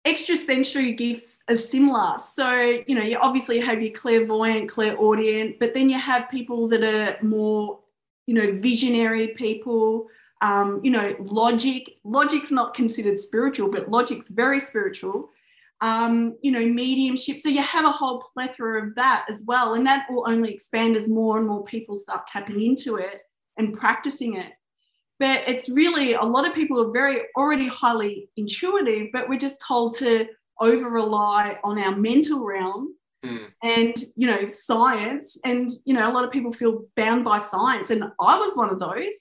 extrasensory 0.05 0.93
gifts 0.95 1.41
are 1.49 1.57
similar. 1.57 2.19
So, 2.19 2.83
you 2.87 2.95
know, 2.95 3.03
you 3.03 3.19
obviously 3.19 3.61
have 3.61 3.81
your 3.81 3.93
clairvoyant, 3.93 4.69
clairaudient, 4.69 5.59
but 5.61 5.75
then 5.75 5.89
you 5.89 5.99
have 5.99 6.31
people 6.31 6.69
that 6.69 6.83
are 6.83 7.23
more, 7.23 7.81
you 8.27 8.35
know, 8.35 8.53
visionary 8.61 9.29
people. 9.29 10.09
Um, 10.41 10.81
you 10.83 10.91
know, 10.91 11.15
logic. 11.21 11.99
Logic's 12.03 12.51
not 12.51 12.75
considered 12.75 13.21
spiritual, 13.21 13.71
but 13.71 13.89
logic's 13.89 14.29
very 14.29 14.59
spiritual. 14.59 15.31
Um, 15.81 16.37
you 16.43 16.51
know, 16.51 16.65
mediumship. 16.65 17.41
So 17.41 17.49
you 17.49 17.63
have 17.63 17.85
a 17.85 17.93
whole 17.93 18.25
plethora 18.35 18.87
of 18.87 18.95
that 18.97 19.27
as 19.29 19.43
well. 19.47 19.75
And 19.75 19.87
that 19.87 20.07
will 20.11 20.25
only 20.29 20.53
expand 20.53 20.97
as 20.97 21.09
more 21.09 21.39
and 21.39 21.47
more 21.47 21.63
people 21.65 21.97
start 21.97 22.27
tapping 22.27 22.61
into 22.61 22.97
it 22.97 23.23
and 23.57 23.77
practicing 23.77 24.37
it 24.37 24.53
but 25.19 25.43
it's 25.47 25.69
really 25.69 26.15
a 26.15 26.23
lot 26.23 26.47
of 26.47 26.55
people 26.55 26.81
are 26.81 26.93
very 26.93 27.23
already 27.37 27.69
highly 27.69 28.29
intuitive 28.37 29.09
but 29.13 29.29
we're 29.29 29.39
just 29.39 29.57
told 29.67 29.97
to 29.97 30.27
over 30.61 30.89
rely 30.89 31.59
on 31.65 31.79
our 31.79 31.95
mental 31.95 32.45
realm 32.45 32.95
mm. 33.25 33.47
and 33.63 33.95
you 34.17 34.27
know 34.27 34.49
science. 34.49 35.39
And 35.45 35.69
you 35.85 35.95
know 35.95 36.11
a 36.11 36.13
lot 36.13 36.25
of 36.25 36.31
people 36.31 36.53
feel 36.53 36.85
bound 36.97 37.25
by 37.25 37.39
science 37.39 37.91
and 37.91 38.05
i 38.21 38.39
was 38.39 38.57
one 38.57 38.71
of 38.71 38.79
those. 38.79 39.17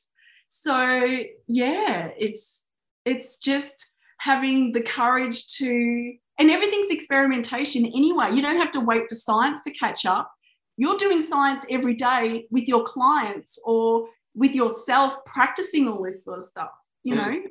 So 0.50 1.24
yeah 1.48 2.10
it's 2.18 2.64
it's 3.06 3.38
just 3.38 3.92
having 4.20 4.72
the 4.72 4.82
courage 4.82 5.48
to 5.58 6.14
and 6.40 6.50
everything's 6.50 6.92
experimentation 6.92 7.86
anyway. 7.86 8.32
You 8.34 8.42
don't 8.42 8.58
have 8.58 8.72
to 8.74 8.80
wait 8.80 9.04
for 9.10 9.16
science 9.16 9.64
to 9.64 9.72
catch 9.72 10.06
up. 10.06 10.32
You're 10.78 10.98
doing 10.98 11.22
science 11.22 11.64
every 11.70 11.94
day 11.96 12.48
with 12.50 12.68
your 12.68 12.84
clients 12.84 13.60
or 13.64 14.08
with 14.36 14.54
yourself 14.54 15.16
practicing 15.26 15.88
all 15.88 16.04
this 16.04 16.24
sort 16.24 16.40
of 16.40 16.46
stuff, 16.46 16.72
you 17.04 17.16
mm. 17.16 17.18
know, 17.18 17.42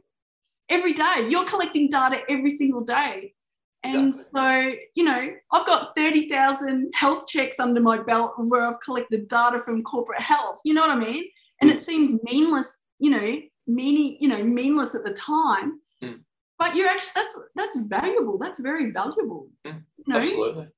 every 0.69 0.93
day. 0.93 1.27
You're 1.29 1.45
collecting 1.45 1.89
data 1.89 2.21
every 2.29 2.51
single 2.51 2.83
day. 2.83 3.35
And 3.83 4.09
exactly. 4.09 4.73
so, 4.73 4.79
you 4.95 5.05
know, 5.05 5.31
I've 5.53 5.67
got 5.67 5.97
30,000 5.97 6.91
health 6.95 7.27
checks 7.27 7.59
under 7.59 7.81
my 7.81 8.03
belt 8.03 8.33
where 8.37 8.67
I've 8.67 8.81
collected 8.81 9.29
data 9.29 9.61
from 9.61 9.83
corporate 9.83 10.21
health. 10.21 10.61
You 10.65 10.75
know 10.75 10.83
what 10.83 10.91
I 10.91 10.97
mean? 10.97 11.25
And 11.61 11.71
mm. 11.71 11.75
it 11.75 11.81
seems 11.81 12.21
meaningless, 12.23 12.79
you 12.99 13.11
know, 13.11 13.41
meaning, 13.67 14.19
you 14.21 14.29
know, 14.29 14.43
meaningless 14.43 14.95
at 14.95 15.05
the 15.05 15.13
time. 15.13 15.81
Mm. 16.03 16.21
But 16.59 16.77
you're 16.77 16.89
actually 16.89 17.13
that's 17.15 17.39
that's 17.55 17.79
valuable. 17.79 18.37
That's 18.37 18.61
very 18.61 18.91
valuable. 18.91 19.49
Mm. 19.67 19.83
You 19.97 20.05
know? 20.07 20.19
Absolutely. 20.19 20.69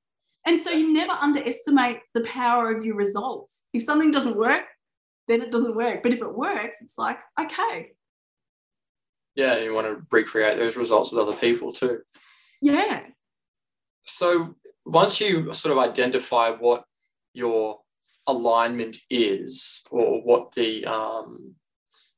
And 0.45 0.59
so 0.61 0.71
you 0.71 0.91
never 0.91 1.13
underestimate 1.13 1.99
the 2.13 2.21
power 2.21 2.73
of 2.73 2.83
your 2.85 2.95
results. 2.95 3.63
If 3.73 3.83
something 3.83 4.11
doesn't 4.11 4.35
work, 4.35 4.63
then 5.27 5.41
it 5.41 5.51
doesn't 5.51 5.75
work. 5.75 6.03
But 6.03 6.13
if 6.13 6.21
it 6.21 6.35
works, 6.35 6.77
it's 6.81 6.97
like, 6.97 7.17
okay. 7.39 7.91
Yeah, 9.35 9.59
you 9.59 9.73
want 9.73 9.87
to 9.87 10.05
recreate 10.11 10.57
those 10.57 10.77
results 10.77 11.11
with 11.11 11.27
other 11.27 11.37
people 11.37 11.71
too. 11.71 11.99
Yeah. 12.61 13.01
So 14.05 14.55
once 14.85 15.19
you 15.19 15.51
sort 15.53 15.71
of 15.71 15.79
identify 15.79 16.51
what 16.51 16.83
your 17.33 17.79
alignment 18.27 18.97
is 19.09 19.81
or 19.91 20.21
what 20.21 20.51
the 20.53 20.85
um, 20.85 21.55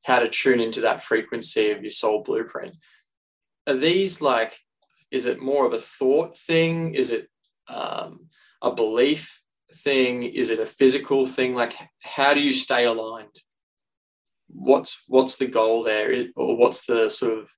how 0.04 0.20
to 0.20 0.28
tune 0.28 0.60
into 0.60 0.80
that 0.82 1.02
frequency 1.02 1.70
of 1.70 1.82
your 1.82 1.90
soul 1.90 2.22
blueprint 2.22 2.76
are 3.66 3.76
these 3.76 4.20
like 4.20 4.58
is 5.10 5.26
it 5.26 5.40
more 5.40 5.66
of 5.66 5.72
a 5.72 5.78
thought 5.78 6.38
thing 6.38 6.94
is 6.94 7.10
it 7.10 7.28
um, 7.68 8.28
a 8.62 8.70
belief 8.72 9.40
thing? 9.74 10.22
Is 10.22 10.50
it 10.50 10.60
a 10.60 10.66
physical 10.66 11.26
thing? 11.26 11.54
Like, 11.54 11.74
how 12.02 12.34
do 12.34 12.40
you 12.40 12.52
stay 12.52 12.84
aligned? 12.84 13.42
What's 14.48 15.02
what's 15.08 15.36
the 15.36 15.46
goal 15.46 15.82
there, 15.82 16.26
or 16.36 16.56
what's 16.56 16.86
the 16.86 17.08
sort 17.08 17.38
of 17.38 17.50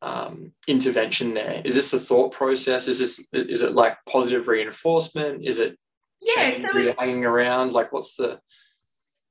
um, 0.00 0.52
intervention 0.66 1.34
there? 1.34 1.62
Is 1.64 1.74
this 1.74 1.92
a 1.92 1.98
thought 1.98 2.32
process? 2.32 2.88
Is 2.88 2.98
this 2.98 3.26
is 3.32 3.62
it 3.62 3.74
like 3.74 3.96
positive 4.08 4.48
reinforcement? 4.48 5.46
Is 5.46 5.58
it 5.58 5.78
yeah, 6.20 6.52
so 6.52 6.94
hanging 6.98 7.24
around? 7.24 7.72
Like, 7.72 7.92
what's 7.92 8.16
the 8.16 8.40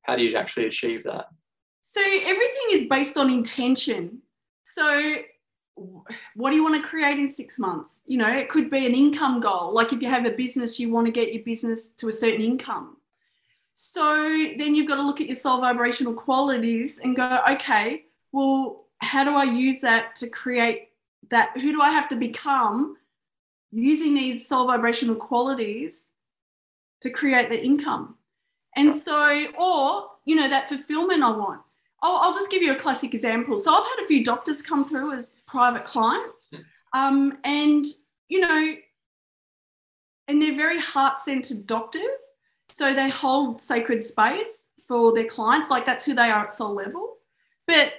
how 0.04 0.16
do 0.16 0.24
you 0.24 0.36
actually 0.36 0.68
achieve 0.68 1.04
that? 1.04 1.26
So 1.82 2.02
everything 2.02 2.68
is 2.72 2.88
based 2.88 3.18
on 3.18 3.30
intention. 3.30 4.20
So 4.66 5.16
what 6.36 6.50
do 6.50 6.56
you 6.56 6.64
want 6.64 6.82
to 6.82 6.88
create 6.88 7.18
in 7.18 7.32
six 7.32 7.60
months? 7.60 8.04
You 8.06 8.18
know, 8.18 8.30
it 8.30 8.50
could 8.50 8.70
be 8.70 8.86
an 8.86 8.94
income 8.94 9.40
goal. 9.40 9.74
Like 9.74 9.94
if 9.94 10.02
you 10.02 10.10
have 10.10 10.26
a 10.26 10.32
business, 10.32 10.80
you 10.80 10.92
want 10.92 11.08
to 11.08 11.12
get 11.12 11.34
your 11.34 11.44
business 11.44 11.90
to 11.98 12.10
a 12.10 12.12
certain 12.12 12.42
income. 12.42 12.98
So 13.76 14.52
then 14.58 14.76
you've 14.76 14.88
got 14.88 14.96
to 14.96 15.02
look 15.02 15.22
at 15.22 15.28
your 15.28 15.36
soul 15.36 15.60
vibrational 15.60 16.14
qualities 16.14 17.00
and 17.04 17.16
go, 17.16 17.40
okay, 17.50 18.04
well, 18.32 18.86
how 19.00 19.24
do 19.24 19.32
I 19.32 19.44
use 19.44 19.82
that 19.82 20.16
to 20.18 20.30
create 20.30 20.90
that? 21.32 21.50
Who 21.56 21.72
do 21.72 21.82
I 21.82 21.90
have 21.90 22.08
to 22.10 22.16
become 22.16 22.98
using 23.72 24.14
these 24.14 24.48
soul 24.48 24.68
vibrational 24.68 25.16
qualities 25.16 26.10
to 27.02 27.10
create 27.10 27.50
the 27.50 27.60
income? 27.60 28.16
And 28.76 28.94
so, 28.94 29.48
or, 29.60 30.10
you 30.26 30.36
know, 30.36 30.48
that 30.48 30.70
fulfillment 30.70 31.24
I 31.24 31.32
want. 31.32 31.62
I'll, 32.02 32.18
I'll 32.18 32.34
just 32.34 32.52
give 32.52 32.62
you 32.62 32.72
a 32.72 32.76
classic 32.76 33.14
example. 33.14 33.60
So 33.60 33.74
I've 33.74 33.84
had 33.84 34.04
a 34.04 34.08
few 34.08 34.24
doctors 34.24 34.62
come 34.62 34.88
through 34.88 35.14
as 35.14 35.32
private 35.52 35.84
clients. 35.84 36.48
Hmm. 36.52 36.62
Um, 36.94 37.38
and, 37.44 37.86
you 38.30 38.40
know, 38.40 38.74
and 40.28 40.42
they're 40.42 40.56
very 40.56 40.80
heart 40.80 41.18
centered 41.18 41.68
doctors. 41.68 42.22
So 42.70 42.94
they 42.94 43.10
hold 43.10 43.62
sacred 43.62 44.02
space 44.02 44.68
for 44.88 45.14
their 45.14 45.26
clients. 45.26 45.70
Like 45.70 45.86
that's 45.86 46.06
who 46.06 46.14
they 46.14 46.30
are 46.30 46.46
at 46.46 46.54
soul 46.54 46.74
level. 46.74 47.18
But, 47.68 47.94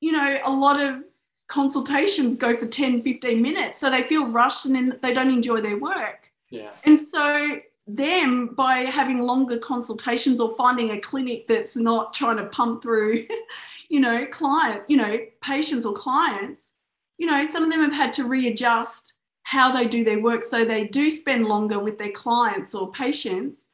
you 0.00 0.12
know, 0.12 0.38
a 0.44 0.50
lot 0.50 0.80
of 0.80 1.02
consultations 1.48 2.36
go 2.36 2.56
for 2.56 2.66
10, 2.66 3.02
15 3.02 3.40
minutes. 3.40 3.78
So 3.78 3.90
they 3.90 4.02
feel 4.02 4.26
rushed 4.26 4.66
and 4.66 4.74
then 4.74 4.98
they 5.02 5.14
don't 5.14 5.30
enjoy 5.30 5.60
their 5.60 5.78
work. 5.78 6.32
Yeah. 6.50 6.70
And 6.84 6.98
so 6.98 7.60
them 7.86 8.54
by 8.56 8.78
having 8.78 9.20
longer 9.20 9.58
consultations 9.58 10.40
or 10.40 10.56
finding 10.56 10.90
a 10.90 11.00
clinic 11.00 11.46
that's 11.46 11.76
not 11.76 12.12
trying 12.12 12.38
to 12.38 12.46
pump 12.46 12.82
through 12.82 13.26
you 13.88 14.00
know, 14.00 14.26
client, 14.26 14.82
you 14.88 14.96
know, 14.96 15.18
patients 15.42 15.86
or 15.86 15.92
clients, 15.92 16.72
you 17.18 17.26
know, 17.26 17.44
some 17.44 17.64
of 17.64 17.70
them 17.70 17.82
have 17.82 17.92
had 17.92 18.12
to 18.14 18.24
readjust 18.24 19.14
how 19.44 19.70
they 19.70 19.86
do 19.86 20.02
their 20.02 20.20
work 20.20 20.42
so 20.42 20.64
they 20.64 20.84
do 20.84 21.10
spend 21.10 21.46
longer 21.46 21.78
with 21.78 21.98
their 21.98 22.10
clients 22.10 22.74
or 22.74 22.90
patients 22.90 23.68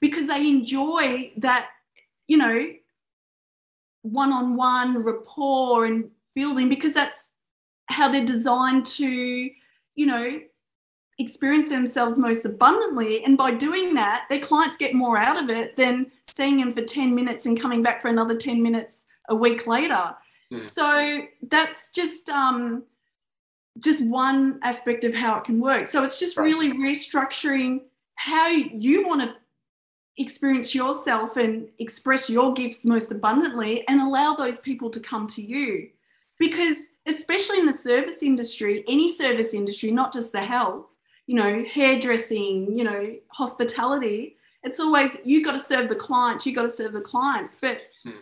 because 0.00 0.28
they 0.28 0.48
enjoy 0.48 1.32
that, 1.36 1.68
you 2.28 2.36
know, 2.36 2.66
one-on-one 4.02 5.02
rapport 5.02 5.86
and 5.86 6.10
building 6.34 6.68
because 6.68 6.94
that's 6.94 7.32
how 7.88 8.08
they're 8.10 8.24
designed 8.24 8.84
to, 8.84 9.50
you 9.96 10.06
know, 10.06 10.40
experience 11.18 11.70
themselves 11.70 12.18
most 12.18 12.44
abundantly. 12.44 13.24
And 13.24 13.36
by 13.36 13.52
doing 13.52 13.94
that, 13.94 14.24
their 14.28 14.38
clients 14.38 14.76
get 14.76 14.94
more 14.94 15.18
out 15.18 15.42
of 15.42 15.50
it 15.50 15.76
than 15.76 16.10
seeing 16.26 16.58
them 16.58 16.72
for 16.72 16.82
10 16.82 17.14
minutes 17.14 17.46
and 17.46 17.60
coming 17.60 17.82
back 17.82 18.02
for 18.02 18.08
another 18.08 18.36
10 18.36 18.62
minutes 18.62 19.05
a 19.28 19.34
week 19.34 19.66
later. 19.66 20.14
Mm. 20.52 20.72
So 20.72 21.22
that's 21.48 21.90
just 21.90 22.28
um, 22.28 22.84
just 23.80 24.04
one 24.04 24.58
aspect 24.62 25.04
of 25.04 25.14
how 25.14 25.36
it 25.38 25.44
can 25.44 25.60
work. 25.60 25.86
So 25.86 26.02
it's 26.02 26.18
just 26.18 26.36
right. 26.36 26.44
really 26.44 26.72
restructuring 26.72 27.82
how 28.14 28.48
you 28.48 29.06
want 29.06 29.22
to 29.22 29.34
experience 30.18 30.74
yourself 30.74 31.36
and 31.36 31.68
express 31.78 32.30
your 32.30 32.54
gifts 32.54 32.84
most 32.84 33.12
abundantly 33.12 33.86
and 33.88 34.00
allow 34.00 34.34
those 34.34 34.60
people 34.60 34.88
to 34.90 35.00
come 35.00 35.26
to 35.28 35.42
you. 35.42 35.90
Because 36.38 36.76
especially 37.06 37.58
in 37.58 37.66
the 37.66 37.72
service 37.72 38.22
industry, 38.22 38.84
any 38.88 39.14
service 39.14 39.52
industry, 39.52 39.90
not 39.90 40.12
just 40.12 40.32
the 40.32 40.40
health, 40.40 40.86
you 41.26 41.34
know, 41.34 41.64
hairdressing, 41.70 42.76
you 42.76 42.84
know, 42.84 43.14
hospitality, 43.28 44.36
it's 44.62 44.80
always 44.80 45.16
you 45.24 45.44
got 45.44 45.52
to 45.52 45.58
serve 45.58 45.88
the 45.88 45.94
clients, 45.94 46.46
you 46.46 46.54
got 46.54 46.62
to 46.62 46.70
serve 46.70 46.92
the 46.92 47.00
clients. 47.00 47.56
But 47.60 47.78
hmm 48.04 48.18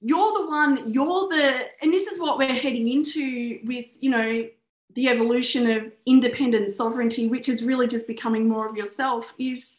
you're 0.00 0.32
the 0.42 0.46
one, 0.46 0.92
you're 0.92 1.28
the, 1.28 1.66
and 1.82 1.92
this 1.92 2.06
is 2.06 2.20
what 2.20 2.38
we're 2.38 2.54
heading 2.54 2.88
into 2.88 3.58
with, 3.64 3.86
you 4.00 4.10
know, 4.10 4.48
the 4.94 5.08
evolution 5.08 5.70
of 5.70 5.92
independent 6.06 6.70
sovereignty, 6.70 7.28
which 7.28 7.48
is 7.48 7.64
really 7.64 7.86
just 7.86 8.06
becoming 8.06 8.48
more 8.48 8.68
of 8.68 8.76
yourself, 8.76 9.34
is 9.38 9.70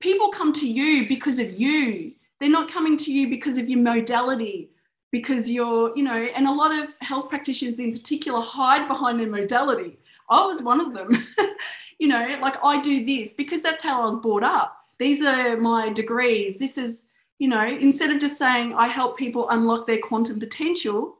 people 0.00 0.28
come 0.28 0.52
to 0.52 0.68
you 0.68 1.08
because 1.08 1.38
of 1.38 1.58
you. 1.58 2.12
They're 2.38 2.50
not 2.50 2.70
coming 2.70 2.96
to 2.98 3.12
you 3.12 3.28
because 3.28 3.58
of 3.58 3.68
your 3.68 3.80
modality, 3.80 4.70
because 5.10 5.50
you're, 5.50 5.96
you 5.96 6.02
know, 6.02 6.28
and 6.34 6.46
a 6.46 6.52
lot 6.52 6.72
of 6.72 6.90
health 7.00 7.28
practitioners 7.28 7.78
in 7.78 7.92
particular 7.92 8.40
hide 8.40 8.86
behind 8.86 9.18
their 9.18 9.30
modality. 9.30 9.98
I 10.28 10.44
was 10.44 10.62
one 10.62 10.80
of 10.80 10.92
them. 10.92 11.26
you 11.98 12.08
know, 12.08 12.38
like 12.42 12.56
I 12.62 12.80
do 12.80 13.04
this 13.04 13.32
because 13.32 13.62
that's 13.62 13.82
how 13.82 14.02
I 14.02 14.06
was 14.06 14.20
brought 14.20 14.42
up. 14.42 14.76
These 14.98 15.24
are 15.24 15.56
my 15.56 15.90
degrees. 15.90 16.58
This 16.58 16.78
is 16.78 17.02
you 17.38 17.48
know, 17.48 17.64
instead 17.64 18.10
of 18.10 18.20
just 18.20 18.38
saying, 18.38 18.74
I 18.74 18.88
help 18.88 19.18
people 19.18 19.48
unlock 19.50 19.86
their 19.86 19.98
quantum 19.98 20.40
potential, 20.40 21.18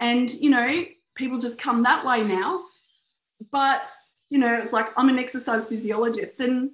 and, 0.00 0.30
you 0.30 0.50
know, 0.50 0.84
people 1.14 1.38
just 1.38 1.58
come 1.58 1.82
that 1.82 2.04
way 2.04 2.22
now. 2.22 2.62
But, 3.50 3.86
you 4.30 4.38
know, 4.38 4.54
it's 4.54 4.72
like, 4.72 4.88
I'm 4.96 5.08
an 5.08 5.18
exercise 5.18 5.66
physiologist. 5.66 6.40
And, 6.40 6.70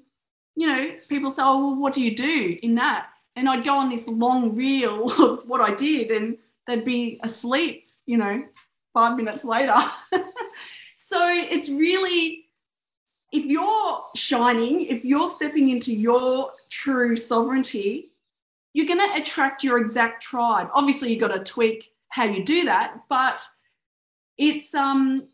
you 0.55 0.67
know, 0.67 0.93
people 1.09 1.31
say, 1.31 1.43
oh, 1.43 1.59
well, 1.59 1.77
what 1.77 1.93
do 1.93 2.03
you 2.03 2.15
do 2.15 2.57
in 2.63 2.77
that? 2.77 3.09
And 3.35 3.49
I'd 3.49 3.65
go 3.65 3.77
on 3.77 3.91
this 3.91 4.09
long 4.09 4.55
reel 4.55 5.11
of 5.23 5.49
what 5.49 5.61
I 5.61 5.75
did, 5.75 6.11
and 6.11 6.39
they'd 6.67 6.85
be 6.85 7.21
asleep, 7.23 7.85
you 8.07 8.17
know, 8.17 8.45
five 8.95 9.17
minutes 9.17 9.45
later. 9.45 9.77
So 11.09 11.19
it's 11.31 11.69
really, 11.69 12.47
if 13.31 13.45
you're 13.45 14.03
shining, 14.17 14.87
if 14.87 15.05
you're 15.05 15.31
stepping 15.31 15.69
into 15.69 15.95
your 15.95 16.51
true 16.69 17.15
sovereignty, 17.15 18.11
you're 18.77 18.85
going 18.85 19.01
to 19.01 19.17
attract 19.19 19.65
your 19.65 19.79
exact 19.79 20.23
tribe. 20.23 20.69
Obviously, 20.75 21.11
you've 21.11 21.21
got 21.21 21.29
to 21.29 21.43
tweak 21.43 21.93
how 22.11 22.25
you 22.25 22.45
do 22.45 22.67
that, 22.67 22.99
but 23.09 23.41
it's 24.37 24.75
um 24.75 25.29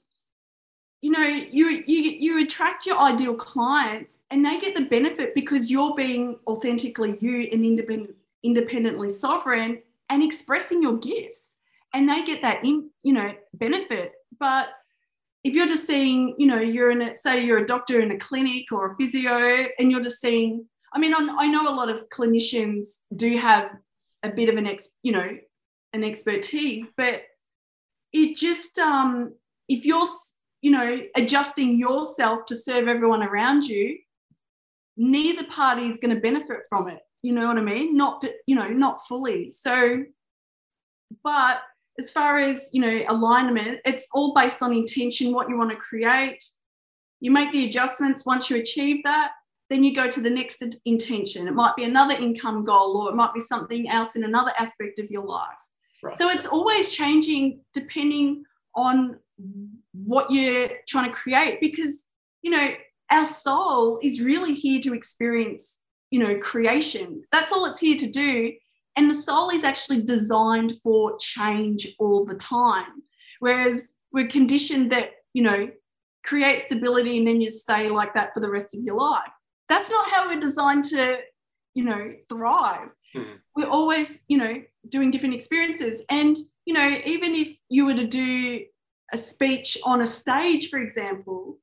you 1.01 1.11
know 1.11 1.27
you 1.27 1.83
you 1.89 2.03
you 2.13 2.45
attract 2.45 2.87
your 2.87 2.99
ideal 2.99 3.35
clients 3.35 4.19
and 4.31 4.45
they 4.45 4.61
get 4.61 4.77
the 4.77 4.85
benefit 4.85 5.35
because 5.35 5.73
you're 5.73 5.93
being 5.97 6.39
authentically 6.47 7.19
you 7.21 7.49
and 7.51 7.65
independent 7.65 8.15
independently 8.45 9.11
sovereign 9.11 9.83
and 10.09 10.23
expressing 10.23 10.81
your 10.81 10.97
gifts 10.99 11.55
and 11.95 12.09
they 12.09 12.25
get 12.25 12.43
that 12.43 12.65
in 12.65 12.89
you 13.03 13.13
know 13.13 13.35
benefit 13.55 14.13
but 14.39 14.69
if 15.43 15.53
you're 15.53 15.67
just 15.67 15.85
seeing 15.85 16.37
you 16.39 16.47
know 16.47 16.61
you're 16.61 16.93
in 16.93 17.03
a 17.03 17.17
say 17.17 17.45
you're 17.45 17.59
a 17.59 17.67
doctor 17.67 18.01
in 18.01 18.13
a 18.13 18.19
clinic 18.19 18.71
or 18.71 18.93
a 18.93 18.95
physio 18.95 19.67
and 19.81 19.91
you're 19.91 20.01
just 20.01 20.21
seeing 20.21 20.65
i 20.95 20.99
mean 20.99 21.15
i 21.15 21.47
know 21.47 21.69
a 21.69 21.75
lot 21.75 21.89
of 21.89 22.09
clinicians 22.09 23.01
do 23.15 23.37
have 23.37 23.71
a 24.23 24.29
bit 24.29 24.49
of 24.49 24.57
an 24.57 24.67
ex 24.67 24.89
you 25.03 25.13
know 25.13 25.37
an 25.93 26.05
expertise 26.05 26.91
but 26.97 27.23
it 28.13 28.37
just 28.37 28.79
um 28.79 29.35
if 29.69 29.85
you're 29.85 30.09
you 30.61 30.71
know 30.71 31.01
adjusting 31.17 31.79
yourself 31.79 32.45
to 32.47 32.57
serve 32.57 32.89
everyone 32.89 33.23
around 33.23 33.65
you 33.65 33.99
neither 34.97 35.45
party 35.45 35.87
is 35.87 35.99
going 35.99 36.15
to 36.15 36.21
benefit 36.21 36.61
from 36.69 36.89
it. 36.89 37.01
You 37.23 37.33
know 37.33 37.47
what 37.47 37.59
i 37.59 37.61
mean? 37.61 37.97
Not 37.97 38.25
you 38.47 38.55
know 38.55 38.69
not 38.69 39.07
fully. 39.07 39.51
So 39.51 40.05
but 41.23 41.59
as 42.01 42.11
far 42.11 42.39
as 42.39 42.69
you 42.73 42.81
know 42.81 43.05
alignment 43.09 43.81
it's 43.85 44.07
all 44.13 44.33
based 44.35 44.63
on 44.63 44.73
intention 44.73 45.33
what 45.33 45.49
you 45.49 45.57
want 45.57 45.71
to 45.71 45.77
create. 45.77 46.43
You 47.21 47.31
make 47.31 47.53
the 47.53 47.67
adjustments 47.67 48.27
once 48.27 48.51
you 48.51 48.57
achieve 48.57 49.05
that 49.05 49.31
then 49.73 49.83
you 49.83 49.95
go 49.95 50.11
to 50.11 50.21
the 50.21 50.29
next 50.29 50.63
intention. 50.85 51.49
It 51.49 51.55
might 51.55 51.75
be 51.77 51.85
another 51.85 52.15
income 52.15 52.63
goal 52.63 52.99
or 52.99 53.11
it 53.11 53.15
might 53.15 53.33
be 53.33 53.41
something 53.41 53.89
else 53.89 54.17
in 54.17 54.25
another 54.25 54.53
aspect 54.59 54.99
of 54.99 55.11
your 55.11 55.25
life. 55.25 55.49
Right. 56.05 56.17
so 56.19 56.29
it's 56.31 56.47
always 56.47 56.91
changing 56.91 57.61
depending 57.73 58.45
on 58.75 59.21
what 59.93 60.33
you're 60.33 60.69
trying 60.89 61.09
to 61.09 61.15
create 61.15 61.61
because 61.61 62.07
you 62.43 62.51
know 62.51 62.75
our 63.09 63.25
soul 63.25 64.01
is 64.03 64.21
really 64.21 64.53
here 64.53 64.81
to 64.81 64.95
experience 64.95 65.77
you 66.11 66.19
know 66.19 66.39
creation. 66.39 67.23
That's 67.31 67.53
all 67.53 67.65
it's 67.67 67.79
here 67.79 67.97
to 67.97 68.11
do. 68.11 68.53
And 68.97 69.11
the 69.11 69.23
soul 69.23 69.49
is 69.51 69.65
actually 69.65 70.03
designed 70.03 70.75
for 70.83 71.17
change 71.19 71.95
all 71.99 72.27
the 72.27 72.35
time. 72.35 73.05
Whereas 73.39 73.89
we're 74.13 74.27
conditioned 74.27 74.91
that 74.93 75.13
you 75.35 75.43
know 75.45 75.71
create 76.25 76.61
stability 76.61 77.19
and 77.19 77.27
then 77.27 77.41
you 77.41 77.49
stay 77.49 77.89
like 77.89 78.13
that 78.15 78.35
for 78.35 78.41
the 78.41 78.51
rest 78.51 78.75
of 78.75 78.83
your 78.83 78.97
life 78.97 79.33
that's 79.73 79.91
not 79.91 80.11
how 80.11 80.29
we're 80.29 80.41
designed 80.41 80.85
to 80.85 81.19
you 81.75 81.85
know 81.85 82.13
thrive 82.29 82.89
mm-hmm. 83.17 83.37
we're 83.57 83.69
always 83.69 84.25
you 84.29 84.37
know 84.37 84.63
doing 84.89 85.11
different 85.11 85.35
experiences 85.35 86.03
and 86.11 86.37
you 86.65 86.75
know 86.75 86.89
even 87.05 87.35
if 87.35 87.57
you 87.69 87.87
were 87.87 87.95
to 87.95 88.07
do 88.07 88.61
a 89.13 89.19
speech 89.19 89.79
on 89.85 90.01
a 90.01 90.07
stage, 90.07 90.71
for 90.71 90.79
example, 90.79 91.59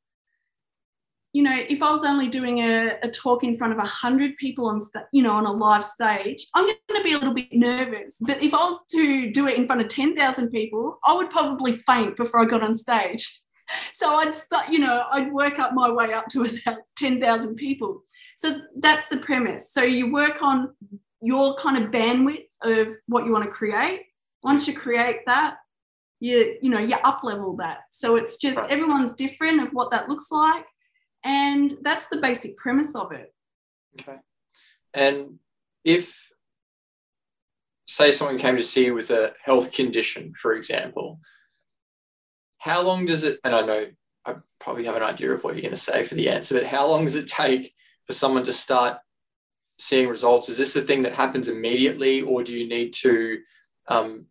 you 1.33 1.43
know, 1.43 1.55
if 1.55 1.83
I 1.83 1.91
was 1.91 2.03
only 2.03 2.27
doing 2.27 2.59
a, 2.59 2.97
a 3.03 3.09
talk 3.09 3.43
in 3.43 3.55
front 3.55 3.73
of 3.73 3.79
a 3.79 3.87
hundred 3.87 4.35
people 4.37 4.67
on, 4.67 4.81
you 5.11 5.21
know, 5.21 5.33
on 5.33 5.45
a 5.45 5.51
live 5.51 5.83
stage, 5.83 6.47
I'm 6.55 6.65
going 6.65 6.77
to 6.95 7.03
be 7.03 7.13
a 7.13 7.17
little 7.17 7.35
bit 7.35 7.49
nervous. 7.51 8.17
But 8.21 8.41
if 8.41 8.53
I 8.53 8.57
was 8.57 8.79
to 8.91 9.31
do 9.31 9.47
it 9.47 9.57
in 9.57 9.67
front 9.67 9.81
of 9.81 9.89
ten 9.89 10.15
thousand 10.15 10.49
people, 10.49 10.97
I 11.05 11.13
would 11.13 11.29
probably 11.29 11.75
faint 11.75 12.17
before 12.17 12.41
I 12.41 12.45
got 12.45 12.63
on 12.63 12.73
stage. 12.73 13.41
So 13.93 14.15
I'd 14.15 14.33
start, 14.33 14.69
you 14.69 14.79
know, 14.79 15.03
I'd 15.11 15.31
work 15.31 15.59
up 15.59 15.73
my 15.73 15.91
way 15.91 16.13
up 16.13 16.27
to 16.29 16.43
about 16.43 16.79
ten 16.95 17.19
thousand 17.21 17.55
people. 17.55 18.01
So 18.37 18.61
that's 18.77 19.09
the 19.09 19.17
premise. 19.17 19.71
So 19.73 19.83
you 19.83 20.11
work 20.11 20.41
on 20.41 20.73
your 21.21 21.55
kind 21.55 21.83
of 21.83 21.91
bandwidth 21.91 22.45
of 22.63 22.87
what 23.07 23.25
you 23.25 23.31
want 23.31 23.43
to 23.43 23.51
create. 23.51 24.05
Once 24.41 24.67
you 24.67 24.73
create 24.73 25.17
that, 25.25 25.57
you 26.19 26.57
you 26.61 26.69
know 26.69 26.79
you 26.79 26.95
up 27.03 27.23
level 27.23 27.55
that 27.55 27.79
so 27.91 28.15
it's 28.15 28.37
just 28.37 28.59
everyone's 28.69 29.13
different 29.13 29.61
of 29.61 29.69
what 29.71 29.91
that 29.91 30.09
looks 30.09 30.31
like 30.31 30.65
and 31.23 31.77
that's 31.81 32.07
the 32.07 32.17
basic 32.17 32.57
premise 32.57 32.95
of 32.95 33.11
it 33.11 33.33
okay 33.99 34.17
and 34.93 35.39
if 35.83 36.29
say 37.87 38.11
someone 38.11 38.37
came 38.37 38.57
to 38.57 38.63
see 38.63 38.85
you 38.85 38.93
with 38.93 39.09
a 39.11 39.33
health 39.43 39.71
condition 39.71 40.33
for 40.35 40.53
example 40.53 41.19
how 42.59 42.81
long 42.81 43.05
does 43.05 43.23
it 43.23 43.39
and 43.43 43.55
i 43.55 43.61
know 43.61 43.85
i 44.25 44.35
probably 44.59 44.85
have 44.85 44.95
an 44.95 45.03
idea 45.03 45.31
of 45.31 45.43
what 45.43 45.55
you're 45.55 45.61
going 45.61 45.73
to 45.73 45.79
say 45.79 46.03
for 46.03 46.15
the 46.15 46.29
answer 46.29 46.53
but 46.53 46.65
how 46.65 46.87
long 46.87 47.05
does 47.05 47.15
it 47.15 47.27
take 47.27 47.73
for 48.05 48.13
someone 48.13 48.43
to 48.43 48.53
start 48.53 48.97
seeing 49.77 50.07
results 50.07 50.49
is 50.49 50.57
this 50.57 50.75
a 50.75 50.81
thing 50.81 51.03
that 51.03 51.13
happens 51.13 51.47
immediately 51.47 52.21
or 52.21 52.43
do 52.43 52.53
you 52.53 52.67
need 52.67 52.93
to 52.93 53.39
um, 53.87 54.25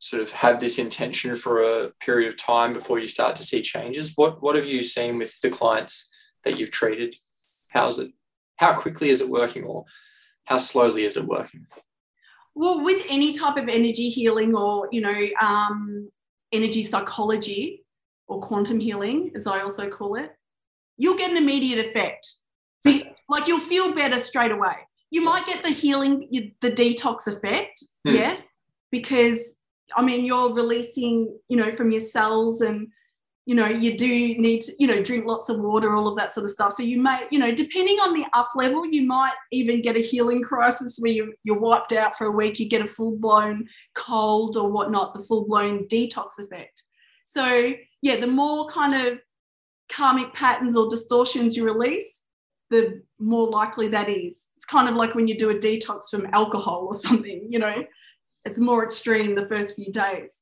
sort 0.00 0.22
of 0.22 0.32
have 0.32 0.58
this 0.58 0.78
intention 0.78 1.36
for 1.36 1.62
a 1.62 1.90
period 2.00 2.28
of 2.28 2.36
time 2.36 2.72
before 2.72 2.98
you 2.98 3.06
start 3.06 3.36
to 3.36 3.42
see 3.42 3.62
changes? 3.62 4.14
What 4.16 4.42
what 4.42 4.56
have 4.56 4.66
you 4.66 4.82
seen 4.82 5.18
with 5.18 5.40
the 5.40 5.50
clients 5.50 6.08
that 6.44 6.58
you've 6.58 6.72
treated? 6.72 7.14
How's 7.70 7.98
it? 7.98 8.10
How 8.56 8.74
quickly 8.74 9.10
is 9.10 9.20
it 9.20 9.28
working, 9.28 9.64
or 9.64 9.84
how 10.44 10.58
slowly 10.58 11.04
is 11.04 11.16
it 11.16 11.24
working? 11.24 11.66
Well, 12.54 12.84
with 12.84 13.06
any 13.08 13.32
type 13.32 13.56
of 13.56 13.68
energy 13.68 14.10
healing, 14.10 14.54
or 14.54 14.88
you 14.90 15.02
know, 15.02 15.28
um, 15.40 16.10
energy 16.52 16.82
psychology, 16.82 17.84
or 18.26 18.40
quantum 18.40 18.78
healing, 18.78 19.32
as 19.34 19.46
I 19.46 19.60
also 19.60 19.88
call 19.88 20.14
it, 20.14 20.30
you'll 20.96 21.18
get 21.18 21.30
an 21.30 21.36
immediate 21.36 21.84
effect. 21.84 22.28
Like 23.28 23.46
you'll 23.46 23.60
feel 23.60 23.94
better 23.94 24.18
straight 24.18 24.52
away. 24.52 24.74
You 25.10 25.22
might 25.22 25.46
get 25.46 25.62
the 25.64 25.70
healing, 25.70 26.28
the 26.60 26.70
detox 26.70 27.26
effect, 27.26 27.84
hmm. 28.06 28.14
yes, 28.14 28.42
because 28.90 29.38
I 29.96 30.02
mean, 30.02 30.24
you're 30.24 30.52
releasing, 30.54 31.36
you 31.48 31.56
know, 31.56 31.72
from 31.72 31.90
your 31.90 32.02
cells 32.02 32.60
and, 32.60 32.88
you 33.50 33.56
know, 33.56 33.66
you 33.66 33.98
do 33.98 34.06
need 34.06 34.60
to, 34.60 34.72
you 34.78 34.86
know, 34.86 35.02
drink 35.02 35.26
lots 35.26 35.48
of 35.48 35.58
water, 35.58 35.96
all 35.96 36.06
of 36.06 36.16
that 36.16 36.32
sort 36.32 36.46
of 36.46 36.52
stuff. 36.52 36.72
So 36.72 36.84
you 36.84 37.02
may, 37.02 37.24
you 37.32 37.38
know, 37.40 37.52
depending 37.52 37.96
on 37.96 38.14
the 38.14 38.24
up 38.32 38.50
level, 38.54 38.86
you 38.86 39.02
might 39.02 39.32
even 39.50 39.82
get 39.82 39.96
a 39.96 40.00
healing 40.00 40.40
crisis 40.40 40.98
where 41.00 41.10
you, 41.10 41.34
you're 41.42 41.58
wiped 41.58 41.92
out 41.92 42.16
for 42.16 42.28
a 42.28 42.30
week, 42.30 42.60
you 42.60 42.68
get 42.68 42.80
a 42.80 42.86
full 42.86 43.16
blown 43.16 43.66
cold 43.96 44.56
or 44.56 44.70
whatnot, 44.70 45.14
the 45.14 45.22
full 45.22 45.48
blown 45.48 45.88
detox 45.88 46.38
effect. 46.38 46.84
So, 47.26 47.72
yeah, 48.02 48.20
the 48.20 48.28
more 48.28 48.68
kind 48.68 48.94
of 48.94 49.18
karmic 49.90 50.32
patterns 50.32 50.76
or 50.76 50.88
distortions 50.88 51.56
you 51.56 51.64
release, 51.64 52.22
the 52.70 53.02
more 53.18 53.48
likely 53.48 53.88
that 53.88 54.08
is. 54.08 54.46
It's 54.54 54.64
kind 54.64 54.88
of 54.88 54.94
like 54.94 55.16
when 55.16 55.26
you 55.26 55.36
do 55.36 55.50
a 55.50 55.56
detox 55.56 56.02
from 56.08 56.28
alcohol 56.32 56.86
or 56.86 56.94
something, 57.00 57.48
you 57.50 57.58
know, 57.58 57.82
it's 58.44 58.60
more 58.60 58.84
extreme 58.84 59.34
the 59.34 59.48
first 59.48 59.74
few 59.74 59.90
days. 59.90 60.36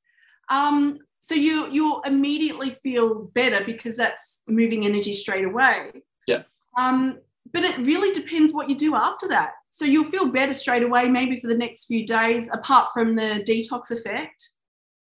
Um, 0.51 0.99
so 1.21 1.35
you 1.35 1.69
you'll 1.71 2.01
immediately 2.03 2.71
feel 2.71 3.25
better 3.35 3.65
because 3.65 3.97
that's 3.97 4.43
moving 4.47 4.87
energy 4.87 5.13
straight 5.13 5.45
away. 5.45 5.91
Yeah. 6.27 6.43
Um, 6.79 7.19
but 7.53 7.65
it 7.65 7.79
really 7.79 8.13
depends 8.13 8.53
what 8.53 8.69
you 8.69 8.77
do 8.77 8.95
after 8.95 9.29
that. 9.29 9.53
So 9.71 9.85
you'll 9.85 10.11
feel 10.11 10.27
better 10.27 10.53
straight 10.53 10.83
away, 10.83 11.09
maybe 11.09 11.41
for 11.41 11.47
the 11.47 11.57
next 11.57 11.87
few 11.87 12.07
days, 12.07 12.49
apart 12.53 12.91
from 12.93 13.17
the 13.17 13.45
detox 13.47 13.91
effect. 13.91 14.51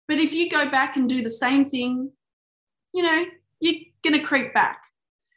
But 0.09 0.19
if 0.19 0.33
you 0.33 0.49
go 0.49 0.71
back 0.71 0.97
and 0.97 1.09
do 1.09 1.23
the 1.23 1.31
same 1.31 1.69
thing, 1.69 2.11
you 2.95 3.03
know, 3.03 3.25
you're 3.61 3.83
going 4.03 4.19
to 4.19 4.25
creep 4.25 4.53
back. 4.55 4.81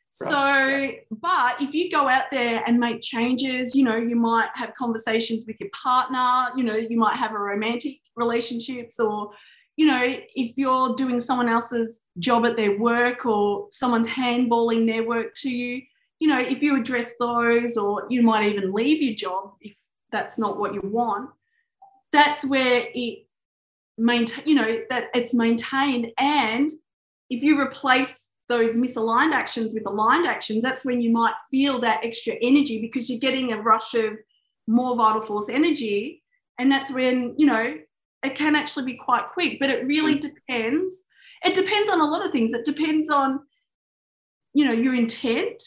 So, 0.09 0.91
but 1.11 1.61
if 1.61 1.73
you 1.73 1.91
go 1.91 2.07
out 2.07 2.25
there 2.31 2.63
and 2.65 2.79
make 2.79 3.01
changes, 3.01 3.75
you 3.75 3.83
know, 3.83 3.97
you 3.97 4.15
might 4.15 4.49
have 4.53 4.73
conversations 4.73 5.43
with 5.45 5.57
your 5.59 5.69
partner, 5.73 6.55
you 6.55 6.63
know, 6.63 6.75
you 6.75 6.97
might 6.97 7.17
have 7.17 7.31
a 7.31 7.37
romantic 7.37 7.99
relationships 8.15 8.97
or, 8.97 9.31
you 9.77 9.85
know, 9.85 10.15
if 10.35 10.57
you're 10.57 10.95
doing 10.95 11.19
someone 11.19 11.49
else's 11.49 11.99
job 12.19 12.45
at 12.45 12.55
their 12.55 12.77
work 12.79 13.25
or 13.25 13.67
someone's 13.71 14.07
handballing 14.07 14.87
their 14.87 15.05
work 15.05 15.33
to 15.41 15.49
you, 15.49 15.81
you 16.19 16.27
know, 16.27 16.39
if 16.39 16.61
you 16.61 16.79
address 16.79 17.11
those 17.19 17.75
or 17.75 18.05
you 18.09 18.21
might 18.21 18.47
even 18.47 18.73
leave 18.73 19.01
your 19.01 19.15
job 19.15 19.53
if 19.59 19.75
that's 20.11 20.37
not 20.37 20.57
what 20.57 20.73
you 20.73 20.81
want, 20.83 21.29
that's 22.13 22.45
where 22.45 22.87
it 22.93 23.25
maintain, 23.97 24.43
you 24.47 24.55
know, 24.55 24.79
that 24.89 25.09
it's 25.13 25.33
maintained. 25.33 26.11
And 26.17 26.71
if 27.29 27.43
you 27.43 27.59
replace 27.59 28.27
those 28.47 28.75
misaligned 28.75 29.33
actions 29.33 29.73
with 29.73 29.85
aligned 29.85 30.25
actions, 30.25 30.61
that's 30.61 30.85
when 30.85 31.01
you 31.01 31.11
might 31.11 31.33
feel 31.51 31.79
that 31.79 31.99
extra 32.03 32.35
energy 32.41 32.79
because 32.79 33.09
you're 33.09 33.19
getting 33.19 33.51
a 33.51 33.61
rush 33.61 33.93
of 33.93 34.17
more 34.67 34.95
vital 34.95 35.21
force 35.21 35.49
energy. 35.49 36.23
And 36.57 36.71
that's 36.71 36.91
when, 36.91 37.35
you 37.37 37.45
know, 37.45 37.75
it 38.23 38.35
can 38.35 38.55
actually 38.55 38.85
be 38.85 38.97
quite 38.97 39.27
quick, 39.29 39.59
but 39.59 39.69
it 39.69 39.85
really 39.85 40.15
depends. 40.15 41.03
It 41.43 41.53
depends 41.53 41.89
on 41.89 42.01
a 42.01 42.05
lot 42.05 42.25
of 42.25 42.31
things. 42.31 42.53
It 42.53 42.65
depends 42.65 43.09
on, 43.09 43.41
you 44.53 44.65
know, 44.65 44.71
your 44.71 44.95
intent, 44.95 45.61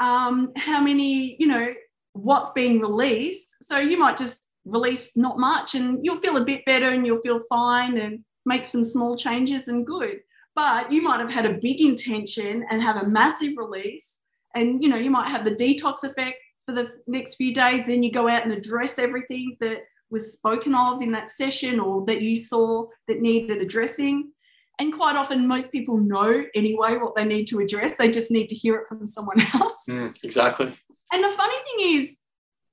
um, 0.00 0.52
how 0.56 0.80
many, 0.80 1.36
you 1.38 1.46
know, 1.46 1.72
what's 2.14 2.50
being 2.50 2.80
released. 2.80 3.48
So 3.62 3.78
you 3.78 3.98
might 3.98 4.16
just 4.16 4.40
release 4.64 5.12
not 5.14 5.38
much 5.38 5.74
and 5.74 6.00
you'll 6.02 6.20
feel 6.20 6.36
a 6.36 6.44
bit 6.44 6.64
better 6.64 6.90
and 6.90 7.06
you'll 7.06 7.22
feel 7.22 7.40
fine 7.48 7.98
and 7.98 8.24
make 8.44 8.64
some 8.64 8.84
small 8.84 9.16
changes 9.16 9.68
and 9.68 9.86
good 9.86 10.20
but 10.54 10.90
you 10.92 11.02
might 11.02 11.20
have 11.20 11.30
had 11.30 11.46
a 11.46 11.58
big 11.58 11.80
intention 11.80 12.66
and 12.70 12.82
have 12.82 12.96
a 12.96 13.06
massive 13.06 13.52
release. 13.56 14.18
And 14.54 14.82
you 14.82 14.88
know, 14.88 14.96
you 14.96 15.10
might 15.10 15.30
have 15.30 15.44
the 15.44 15.52
detox 15.52 16.02
effect 16.04 16.36
for 16.66 16.74
the 16.74 16.90
next 17.06 17.36
few 17.36 17.54
days. 17.54 17.86
Then 17.86 18.02
you 18.02 18.12
go 18.12 18.28
out 18.28 18.44
and 18.44 18.52
address 18.52 18.98
everything 18.98 19.56
that 19.60 19.82
was 20.10 20.32
spoken 20.32 20.74
of 20.74 21.02
in 21.02 21.12
that 21.12 21.30
session 21.30 21.80
or 21.80 22.04
that 22.06 22.20
you 22.20 22.36
saw 22.36 22.86
that 23.08 23.20
needed 23.20 23.62
addressing. 23.62 24.32
And 24.78 24.92
quite 24.94 25.14
often, 25.14 25.46
most 25.46 25.72
people 25.72 25.98
know 25.98 26.44
anyway 26.54 26.96
what 26.96 27.14
they 27.14 27.24
need 27.24 27.46
to 27.48 27.60
address. 27.60 27.92
They 27.98 28.10
just 28.10 28.30
need 28.30 28.48
to 28.48 28.54
hear 28.54 28.76
it 28.76 28.88
from 28.88 29.06
someone 29.06 29.40
else. 29.54 29.84
Mm, 29.88 30.16
exactly. 30.24 30.72
And 31.12 31.24
the 31.24 31.28
funny 31.28 31.56
thing 31.64 32.00
is, 32.00 32.18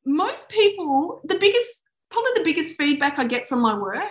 most 0.05 0.47
people, 0.47 1.19
the 1.25 1.37
biggest, 1.37 1.69
probably 2.09 2.31
the 2.35 2.43
biggest 2.43 2.75
feedback 2.75 3.19
I 3.19 3.25
get 3.25 3.49
from 3.49 3.59
my 3.59 3.77
work, 3.77 4.03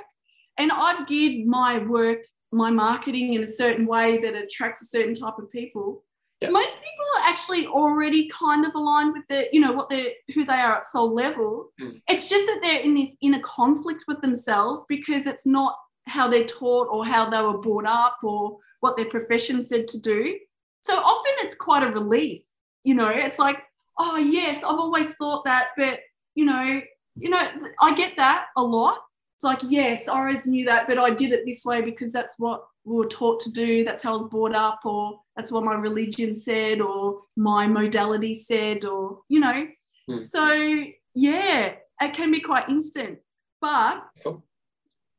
and 0.58 0.70
I've 0.70 1.06
geared 1.06 1.46
my 1.46 1.78
work, 1.78 2.18
my 2.52 2.70
marketing 2.70 3.34
in 3.34 3.42
a 3.42 3.50
certain 3.50 3.86
way 3.86 4.18
that 4.18 4.34
attracts 4.34 4.82
a 4.82 4.86
certain 4.86 5.14
type 5.14 5.38
of 5.38 5.50
people. 5.50 6.04
Yep. 6.46 6.52
Most 6.52 6.76
people 6.76 7.06
are 7.18 7.28
actually 7.28 7.66
already 7.66 8.28
kind 8.28 8.64
of 8.64 8.74
aligned 8.74 9.12
with 9.12 9.24
the, 9.28 9.48
you 9.52 9.60
know, 9.60 9.72
what 9.72 9.88
they're 9.88 10.12
who 10.34 10.44
they 10.44 10.54
are 10.54 10.76
at 10.76 10.86
soul 10.86 11.14
level. 11.14 11.70
Mm. 11.80 12.00
It's 12.08 12.28
just 12.28 12.46
that 12.46 12.60
they're 12.62 12.80
in 12.80 12.94
this 12.94 13.16
inner 13.20 13.40
conflict 13.40 14.04
with 14.08 14.20
themselves 14.20 14.84
because 14.88 15.26
it's 15.26 15.46
not 15.46 15.76
how 16.06 16.28
they're 16.28 16.44
taught 16.44 16.88
or 16.90 17.04
how 17.04 17.28
they 17.28 17.40
were 17.40 17.58
brought 17.58 17.86
up 17.86 18.18
or 18.22 18.58
what 18.80 18.96
their 18.96 19.06
profession 19.06 19.64
said 19.64 19.88
to 19.88 20.00
do. 20.00 20.38
So 20.82 20.96
often 20.96 21.32
it's 21.38 21.56
quite 21.56 21.82
a 21.82 21.90
relief. 21.90 22.42
You 22.84 22.94
know, 22.94 23.08
it's 23.08 23.38
like, 23.38 23.58
oh 23.98 24.16
yes, 24.16 24.58
I've 24.58 24.78
always 24.78 25.16
thought 25.16 25.44
that, 25.44 25.68
but 25.76 26.00
you 26.34 26.44
know, 26.44 26.80
you 27.16 27.30
know, 27.30 27.48
I 27.82 27.94
get 27.94 28.16
that 28.18 28.46
a 28.56 28.62
lot. 28.62 28.98
It's 29.36 29.44
like, 29.44 29.60
yes, 29.68 30.06
I 30.06 30.18
always 30.18 30.46
knew 30.46 30.64
that, 30.66 30.86
but 30.86 30.98
I 30.98 31.10
did 31.10 31.32
it 31.32 31.44
this 31.44 31.64
way 31.64 31.82
because 31.82 32.12
that's 32.12 32.36
what 32.38 32.64
we 32.86 32.96
were 32.96 33.08
taught 33.08 33.40
to 33.40 33.50
do. 33.50 33.84
That's 33.84 34.02
how 34.02 34.10
I 34.10 34.22
was 34.22 34.30
brought 34.30 34.54
up, 34.54 34.80
or 34.84 35.20
that's 35.34 35.50
what 35.50 35.64
my 35.64 35.74
religion 35.74 36.38
said, 36.38 36.80
or 36.80 37.22
my 37.36 37.66
modality 37.66 38.32
said, 38.32 38.84
or 38.84 39.22
you 39.28 39.40
know. 39.40 39.66
Hmm. 40.08 40.18
So 40.18 40.84
yeah, 41.14 41.72
it 42.00 42.14
can 42.14 42.30
be 42.30 42.40
quite 42.40 42.68
instant. 42.68 43.18
But 43.60 44.04
cool. 44.22 44.44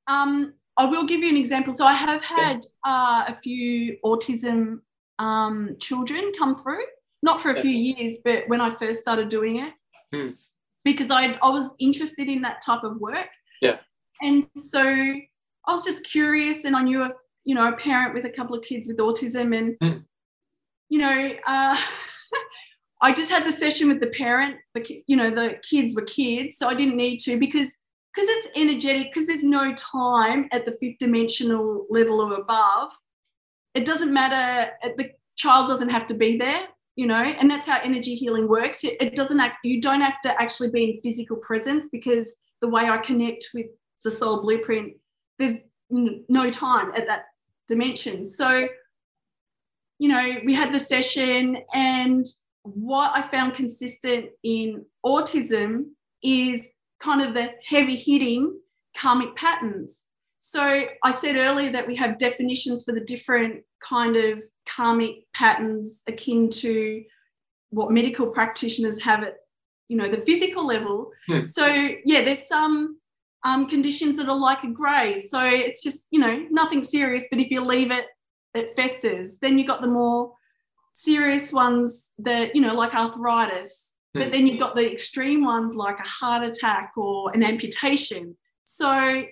um, 0.07 0.53
I 0.77 0.85
will 0.85 1.05
give 1.05 1.21
you 1.21 1.29
an 1.29 1.37
example. 1.37 1.73
So 1.73 1.85
I 1.85 1.93
have 1.93 2.23
had 2.23 2.65
uh, 2.85 3.25
a 3.27 3.37
few 3.43 3.97
autism 4.05 4.79
um, 5.19 5.75
children 5.79 6.31
come 6.37 6.57
through, 6.57 6.85
not 7.21 7.41
for 7.41 7.51
a 7.51 7.61
few 7.61 7.71
years, 7.71 8.19
but 8.23 8.47
when 8.47 8.61
I 8.61 8.69
first 8.75 9.01
started 9.01 9.27
doing 9.27 9.59
it, 9.59 9.73
hmm. 10.13 10.29
because 10.85 11.11
I, 11.11 11.33
I 11.43 11.49
was 11.49 11.75
interested 11.79 12.29
in 12.29 12.41
that 12.43 12.61
type 12.63 12.83
of 12.83 12.97
work. 12.97 13.27
Yeah. 13.61 13.77
And 14.21 14.47
so 14.57 14.81
I 14.81 15.71
was 15.71 15.83
just 15.83 16.05
curious, 16.05 16.63
and 16.63 16.75
I 16.75 16.83
knew 16.83 17.03
a 17.03 17.11
you 17.47 17.55
know 17.55 17.67
a 17.67 17.75
parent 17.75 18.13
with 18.13 18.25
a 18.25 18.29
couple 18.29 18.55
of 18.55 18.63
kids 18.63 18.85
with 18.87 18.97
autism, 18.97 19.57
and 19.57 19.75
hmm. 19.81 19.99
you 20.89 20.99
know. 20.99 21.31
Uh, 21.45 21.77
I 22.99 23.13
just 23.13 23.29
had 23.29 23.45
the 23.45 23.51
session 23.51 23.89
with 23.89 23.99
the 23.99 24.07
parent. 24.07 24.55
The 24.73 25.03
you 25.05 25.15
know 25.15 25.29
the 25.29 25.59
kids 25.67 25.95
were 25.95 26.01
kids, 26.01 26.57
so 26.57 26.67
I 26.67 26.73
didn't 26.73 26.97
need 26.97 27.19
to 27.19 27.37
because 27.37 27.69
because 28.17 28.29
it's 28.29 28.47
energetic, 28.55 29.13
because 29.13 29.27
there's 29.27 29.43
no 29.43 29.73
time 29.75 30.49
at 30.51 30.65
the 30.65 30.75
fifth 30.79 30.97
dimensional 30.99 31.85
level 31.91 32.19
or 32.21 32.33
above, 32.33 32.91
it 33.75 33.85
doesn't 33.85 34.11
matter. 34.11 34.71
The 34.97 35.11
child 35.35 35.67
doesn't 35.67 35.89
have 35.89 36.07
to 36.07 36.15
be 36.15 36.37
there, 36.37 36.63
you 36.95 37.05
know, 37.05 37.21
and 37.21 37.49
that's 37.49 37.67
how 37.67 37.79
energy 37.83 38.15
healing 38.15 38.47
works. 38.47 38.83
It, 38.83 38.97
it 38.99 39.15
doesn't 39.15 39.39
act, 39.39 39.57
you 39.63 39.79
don't 39.79 40.01
have 40.01 40.19
to 40.23 40.41
actually 40.41 40.71
be 40.71 40.83
in 40.85 41.01
physical 41.01 41.37
presence 41.37 41.87
because 41.91 42.35
the 42.59 42.67
way 42.67 42.89
I 42.89 42.97
connect 42.97 43.49
with 43.53 43.67
the 44.03 44.09
soul 44.09 44.41
blueprint, 44.41 44.93
there's 45.37 45.57
no 45.91 46.49
time 46.49 46.91
at 46.95 47.05
that 47.05 47.25
dimension. 47.67 48.29
So, 48.29 48.67
you 49.99 50.09
know, 50.09 50.35
we 50.45 50.53
had 50.53 50.73
the 50.73 50.79
session, 50.79 51.57
and 51.73 52.25
what 52.63 53.11
I 53.15 53.21
found 53.21 53.55
consistent 53.55 54.27
in 54.43 54.85
autism 55.05 55.85
is 56.23 56.67
kind 56.99 57.21
of 57.21 57.33
the 57.33 57.51
heavy 57.67 57.95
hitting 57.95 58.59
karmic 58.97 59.35
patterns. 59.35 60.03
So 60.39 60.85
I 61.03 61.11
said 61.11 61.35
earlier 61.35 61.71
that 61.73 61.87
we 61.87 61.95
have 61.97 62.17
definitions 62.17 62.83
for 62.83 62.93
the 62.93 63.01
different 63.01 63.63
kind 63.81 64.15
of 64.15 64.41
karmic 64.67 65.25
patterns 65.33 66.01
akin 66.07 66.49
to 66.49 67.03
what 67.69 67.91
medical 67.91 68.27
practitioners 68.27 68.99
have 69.01 69.23
at 69.23 69.35
you 69.89 69.97
know 69.97 70.09
the 70.09 70.21
physical 70.21 70.65
level. 70.65 71.11
Hmm. 71.27 71.47
So 71.47 71.65
yeah, 72.05 72.23
there's 72.23 72.47
some 72.47 72.97
um, 73.43 73.67
conditions 73.67 74.17
that 74.17 74.29
are 74.29 74.35
like 74.35 74.63
a 74.63 74.67
graze. 74.67 75.29
So 75.29 75.41
it's 75.41 75.83
just 75.83 76.07
you 76.11 76.19
know 76.19 76.45
nothing 76.49 76.83
serious, 76.83 77.23
but 77.29 77.39
if 77.39 77.49
you 77.51 77.61
leave 77.61 77.91
it, 77.91 78.05
it 78.53 78.75
festers. 78.75 79.37
Then 79.41 79.57
you've 79.57 79.67
got 79.67 79.81
the 79.81 79.87
more 79.87 80.33
serious 80.93 81.53
ones 81.53 82.09
that 82.19 82.55
you 82.55 82.61
know 82.61 82.73
like 82.73 82.95
arthritis 82.95 83.87
but 84.17 84.31
then 84.31 84.47
you've 84.47 84.59
got 84.59 84.75
the 84.75 84.91
extreme 84.91 85.43
ones 85.43 85.75
like 85.75 85.99
a 85.99 86.07
heart 86.07 86.43
attack 86.43 86.93
or 86.97 87.31
an 87.33 87.43
amputation. 87.43 88.35
So, 88.63 89.23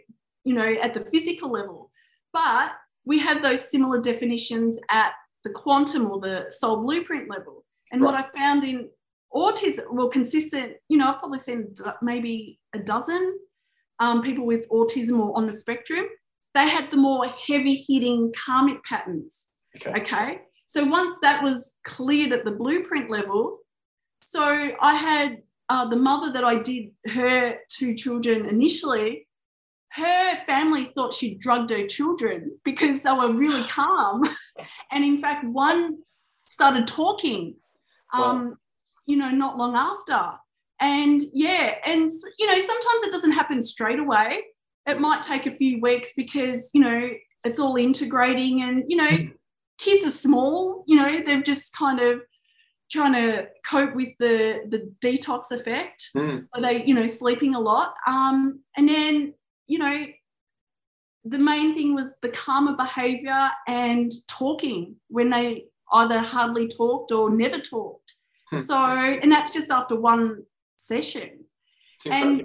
you 0.44 0.54
know, 0.54 0.76
at 0.82 0.94
the 0.94 1.06
physical 1.12 1.52
level. 1.52 1.92
But 2.34 2.72
we 3.06 3.20
have 3.20 3.42
those 3.42 3.70
similar 3.70 4.02
definitions 4.02 4.78
at 4.90 5.14
the 5.44 5.50
quantum 5.52 6.10
or 6.10 6.20
the 6.20 6.48
soul 6.50 6.84
blueprint 6.84 7.30
level. 7.30 7.66
And 7.92 8.02
right. 8.02 8.14
what 8.14 8.16
I 8.16 8.38
found 8.38 8.64
in 8.64 8.90
autism, 9.34 9.92
well, 9.92 10.10
consistent, 10.10 10.74
you 10.90 10.98
know, 10.98 11.08
I've 11.08 11.20
probably 11.20 11.40
seen 11.40 11.74
maybe 12.02 12.60
a 12.74 12.80
dozen 12.80 13.38
um, 14.00 14.22
people 14.22 14.46
with 14.46 14.68
autism 14.70 15.20
or 15.20 15.38
on 15.38 15.48
the 15.48 15.58
spectrum. 15.58 16.06
They 16.54 16.70
had 16.70 16.90
the 16.90 16.98
more 16.98 17.28
heavy 17.28 17.86
hitting 17.88 18.34
karmic 18.46 18.84
patterns. 18.84 19.46
Okay. 19.76 20.02
okay. 20.02 20.42
So 20.68 20.86
once 20.86 21.16
that 21.22 21.44
was 21.44 21.76
cleared 21.84 22.34
at 22.34 22.46
the 22.46 22.52
blueprint 22.52 23.10
level, 23.10 23.60
so 24.22 24.42
I 24.42 24.96
had 24.96 25.38
uh, 25.70 25.88
the 25.88 25.96
mother 25.96 26.32
that 26.32 26.44
I 26.44 26.58
did 26.58 26.92
her 27.08 27.58
two 27.70 27.96
children 27.96 28.46
initially. 28.46 29.28
Her 29.90 30.44
family 30.46 30.92
thought 30.94 31.14
she 31.14 31.36
drugged 31.36 31.70
her 31.70 31.88
children 31.88 32.60
because 32.66 33.02
they 33.02 33.12
were 33.12 33.32
really 33.32 33.64
calm, 33.70 34.24
and 34.92 35.04
in 35.04 35.20
fact, 35.20 35.46
one 35.46 36.00
started 36.48 36.88
talking. 36.88 37.56
Um, 38.14 38.22
wow. 38.22 38.56
You 39.08 39.18
know, 39.18 39.30
not 39.30 39.58
long 39.58 39.76
after, 39.76 40.38
and 40.80 41.22
yeah, 41.34 41.76
and 41.86 42.12
you 42.40 42.48
know, 42.48 42.58
sometimes 42.58 43.04
it 43.04 43.12
doesn't 43.12 43.32
happen 43.32 43.62
straight 43.62 44.00
away. 44.00 44.42
It 44.86 45.00
might 45.00 45.24
take 45.24 45.46
a 45.46 45.52
few 45.52 45.82
weeks 45.82 46.10
because 46.16 46.70
you 46.74 46.82
know 46.82 47.10
it's 47.44 47.60
all 47.60 47.76
integrating, 47.76 48.62
and 48.62 48.84
you 48.88 48.98
know, 48.98 49.08
mm. 49.08 49.34
kids 49.80 50.06
are 50.06 50.12
small. 50.12 50.84
You 50.88 50.98
know, 50.98 51.22
they've 51.26 51.44
just 51.44 51.76
kind 51.76 52.00
of 52.00 52.22
trying 52.92 53.14
to 53.14 53.48
cope 53.70 53.96
with 53.96 54.10
the 54.20 54.66
the 54.70 54.92
detox 55.02 55.52
effect. 55.52 56.10
Mm. 56.16 56.48
So 56.54 56.62
they, 56.62 56.86
you 56.86 56.94
know, 56.94 57.08
sleeping 57.08 57.56
a 57.56 57.60
lot. 57.60 57.96
Um, 58.08 58.62
and 58.78 58.88
then, 58.88 59.34
you 59.68 59.80
know, 59.80 60.06
the 61.24 61.40
main 61.40 61.74
thing 61.74 61.96
was 61.96 62.14
the 62.22 62.30
calmer 62.30 62.76
behavior 62.76 63.50
and 63.68 64.12
talking 64.28 64.96
when 65.08 65.30
they 65.32 65.66
either 65.92 66.20
hardly 66.20 66.68
talked 66.68 67.12
or 67.12 67.30
never 67.30 67.60
talked. 67.60 68.14
Hmm. 68.52 68.62
so, 68.62 68.78
and 68.78 69.32
that's 69.32 69.52
just 69.52 69.72
after 69.72 70.00
one 70.00 70.44
session. 70.88 71.46
And 72.10 72.42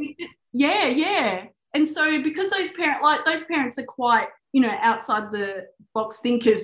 yeah, 0.53 0.87
yeah. 0.87 1.45
And 1.75 1.87
so 1.87 2.23
because 2.23 2.51
those 2.51 2.73
parents 2.73 3.01
like 3.03 3.25
those 3.25 3.45
parents 3.45 3.79
are 3.79 3.85
quite, 3.85 4.29
you 4.53 4.61
know, 4.61 4.75
outside 4.81 5.31
the 5.33 5.67
box 5.95 6.19
thinkers, 6.23 6.63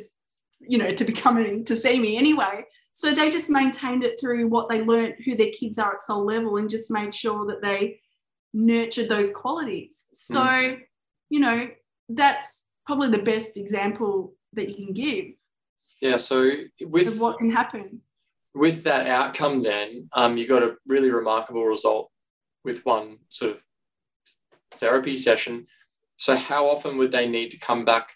you 0.60 0.78
know, 0.78 0.92
to 0.92 1.04
be 1.04 1.12
coming 1.12 1.64
to 1.64 1.76
see 1.76 1.98
me 1.98 2.16
anyway. 2.16 2.64
So 2.94 3.14
they 3.14 3.30
just 3.30 3.50
maintained 3.50 4.04
it 4.04 4.18
through 4.18 4.48
what 4.48 4.68
they 4.70 4.82
learned, 4.82 5.16
who 5.24 5.36
their 5.36 5.50
kids 5.50 5.78
are 5.78 5.94
at 5.94 6.02
soul 6.02 6.24
level, 6.24 6.56
and 6.56 6.70
just 6.70 6.90
made 6.90 7.14
sure 7.14 7.46
that 7.46 7.60
they 7.60 8.00
nurtured 8.54 9.10
those 9.10 9.30
qualities. 9.30 10.06
So, 10.12 10.40
mm. 10.40 10.78
you 11.28 11.40
know, 11.40 11.68
that's 12.08 12.64
probably 12.86 13.10
the 13.10 13.18
best 13.18 13.58
example 13.58 14.34
that 14.54 14.70
you 14.70 14.86
can 14.86 14.94
give. 14.94 15.26
Yeah. 16.00 16.16
So 16.16 16.50
with 16.80 17.20
what 17.20 17.38
can 17.38 17.50
happen 17.50 18.00
with 18.56 18.84
that 18.84 19.06
outcome, 19.06 19.62
then 19.62 20.08
um, 20.14 20.38
you 20.38 20.48
got 20.48 20.62
a 20.62 20.76
really 20.86 21.10
remarkable 21.10 21.66
result 21.66 22.10
with 22.64 22.84
one 22.86 23.18
sort 23.28 23.52
of 23.52 23.58
therapy 24.74 25.14
session. 25.14 25.66
So 26.16 26.34
how 26.34 26.66
often 26.66 26.96
would 26.96 27.12
they 27.12 27.28
need 27.28 27.50
to 27.50 27.58
come 27.58 27.84
back 27.84 28.14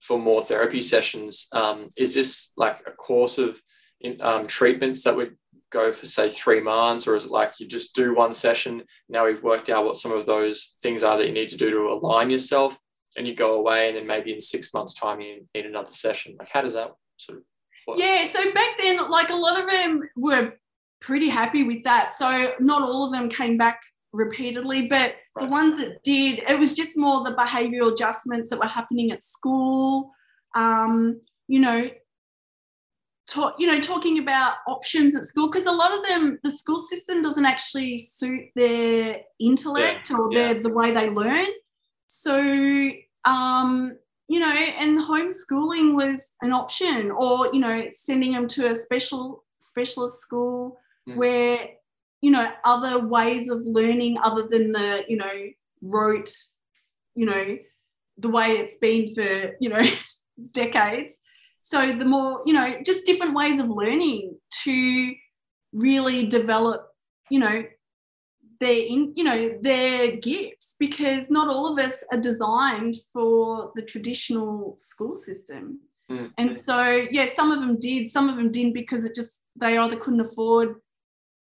for 0.00 0.18
more 0.18 0.42
therapy 0.42 0.80
sessions? 0.80 1.48
Um, 1.52 1.88
is 1.96 2.14
this 2.14 2.52
like 2.56 2.80
a 2.86 2.90
course 2.90 3.38
of 3.38 3.60
in, 4.00 4.20
um, 4.20 4.46
treatments 4.46 5.04
that 5.04 5.16
would 5.16 5.36
go 5.70 5.90
for 5.92 6.04
say 6.04 6.28
three 6.28 6.60
months 6.60 7.06
or 7.06 7.14
is 7.14 7.24
it 7.24 7.30
like 7.30 7.54
you 7.58 7.66
just 7.66 7.94
do 7.94 8.14
one 8.14 8.32
session 8.32 8.82
now 9.10 9.26
we've 9.26 9.42
worked 9.42 9.68
out 9.68 9.84
what 9.84 9.98
some 9.98 10.12
of 10.12 10.24
those 10.24 10.74
things 10.80 11.02
are 11.02 11.18
that 11.18 11.26
you 11.26 11.32
need 11.32 11.48
to 11.50 11.58
do 11.58 11.70
to 11.70 11.92
align 11.92 12.30
yourself 12.30 12.78
and 13.18 13.26
you 13.26 13.34
go 13.34 13.52
away 13.52 13.88
and 13.88 13.96
then 13.98 14.06
maybe 14.06 14.32
in 14.32 14.40
six 14.40 14.72
months 14.72 14.94
time 14.94 15.20
you 15.20 15.46
need 15.54 15.66
another 15.66 15.90
session 15.90 16.34
like 16.38 16.48
how 16.50 16.62
does 16.62 16.72
that 16.72 16.90
sort 17.18 17.38
of? 17.38 17.44
Yeah 17.96 18.28
so 18.32 18.52
back 18.52 18.70
then 18.78 19.08
like 19.10 19.30
a 19.30 19.36
lot 19.36 19.60
of 19.60 19.70
them 19.70 20.02
were 20.16 20.52
pretty 21.00 21.28
happy 21.28 21.62
with 21.62 21.82
that 21.84 22.12
so 22.18 22.52
not 22.60 22.82
all 22.82 23.06
of 23.06 23.12
them 23.12 23.28
came 23.28 23.56
back 23.56 23.80
repeatedly 24.12 24.86
but 24.86 25.14
right. 25.36 25.42
the 25.42 25.46
ones 25.46 25.78
that 25.78 26.02
did 26.02 26.40
it 26.48 26.58
was 26.58 26.74
just 26.74 26.96
more 26.96 27.22
the 27.24 27.34
behavioral 27.34 27.92
adjustments 27.92 28.50
that 28.50 28.58
were 28.58 28.66
happening 28.66 29.12
at 29.12 29.22
school 29.22 30.10
um, 30.54 31.20
you 31.46 31.60
know, 31.60 31.90
talk, 33.26 33.54
you 33.58 33.66
know, 33.66 33.80
talking 33.80 34.18
about 34.18 34.54
options 34.66 35.14
at 35.14 35.26
school 35.26 35.50
because 35.50 35.66
a 35.66 35.72
lot 35.72 35.92
of 35.92 36.04
them, 36.04 36.38
the 36.42 36.50
school 36.50 36.78
system 36.78 37.22
doesn't 37.22 37.44
actually 37.44 37.98
suit 37.98 38.44
their 38.54 39.20
intellect 39.38 40.10
yeah, 40.10 40.16
or 40.16 40.34
their 40.34 40.62
the 40.62 40.72
way 40.72 40.90
they 40.90 41.08
learn. 41.10 41.46
So, 42.08 42.90
um, 43.24 43.96
you 44.28 44.40
know, 44.40 44.52
and 44.52 44.98
homeschooling 44.98 45.94
was 45.94 46.32
an 46.42 46.52
option, 46.52 47.10
or 47.10 47.50
you 47.52 47.60
know, 47.60 47.86
sending 47.90 48.32
them 48.32 48.46
to 48.48 48.70
a 48.70 48.74
special 48.74 49.44
specialist 49.60 50.20
school 50.20 50.78
mm. 51.08 51.16
where 51.16 51.68
you 52.20 52.30
know 52.30 52.50
other 52.64 53.06
ways 53.06 53.48
of 53.50 53.60
learning 53.62 54.18
other 54.22 54.46
than 54.48 54.72
the 54.72 55.04
you 55.08 55.16
know 55.16 55.48
rote, 55.82 56.32
you 57.14 57.26
know, 57.26 57.58
the 58.18 58.28
way 58.28 58.52
it's 58.52 58.76
been 58.78 59.14
for 59.14 59.56
you 59.60 59.68
know 59.68 59.82
decades 60.52 61.18
so 61.68 61.92
the 61.92 62.06
more, 62.06 62.40
you 62.46 62.54
know, 62.54 62.76
just 62.82 63.04
different 63.04 63.34
ways 63.34 63.60
of 63.60 63.68
learning 63.68 64.38
to 64.64 65.14
really 65.74 66.26
develop, 66.26 66.88
you 67.28 67.40
know, 67.40 67.62
their 68.58 68.78
in, 68.78 69.12
you 69.16 69.22
know, 69.22 69.58
their 69.60 70.16
gifts 70.16 70.57
because 70.78 71.30
not 71.30 71.48
all 71.48 71.72
of 71.72 71.84
us 71.84 72.04
are 72.12 72.18
designed 72.18 72.96
for 73.12 73.72
the 73.74 73.82
traditional 73.82 74.76
school 74.78 75.14
system. 75.14 75.80
Mm. 76.10 76.30
And 76.38 76.56
so, 76.56 77.06
yeah, 77.10 77.26
some 77.26 77.50
of 77.50 77.60
them 77.60 77.78
did, 77.78 78.08
some 78.08 78.28
of 78.28 78.36
them 78.36 78.50
didn't 78.50 78.72
because 78.72 79.04
it 79.04 79.14
just 79.14 79.44
they 79.56 79.76
either 79.76 79.96
couldn't 79.96 80.20
afford 80.20 80.76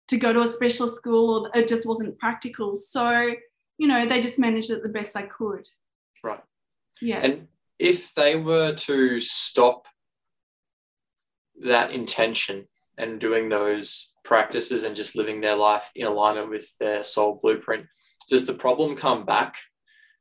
to 0.09 0.17
go 0.17 0.33
to 0.33 0.41
a 0.41 0.49
special 0.49 0.89
school 0.89 1.51
or 1.53 1.59
it 1.59 1.69
just 1.69 1.87
wasn't 1.87 2.19
practical. 2.19 2.77
So, 2.77 3.35
you 3.77 3.89
know, 3.89 4.07
they 4.07 4.21
just 4.21 4.39
managed 4.39 4.71
it 4.71 4.83
the 4.83 4.89
best 4.89 5.15
they 5.15 5.25
could. 5.25 5.69
Right. 6.23 6.43
Yeah. 7.03 7.19
And 7.19 7.49
if 7.79 8.15
they 8.15 8.37
were 8.37 8.75
to 8.75 9.21
stop 9.21 9.87
that 11.63 11.91
intention 11.91 12.69
and 12.97 13.21
doing 13.21 13.49
those 13.49 14.13
practices 14.25 14.85
and 14.85 14.97
just 14.97 15.17
living 15.17 15.41
their 15.41 15.55
life 15.57 15.91
in 15.95 16.07
alignment 16.07 16.51
with 16.51 16.77
their 16.79 17.03
soul 17.03 17.39
blueprint, 17.41 17.87
does 18.29 18.47
the 18.47 18.55
problem 18.55 18.97
come 18.97 19.25
back? 19.25 19.57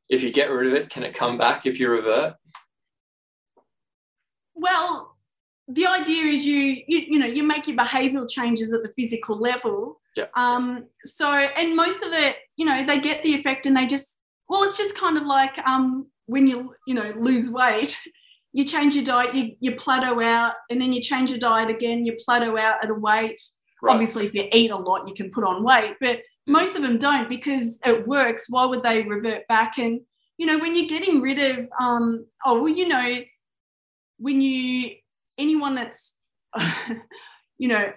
If 0.09 0.23
you 0.23 0.31
get 0.31 0.49
rid 0.49 0.67
of 0.67 0.73
it, 0.73 0.89
can 0.89 1.03
it 1.03 1.13
come 1.13 1.37
back 1.37 1.65
if 1.65 1.79
you 1.79 1.89
revert? 1.89 2.35
Well, 4.55 5.17
the 5.67 5.85
idea 5.85 6.23
is 6.25 6.45
you, 6.45 6.81
you 6.87 6.99
you 7.09 7.19
know 7.19 7.25
you 7.25 7.43
make 7.43 7.67
your 7.67 7.75
behavioral 7.75 8.29
changes 8.29 8.73
at 8.73 8.83
the 8.83 8.93
physical 8.95 9.37
level. 9.37 9.99
Yeah. 10.15 10.25
Um. 10.35 10.85
So 11.03 11.29
and 11.29 11.75
most 11.75 12.03
of 12.03 12.13
it, 12.13 12.37
you 12.55 12.65
know, 12.65 12.85
they 12.85 12.99
get 12.99 13.23
the 13.23 13.35
effect 13.35 13.65
and 13.65 13.75
they 13.75 13.85
just 13.85 14.19
well, 14.47 14.63
it's 14.63 14.77
just 14.77 14.95
kind 14.95 15.17
of 15.17 15.23
like 15.23 15.57
um 15.67 16.07
when 16.25 16.47
you 16.47 16.73
you 16.87 16.93
know 16.93 17.13
lose 17.17 17.49
weight 17.49 17.99
you 18.53 18.65
change 18.65 18.95
your 18.95 19.03
diet, 19.03 19.35
you, 19.35 19.55
you 19.59 19.75
plateau 19.75 20.19
out, 20.19 20.53
and 20.71 20.81
then 20.81 20.91
you 20.91 20.99
change 21.01 21.29
your 21.29 21.39
diet 21.39 21.69
again, 21.69 22.05
you 22.05 22.17
plateau 22.25 22.57
out 22.57 22.83
at 22.83 22.89
a 22.89 22.93
weight. 22.93 23.39
Right. 23.83 23.93
Obviously, 23.93 24.25
if 24.25 24.33
you 24.33 24.45
eat 24.51 24.71
a 24.71 24.75
lot, 24.75 25.07
you 25.07 25.13
can 25.13 25.29
put 25.29 25.43
on 25.43 25.63
weight, 25.63 25.95
but 26.01 26.21
most 26.47 26.75
of 26.75 26.81
them 26.81 26.97
don't 26.97 27.29
because 27.29 27.77
it 27.85 28.07
works. 28.07 28.45
Why 28.49 28.65
would 28.65 28.81
they 28.81 29.03
revert 29.03 29.47
back? 29.47 29.77
And, 29.77 30.01
you 30.37 30.45
know, 30.45 30.57
when 30.57 30.75
you're 30.75 30.87
getting 30.87 31.21
rid 31.21 31.39
of, 31.39 31.67
um, 31.79 32.25
oh, 32.45 32.61
well, 32.61 32.73
you 32.73 32.87
know, 32.87 33.19
when 34.17 34.41
you, 34.41 34.91
anyone 35.37 35.75
that's, 35.75 36.13
you 37.57 37.67
know, 37.67 37.91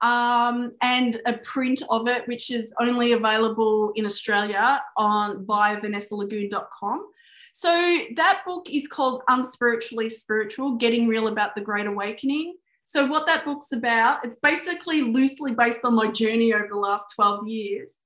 um, 0.00 0.72
and 0.82 1.20
a 1.26 1.34
print 1.34 1.82
of 1.90 2.08
it, 2.08 2.26
which 2.26 2.50
is 2.50 2.74
only 2.80 3.12
available 3.12 3.92
in 3.94 4.04
Australia 4.04 4.82
on 4.96 5.46
via 5.46 5.80
vanessalougoon.com. 5.80 7.06
So 7.54 7.98
that 8.16 8.42
book 8.46 8.68
is 8.70 8.88
called 8.88 9.22
Unspiritually 9.28 10.10
Spiritual: 10.10 10.76
Getting 10.76 11.06
Real 11.06 11.28
About 11.28 11.54
the 11.54 11.60
Great 11.60 11.86
Awakening. 11.86 12.56
So 12.84 13.06
what 13.06 13.26
that 13.26 13.44
book's 13.44 13.72
about, 13.72 14.24
it's 14.24 14.36
basically 14.36 15.02
loosely 15.02 15.54
based 15.54 15.84
on 15.84 15.94
my 15.94 16.10
journey 16.10 16.52
over 16.52 16.66
the 16.68 16.76
last 16.76 17.06
12 17.14 17.46
years, 17.46 17.98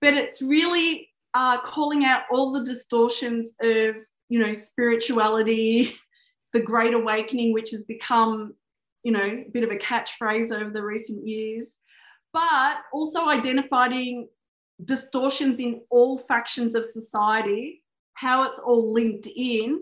but 0.00 0.14
it's 0.14 0.40
really 0.40 1.10
uh, 1.34 1.60
calling 1.60 2.04
out 2.04 2.22
all 2.30 2.50
the 2.50 2.64
distortions 2.64 3.52
of 3.60 3.96
you 4.32 4.38
know 4.38 4.52
spirituality, 4.52 5.94
the 6.52 6.60
Great 6.60 6.94
Awakening, 6.94 7.52
which 7.52 7.70
has 7.70 7.84
become 7.84 8.54
you 9.02 9.12
know, 9.12 9.24
a 9.24 9.50
bit 9.52 9.64
of 9.64 9.70
a 9.70 9.76
catchphrase 9.76 10.52
over 10.52 10.70
the 10.70 10.82
recent 10.82 11.26
years, 11.26 11.76
but 12.32 12.76
also 12.92 13.28
identifying 13.28 14.28
distortions 14.84 15.60
in 15.60 15.80
all 15.90 16.18
factions 16.18 16.74
of 16.74 16.86
society, 16.86 17.82
how 18.14 18.44
it's 18.44 18.58
all 18.58 18.92
linked 18.92 19.26
in, 19.26 19.80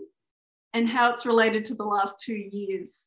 and 0.73 0.87
how 0.87 1.11
it's 1.11 1.25
related 1.25 1.65
to 1.65 1.75
the 1.75 1.83
last 1.83 2.19
two 2.19 2.35
years. 2.35 2.97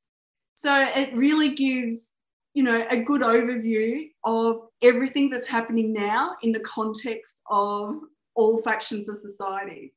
So 0.55 0.73
it 0.95 1.15
really 1.15 1.55
gives, 1.55 2.11
you 2.55 2.63
know, 2.63 2.87
a 2.89 3.03
good 3.03 3.23
overview 3.23 4.11
of 4.25 4.69
everything 4.83 5.31
that's 5.31 5.49
happening 5.49 5.93
now 5.93 6.37
in 6.43 6.53
the 6.53 6.61
context 6.61 7.41
of 7.51 7.97
all 8.35 8.63
factions 8.63 9.09
of 9.09 9.17
society. 9.17 9.95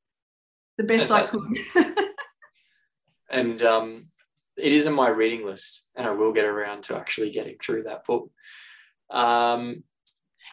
The 0.78 0.84
best. 0.84 1.12
I 1.12 1.26
could. 1.26 1.42
and 3.30 3.62
um, 3.64 4.08
it 4.58 4.72
is 4.72 4.86
in 4.86 4.94
my 4.94 5.10
reading 5.10 5.46
list, 5.46 5.90
and 5.96 6.08
I 6.08 6.12
will 6.12 6.34
get 6.34 6.46
around 6.46 6.84
to 6.84 6.98
actually 6.98 7.32
getting 7.32 7.58
through 7.58 7.84
that 7.84 8.06
book. 8.06 8.32
Um, 9.10 9.84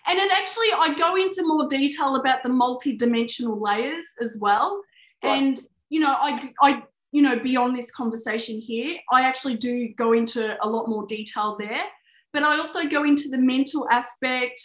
and 0.06 0.18
it 0.18 0.30
actually, 0.32 0.68
I 0.76 0.94
go 0.94 1.16
into 1.16 1.42
more 1.44 1.68
detail 1.68 2.16
about 2.16 2.42
the 2.42 2.50
multi-dimensional 2.50 3.60
layers 3.60 4.04
as 4.20 4.36
well. 4.38 4.82
Right. 5.22 5.36
And 5.36 5.60
you 5.88 6.00
know, 6.00 6.14
I, 6.18 6.50
I, 6.60 6.82
you 7.12 7.22
know, 7.22 7.38
beyond 7.38 7.76
this 7.76 7.90
conversation 7.90 8.58
here, 8.58 8.98
I 9.10 9.22
actually 9.22 9.56
do 9.56 9.88
go 9.96 10.12
into 10.12 10.56
a 10.64 10.68
lot 10.68 10.88
more 10.88 11.06
detail 11.06 11.56
there. 11.58 11.84
But 12.32 12.42
I 12.42 12.58
also 12.58 12.84
go 12.86 13.04
into 13.04 13.28
the 13.28 13.38
mental 13.38 13.88
aspect, 13.90 14.60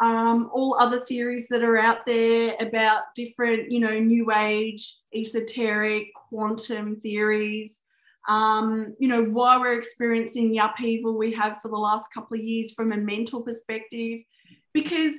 um, 0.00 0.50
all 0.52 0.76
other 0.78 1.04
theories 1.04 1.48
that 1.48 1.62
are 1.62 1.78
out 1.78 2.04
there 2.06 2.56
about 2.60 3.02
different, 3.14 3.70
you 3.70 3.80
know, 3.80 3.98
new 3.98 4.32
age, 4.32 4.96
esoteric, 5.14 6.08
quantum 6.28 6.96
theories. 7.00 7.78
Um, 8.28 8.94
you 8.98 9.06
know, 9.06 9.22
why 9.22 9.58
we're 9.58 9.78
experiencing 9.78 10.50
the 10.50 10.58
upheaval 10.58 11.16
we 11.16 11.32
have 11.34 11.58
for 11.60 11.68
the 11.68 11.76
last 11.76 12.06
couple 12.12 12.36
of 12.36 12.42
years 12.42 12.72
from 12.72 12.90
a 12.92 12.96
mental 12.96 13.42
perspective. 13.42 14.20
Because, 14.72 15.14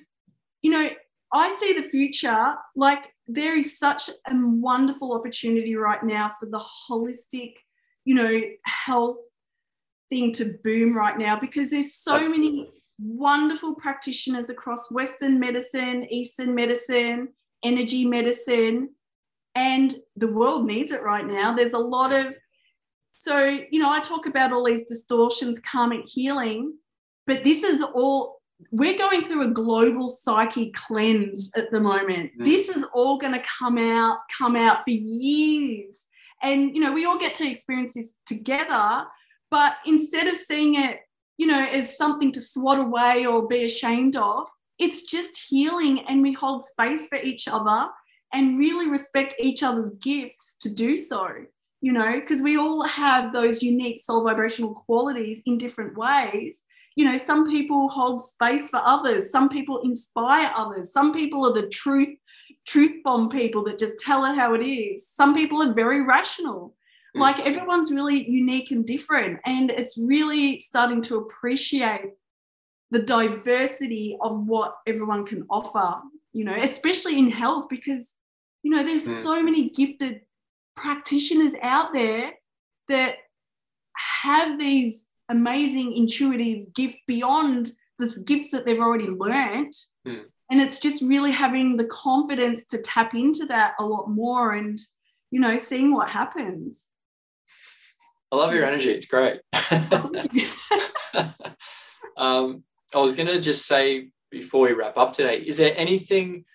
you 0.62 0.72
know, 0.72 0.90
I 1.32 1.56
see 1.60 1.74
the 1.74 1.90
future 1.90 2.56
like 2.76 3.06
there 3.28 3.58
is 3.58 3.80
such 3.80 4.10
a 4.10 4.34
wonderful 4.34 5.14
opportunity 5.14 5.76
right 5.76 6.04
now 6.04 6.32
for 6.40 6.48
the 6.48 6.62
holistic, 6.90 7.54
you 8.04 8.16
know, 8.16 8.42
health 8.64 9.20
thing 10.10 10.34
to 10.34 10.58
boom 10.64 10.96
right 10.96 11.18
now 11.18 11.40
because 11.40 11.72
there's 11.72 11.96
so 11.96 12.20
That's 12.20 12.32
many 12.32 12.70
wonderful 13.00 13.76
practitioners 13.76 14.50
across 14.50 14.91
Western 14.91 15.39
medicine, 15.39 16.08
Eastern 16.12 16.56
medicine, 16.56 17.30
energy 17.64 18.06
medicine, 18.06 18.89
and 19.56 19.96
the 20.16 20.28
world 20.28 20.66
needs 20.66 20.91
it 20.91 21.04
right 21.04 21.26
now. 21.26 21.56
There's 21.56 21.74
a 21.74 21.80
lot 21.80 22.12
of, 22.14 22.34
so, 23.14 23.46
you 23.72 23.80
know, 23.80 23.91
I 23.91 24.00
talk 24.02 24.26
about 24.26 24.52
all 24.52 24.66
these 24.66 24.86
distortions, 24.86 25.60
karmic 25.60 26.06
healing, 26.06 26.74
but 27.26 27.43
this 27.43 27.64
is 27.64 27.82
all, 27.82 28.41
we're 28.72 28.98
going 28.98 29.26
through 29.26 29.43
a 29.43 29.52
global 29.52 30.10
psyche 30.10 30.72
cleanse 30.72 31.50
at 31.56 31.72
the 31.72 31.80
moment. 31.80 32.32
Mm. 32.39 32.46
This 32.46 32.70
is 32.70 32.86
all 32.93 33.18
going 33.18 33.34
to 33.34 33.43
come 33.60 33.78
out, 33.78 34.20
come 34.38 34.56
out 34.56 34.84
for 34.84 34.91
years. 34.91 36.04
And, 36.43 36.76
you 36.76 36.82
know, 36.82 36.91
we 36.91 37.06
all 37.06 37.18
get 37.18 37.36
to 37.36 37.50
experience 37.50 37.93
this 37.93 38.14
together. 38.28 39.06
But 39.50 39.74
instead 39.86 40.28
of 40.28 40.38
seeing 40.38 40.76
it 40.76 41.00
you 41.38 41.48
know, 41.48 41.66
as 41.66 41.98
something 41.98 42.32
to 42.32 42.42
swat 42.42 42.80
away 42.80 43.26
or 43.26 43.48
be 43.48 43.66
ashamed 43.66 44.16
of. 44.16 44.48
It's 44.78 45.04
just 45.04 45.40
healing, 45.48 46.06
and 46.08 46.22
we 46.22 46.34
hold 46.34 46.64
space 46.64 47.08
for 47.08 47.18
each 47.18 47.48
other 47.48 47.88
and 48.34 48.60
really 48.60 48.90
respect 48.90 49.36
each 49.40 49.64
other's 49.64 49.92
gifts 50.02 50.56
to 50.62 50.74
do 50.74 50.98
so, 50.98 51.28
you 51.82 51.94
know, 51.94 52.20
because 52.20 52.42
we 52.42 52.58
all 52.58 52.84
have 52.84 53.32
those 53.32 53.64
unique 53.64 54.02
soul 54.02 54.24
vibrational 54.24 54.74
qualities 54.74 55.42
in 55.46 55.58
different 55.58 55.98
ways. 55.98 56.62
You 56.98 57.06
know, 57.06 57.18
some 57.18 57.50
people 57.50 57.88
hold 57.90 58.26
space 58.26 58.70
for 58.70 58.82
others, 58.84 59.32
some 59.32 59.48
people 59.48 59.82
inspire 59.84 60.52
others, 60.56 60.92
some 60.92 61.14
people 61.14 61.46
are 61.48 61.54
the 61.54 61.68
truth 61.70 62.18
truth 62.66 63.04
bomb 63.04 63.30
people 63.30 63.64
that 63.64 63.80
just 63.80 63.94
tell 64.00 64.26
it 64.26 64.36
how 64.36 64.54
it 64.54 64.64
is. 64.64 65.08
Some 65.08 65.34
people 65.34 65.62
are 65.62 65.74
very 65.74 66.04
rational. 66.04 66.75
Like 67.16 67.39
everyone's 67.39 67.91
really 67.91 68.30
unique 68.30 68.72
and 68.72 68.86
different 68.86 69.39
and 69.45 69.72
it's 69.72 69.97
really 69.97 70.59
starting 70.59 71.01
to 71.01 71.18
appreciate 71.18 72.11
the 72.91 73.01
diversity 73.01 74.18
of 74.22 74.45
what 74.45 74.76
everyone 74.86 75.26
can 75.26 75.45
offer 75.49 75.99
you 76.34 76.43
know 76.43 76.55
especially 76.61 77.18
in 77.18 77.32
health 77.32 77.66
because 77.70 78.16
you 78.63 78.72
know 78.72 78.84
there's 78.84 79.07
mm. 79.07 79.24
so 79.24 79.41
many 79.41 79.70
gifted 79.70 80.22
practitioners 80.76 81.53
out 81.61 81.93
there 81.93 82.34
that 82.89 83.16
have 83.95 84.59
these 84.59 85.07
amazing 85.30 85.95
intuitive 85.95 86.74
gifts 86.74 86.99
beyond 87.07 87.72
the 87.97 88.24
gifts 88.26 88.51
that 88.51 88.66
they've 88.66 88.82
already 88.82 89.07
learnt 89.07 89.76
mm. 90.05 90.22
and 90.51 90.61
it's 90.61 90.80
just 90.80 91.01
really 91.01 91.32
having 91.32 91.78
the 91.78 91.86
confidence 91.86 92.66
to 92.66 92.78
tap 92.80 93.16
into 93.16 93.45
that 93.45 93.74
a 93.80 93.86
lot 93.86 94.09
more 94.09 94.51
and 94.51 94.80
you 95.32 95.39
know 95.39 95.57
seeing 95.57 95.93
what 95.93 96.09
happens 96.09 96.88
I 98.32 98.36
love 98.36 98.54
your 98.54 98.66
energy. 98.66 98.92
It's 98.92 99.06
great. 99.06 99.40
um, 102.18 102.64
I 102.94 103.00
was 103.00 103.14
going 103.14 103.28
to 103.28 103.40
just 103.40 103.68
say 103.68 104.10
before 104.32 104.62
we 104.68 104.74
wrap 104.74 104.98
up 104.98 105.14
today, 105.14 105.38
is 105.38 105.58
there 105.58 105.74
anything 105.78 106.46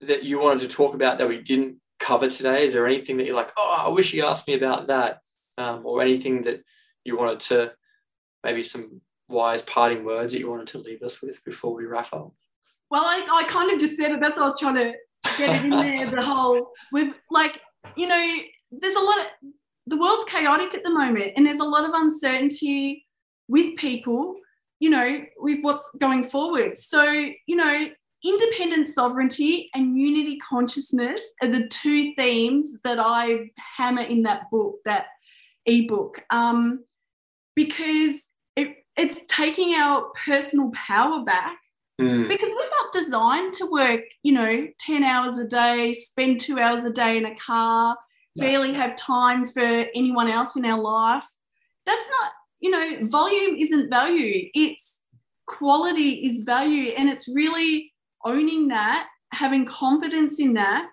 that 0.00 0.22
you 0.22 0.38
wanted 0.38 0.60
to 0.60 0.68
talk 0.68 0.94
about 0.94 1.18
that 1.18 1.28
we 1.28 1.40
didn't 1.40 1.76
cover 1.98 2.28
today? 2.28 2.64
Is 2.64 2.72
there 2.72 2.86
anything 2.86 3.16
that 3.16 3.26
you're 3.26 3.36
like, 3.36 3.52
oh, 3.56 3.84
I 3.86 3.88
wish 3.88 4.12
you 4.12 4.24
asked 4.24 4.48
me 4.48 4.54
about 4.54 4.86
that? 4.88 5.20
Um, 5.56 5.84
or 5.84 6.00
anything 6.00 6.42
that 6.42 6.62
you 7.04 7.16
wanted 7.18 7.40
to, 7.40 7.72
maybe 8.44 8.62
some 8.62 9.00
wise 9.28 9.62
parting 9.62 10.04
words 10.04 10.32
that 10.32 10.38
you 10.38 10.48
wanted 10.48 10.68
to 10.68 10.78
leave 10.78 11.02
us 11.02 11.20
with 11.20 11.42
before 11.44 11.74
we 11.74 11.84
wrap 11.84 12.12
up? 12.12 12.32
Well, 12.90 13.04
I, 13.04 13.26
I 13.30 13.44
kind 13.48 13.70
of 13.72 13.78
just 13.78 13.96
said 13.96 14.12
it. 14.12 14.20
That's 14.20 14.36
what 14.36 14.44
I 14.44 14.46
was 14.46 14.60
trying 14.60 14.76
to 14.76 14.92
get 15.36 15.56
it 15.56 15.64
in 15.64 15.70
there. 15.70 16.10
The 16.10 16.22
whole, 16.24 16.70
with 16.92 17.12
like, 17.30 17.60
you 17.96 18.06
know, 18.06 18.36
there's 18.70 18.94
a 18.94 19.00
lot 19.00 19.18
of, 19.18 19.26
the 19.88 19.96
world's 19.96 20.30
chaotic 20.30 20.74
at 20.74 20.84
the 20.84 20.90
moment 20.90 21.32
and 21.36 21.46
there's 21.46 21.60
a 21.60 21.64
lot 21.64 21.84
of 21.84 21.92
uncertainty 21.94 23.06
with 23.48 23.76
people, 23.76 24.36
you 24.80 24.90
know, 24.90 25.20
with 25.38 25.60
what's 25.62 25.88
going 25.98 26.28
forward. 26.28 26.78
So, 26.78 27.02
you 27.04 27.56
know, 27.56 27.88
independent 28.24 28.88
sovereignty 28.88 29.70
and 29.74 29.98
unity 29.98 30.36
consciousness 30.38 31.22
are 31.42 31.48
the 31.48 31.68
two 31.68 32.12
themes 32.16 32.76
that 32.84 32.98
I 32.98 33.50
hammer 33.76 34.02
in 34.02 34.22
that 34.24 34.50
book, 34.50 34.76
that 34.84 35.06
ebook, 35.64 36.20
um, 36.30 36.84
because 37.56 38.28
it, 38.56 38.76
it's 38.96 39.22
taking 39.28 39.74
our 39.74 40.10
personal 40.26 40.70
power 40.72 41.24
back. 41.24 41.56
Mm. 42.00 42.28
Because 42.28 42.50
we're 42.54 42.70
not 42.70 42.92
designed 42.92 43.54
to 43.54 43.66
work, 43.66 44.02
you 44.22 44.30
know, 44.30 44.68
10 44.78 45.02
hours 45.02 45.36
a 45.38 45.44
day, 45.44 45.92
spend 45.92 46.38
two 46.38 46.56
hours 46.60 46.84
a 46.84 46.92
day 46.92 47.16
in 47.16 47.24
a 47.24 47.34
car, 47.34 47.96
barely 48.36 48.72
have 48.72 48.96
time 48.96 49.46
for 49.46 49.60
anyone 49.94 50.28
else 50.28 50.56
in 50.56 50.64
our 50.64 50.80
life. 50.80 51.24
That's 51.86 52.08
not, 52.20 52.32
you 52.60 52.70
know, 52.70 53.06
volume 53.08 53.56
isn't 53.56 53.90
value. 53.90 54.48
It's 54.54 55.00
quality 55.46 56.26
is 56.26 56.42
value. 56.42 56.92
And 56.96 57.08
it's 57.08 57.28
really 57.28 57.92
owning 58.24 58.68
that, 58.68 59.08
having 59.32 59.64
confidence 59.64 60.38
in 60.38 60.54
that. 60.54 60.88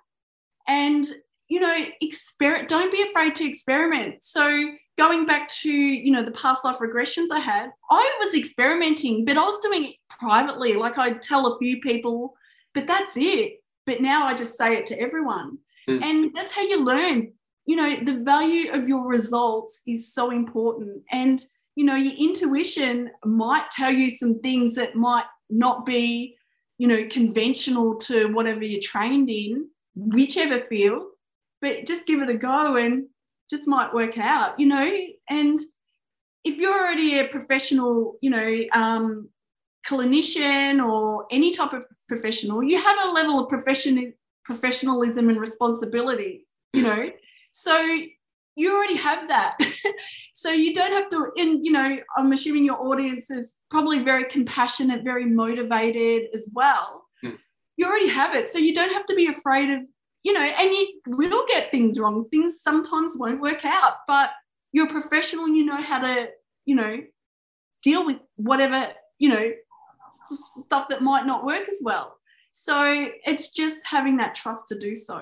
And, 0.68 1.06
you 1.48 1.60
know, 1.60 1.86
exper- 2.04 2.68
don't 2.68 2.92
be 2.92 3.04
afraid 3.04 3.36
to 3.36 3.46
experiment. 3.46 4.24
So 4.24 4.76
going 4.98 5.26
back 5.26 5.50
to, 5.50 5.72
you 5.72 6.12
know, 6.12 6.24
the 6.24 6.32
past 6.32 6.64
life 6.64 6.78
regressions 6.78 7.28
I 7.32 7.40
had, 7.40 7.70
I 7.92 8.20
was 8.24 8.34
experimenting, 8.36 9.26
but 9.26 9.38
I 9.38 9.42
was 9.42 9.60
doing 9.62 9.86
it 9.86 9.96
privately. 10.10 10.74
Like 10.74 10.98
I'd 10.98 11.22
tell 11.22 11.48
a 11.48 11.60
few 11.60 11.80
people, 11.82 12.36
but 12.74 12.88
that's 12.88 13.14
it. 13.16 13.62
But 13.86 14.02
now 14.02 14.26
I 14.26 14.34
just 14.34 14.58
say 14.58 14.76
it 14.76 14.88
to 14.88 15.00
everyone. 15.00 15.60
Mm. 15.90 16.04
And 16.04 16.36
that's 16.36 16.52
how 16.52 16.62
you 16.62 16.84
learn. 16.84 17.32
You 17.66 17.76
know, 17.76 17.98
the 18.04 18.24
value 18.24 18.72
of 18.72 18.88
your 18.88 19.08
results 19.08 19.82
is 19.88 20.14
so 20.14 20.32
important. 20.32 21.02
And, 21.12 21.44
you 21.76 21.86
know, 21.86 21.96
your 21.96 22.14
intuition 22.14 23.12
might 23.24 23.70
tell 23.72 23.92
you 23.92 24.10
some 24.10 24.40
things 24.40 24.76
that 24.76 24.96
might 24.96 25.26
not 25.50 25.86
be, 25.86 26.36
you 26.78 26.88
know, 26.88 27.08
conventional 27.10 27.96
to 28.00 28.28
whatever 28.34 28.64
you're 28.64 28.82
trained 28.82 29.30
in, 29.30 29.68
whichever 29.96 30.60
field, 30.62 31.04
but 31.62 31.88
just 31.88 32.06
give 32.06 32.22
it 32.22 32.30
a 32.30 32.36
go 32.36 32.76
and 32.76 33.06
just 33.50 33.68
might 33.68 33.94
work 33.94 34.18
out, 34.18 34.60
you 34.60 34.68
know. 34.68 34.92
And 35.30 35.60
if 36.44 36.58
you're 36.58 36.78
already 36.78 37.20
a 37.20 37.28
professional, 37.28 38.18
you 38.22 38.30
know, 38.30 38.66
um, 38.74 39.30
clinician 39.88 40.84
or 40.84 41.26
any 41.32 41.52
type 41.52 41.74
of 41.74 41.84
professional, 42.08 42.64
you 42.64 42.82
have 42.82 42.98
a 43.04 43.12
level 43.12 43.40
of 43.40 43.50
profession 43.50 44.14
professionalism 44.46 45.30
and 45.30 45.40
responsibility, 45.40 46.48
you 46.74 46.84
know. 46.84 47.10
So 47.52 47.78
you 48.56 48.76
already 48.76 48.96
have 48.96 49.28
that. 49.28 49.58
so 50.34 50.50
you 50.50 50.74
don't 50.74 50.92
have 50.92 51.10
to, 51.10 51.32
and 51.38 51.66
you 51.66 51.72
know, 51.72 51.98
I'm 52.16 52.32
assuming 52.32 52.66
your 52.66 52.82
audience 52.82 53.30
is 53.30 53.54
probably 53.70 54.00
very 54.00 54.26
compassionate, 54.26 55.04
very 55.04 55.26
motivated 55.26 56.30
as 56.34 56.50
well. 56.54 57.06
Mm. 57.24 57.38
You 57.78 57.88
already 57.88 58.08
have 58.08 58.36
it. 58.36 58.52
So 58.52 58.60
you 58.60 58.74
don't 58.74 58.94
have 58.94 59.06
to 59.08 59.16
be 59.16 59.28
afraid 59.28 59.70
of, 59.70 59.82
you 60.24 60.34
know, 60.34 60.42
and 60.42 60.72
you 60.72 61.02
will 61.08 61.46
get 61.48 61.72
things 61.72 62.00
wrong. 62.00 62.26
Things 62.30 62.62
sometimes 62.62 63.14
won't 63.18 63.42
work 63.42 63.66
out, 63.66 63.96
but 64.08 64.30
you're 64.72 64.88
a 64.88 64.92
professional 64.92 65.46
and 65.46 65.58
you 65.58 65.66
know 65.66 65.82
how 65.82 66.00
to, 66.00 66.28
you 66.66 66.76
know, 66.76 67.00
deal 67.84 68.06
with 68.06 68.18
whatever, 68.36 68.88
you 69.20 69.30
know, 69.30 69.52
stuff 70.64 70.88
that 70.90 71.02
might 71.02 71.26
not 71.26 71.46
work 71.46 71.68
as 71.70 71.80
well. 71.84 72.15
So 72.58 73.08
it's 73.26 73.52
just 73.52 73.86
having 73.86 74.18
that 74.18 74.34
trust 74.34 74.70
to 74.70 74.80
do 74.80 74.96
so. 74.96 75.22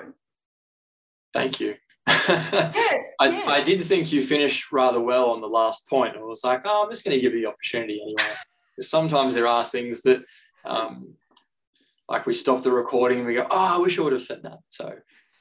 Thank 1.34 1.60
you. 1.60 1.76
yes, 2.08 3.06
I. 3.20 3.44
I 3.48 3.64
did 3.64 3.84
think 3.84 4.12
you 4.12 4.22
finished 4.22 4.72
rather 4.72 5.00
well 5.00 5.32
on 5.32 5.42
the 5.42 5.48
last 5.48 5.90
point. 5.90 6.16
I 6.16 6.22
was 6.22 6.44
like, 6.44 6.62
oh, 6.64 6.84
I'm 6.84 6.92
just 6.92 7.04
going 7.04 7.18
to 7.18 7.22
give 7.22 7.34
you 7.34 7.42
the 7.42 7.48
opportunity 7.48 8.00
anyway. 8.02 8.34
Sometimes 8.80 9.34
there 9.34 9.48
are 9.48 9.64
things 9.64 10.04
that, 10.04 10.24
um, 10.64 11.16
like 12.08 12.26
we 12.26 12.34
stop 12.34 12.62
the 12.62 12.72
recording 12.72 13.20
and 13.20 13.28
we 13.28 13.34
go, 13.34 13.48
oh, 13.50 13.76
I 13.76 13.78
wish 13.78 13.98
I 13.98 14.04
would 14.04 14.14
have 14.14 14.22
said 14.22 14.44
that. 14.44 14.60
So, 14.70 14.94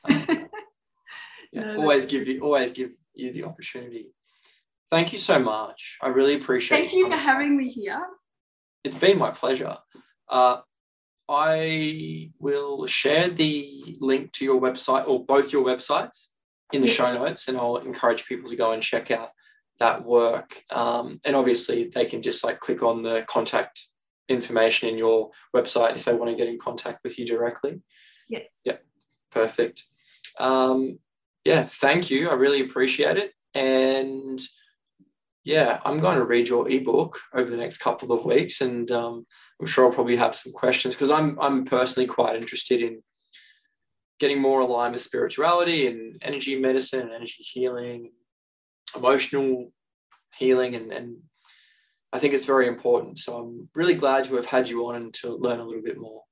um, 0.05 0.26
yeah, 1.53 1.74
no, 1.74 1.76
always 1.76 2.07
give 2.07 2.26
you, 2.26 2.40
always 2.40 2.70
give 2.70 2.93
you 3.14 3.32
the 3.32 3.45
opportunity. 3.45 4.07
Thank 4.90 5.12
you 5.12 5.18
so 5.18 5.38
much. 5.38 5.99
I 6.03 6.09
really 6.09 6.34
appreciate. 6.34 6.78
It. 6.78 6.80
Thank 6.80 6.93
you 6.95 7.11
for 7.11 7.16
having 7.16 7.57
me 7.57 7.70
here. 7.70 8.03
It's 8.82 8.97
been 8.97 9.18
my 9.18 9.30
pleasure. 9.30 9.76
Uh, 10.28 10.61
I 11.28 12.30
will 12.38 12.86
share 12.86 13.28
the 13.28 13.96
link 14.00 14.32
to 14.32 14.44
your 14.44 14.60
website 14.60 15.08
or 15.08 15.24
both 15.24 15.52
your 15.52 15.64
websites 15.64 16.28
in 16.72 16.80
the 16.80 16.88
yes. 16.88 16.96
show 16.96 17.12
notes, 17.12 17.48
and 17.48 17.58
I'll 17.58 17.76
encourage 17.76 18.26
people 18.26 18.48
to 18.50 18.56
go 18.56 18.72
and 18.72 18.82
check 18.82 19.10
out 19.10 19.30
that 19.78 20.04
work. 20.04 20.62
Um, 20.70 21.20
and 21.24 21.36
obviously, 21.36 21.88
they 21.88 22.06
can 22.06 22.22
just 22.22 22.44
like 22.44 22.60
click 22.60 22.82
on 22.82 23.02
the 23.02 23.24
contact 23.28 23.86
information 24.28 24.88
in 24.88 24.96
your 24.96 25.30
website 25.54 25.96
if 25.96 26.04
they 26.04 26.14
want 26.14 26.30
to 26.30 26.36
get 26.36 26.48
in 26.48 26.58
contact 26.58 27.00
with 27.04 27.18
you 27.18 27.26
directly. 27.26 27.80
Yes. 28.28 28.60
Yeah. 28.64 28.76
Perfect. 29.30 29.84
Um, 30.38 30.98
yeah, 31.44 31.64
thank 31.64 32.10
you. 32.10 32.30
I 32.30 32.34
really 32.34 32.60
appreciate 32.60 33.16
it. 33.16 33.32
And 33.54 34.40
yeah, 35.45 35.80
I'm 35.84 35.99
going 35.99 36.18
to 36.18 36.24
read 36.24 36.49
your 36.49 36.68
ebook 36.68 37.18
over 37.34 37.51
the 37.51 37.57
next 37.57 37.78
couple 37.78 38.12
of 38.12 38.24
weeks, 38.24 38.61
and 38.61 38.90
um, 38.93 39.26
I'm 39.61 39.66
sure 39.66 39.84
I'll 39.84 39.93
probably 39.93 40.16
have 40.16 40.36
some 40.36 40.53
questions 40.53 40.95
because 40.95 41.11
I'm 41.11 41.38
I'm 41.40 41.64
personally 41.64 42.07
quite 42.07 42.36
interested 42.36 42.80
in 42.80 43.03
getting 44.20 44.40
more 44.40 44.61
aligned 44.61 44.93
with 44.93 45.03
spirituality 45.03 45.88
and 45.88 46.16
energy 46.22 46.59
medicine 46.59 47.01
and 47.01 47.12
energy 47.12 47.43
healing, 47.43 48.12
emotional 48.95 49.72
healing, 50.36 50.76
and 50.76 50.93
and 50.93 51.16
I 52.12 52.20
think 52.20 52.34
it's 52.34 52.45
very 52.45 52.68
important. 52.68 53.18
So 53.18 53.36
I'm 53.36 53.68
really 53.74 53.95
glad 53.95 54.24
to 54.24 54.36
have 54.36 54.47
had 54.47 54.68
you 54.68 54.86
on 54.86 54.95
and 54.95 55.14
to 55.14 55.34
learn 55.34 55.59
a 55.59 55.64
little 55.64 55.82
bit 55.82 55.99
more. 55.99 56.22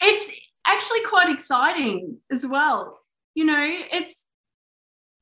It's 0.00 0.30
actually 0.64 1.00
quite 1.02 1.30
exciting 1.30 2.18
as 2.30 2.46
well. 2.46 3.00
You 3.34 3.46
know, 3.46 3.66
it's 3.92 4.24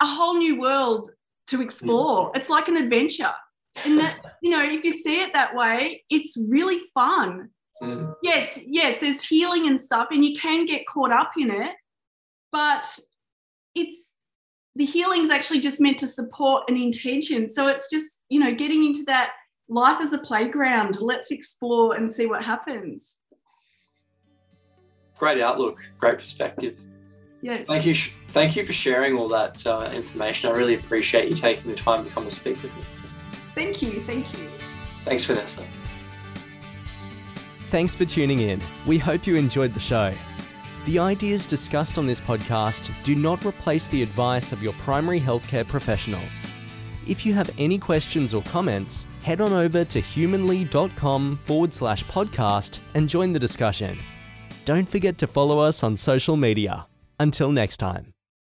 a 0.00 0.06
whole 0.06 0.36
new 0.36 0.60
world 0.60 1.10
to 1.48 1.62
explore. 1.62 2.30
It's 2.34 2.48
like 2.48 2.68
an 2.68 2.76
adventure. 2.76 3.32
And 3.84 3.98
that, 4.00 4.18
you 4.42 4.50
know, 4.50 4.62
if 4.62 4.84
you 4.84 4.98
see 4.98 5.20
it 5.20 5.32
that 5.32 5.54
way, 5.54 6.04
it's 6.10 6.36
really 6.36 6.80
fun. 6.94 7.50
Mm. 7.82 8.14
Yes, 8.22 8.58
yes, 8.66 9.00
there's 9.00 9.24
healing 9.24 9.68
and 9.68 9.80
stuff, 9.80 10.08
and 10.10 10.24
you 10.24 10.38
can 10.38 10.66
get 10.66 10.86
caught 10.86 11.12
up 11.12 11.32
in 11.38 11.50
it, 11.50 11.72
but 12.50 12.98
it's 13.74 14.16
the 14.74 14.84
healing's 14.84 15.30
actually 15.30 15.60
just 15.60 15.80
meant 15.80 15.98
to 15.98 16.06
support 16.06 16.68
an 16.68 16.76
intention. 16.76 17.48
So 17.48 17.68
it's 17.68 17.90
just, 17.90 18.24
you 18.28 18.40
know, 18.40 18.54
getting 18.54 18.84
into 18.84 19.04
that 19.04 19.32
life 19.68 19.98
as 20.00 20.12
a 20.12 20.18
playground. 20.18 21.00
Let's 21.00 21.30
explore 21.30 21.94
and 21.94 22.10
see 22.10 22.26
what 22.26 22.44
happens. 22.44 23.14
Great 25.16 25.40
outlook, 25.40 25.80
great 25.98 26.18
perspective. 26.18 26.80
Yes. 27.40 27.66
Thank 27.66 27.86
you. 27.86 27.94
Thank 28.28 28.56
you 28.56 28.66
for 28.66 28.72
sharing 28.72 29.16
all 29.16 29.28
that 29.28 29.64
uh, 29.66 29.90
information. 29.94 30.50
I 30.50 30.54
really 30.54 30.74
appreciate 30.74 31.28
you 31.28 31.34
taking 31.34 31.70
the 31.70 31.76
time 31.76 32.04
to 32.04 32.10
come 32.10 32.24
and 32.24 32.32
speak 32.32 32.60
with 32.62 32.76
me. 32.76 32.82
Thank 33.54 33.82
you. 33.82 34.02
Thank 34.02 34.38
you. 34.38 34.48
Thanks, 35.04 35.24
Vanessa. 35.24 35.64
Thanks 37.70 37.94
for 37.94 38.04
tuning 38.04 38.40
in. 38.40 38.60
We 38.86 38.98
hope 38.98 39.26
you 39.26 39.36
enjoyed 39.36 39.74
the 39.74 39.80
show. 39.80 40.12
The 40.84 40.98
ideas 40.98 41.44
discussed 41.44 41.98
on 41.98 42.06
this 42.06 42.20
podcast 42.20 42.90
do 43.02 43.14
not 43.14 43.44
replace 43.44 43.88
the 43.88 44.02
advice 44.02 44.52
of 44.52 44.62
your 44.62 44.72
primary 44.74 45.20
healthcare 45.20 45.66
professional. 45.66 46.22
If 47.06 47.24
you 47.24 47.34
have 47.34 47.50
any 47.58 47.78
questions 47.78 48.34
or 48.34 48.42
comments, 48.42 49.06
head 49.22 49.40
on 49.40 49.52
over 49.52 49.84
to 49.84 50.00
humanly.com 50.00 51.38
forward 51.38 51.72
slash 51.72 52.04
podcast 52.04 52.80
and 52.94 53.08
join 53.08 53.32
the 53.32 53.38
discussion. 53.38 53.98
Don't 54.64 54.88
forget 54.88 55.18
to 55.18 55.26
follow 55.26 55.58
us 55.58 55.82
on 55.82 55.96
social 55.96 56.36
media. 56.36 56.86
Until 57.20 57.50
next 57.50 57.78
time. 57.78 58.17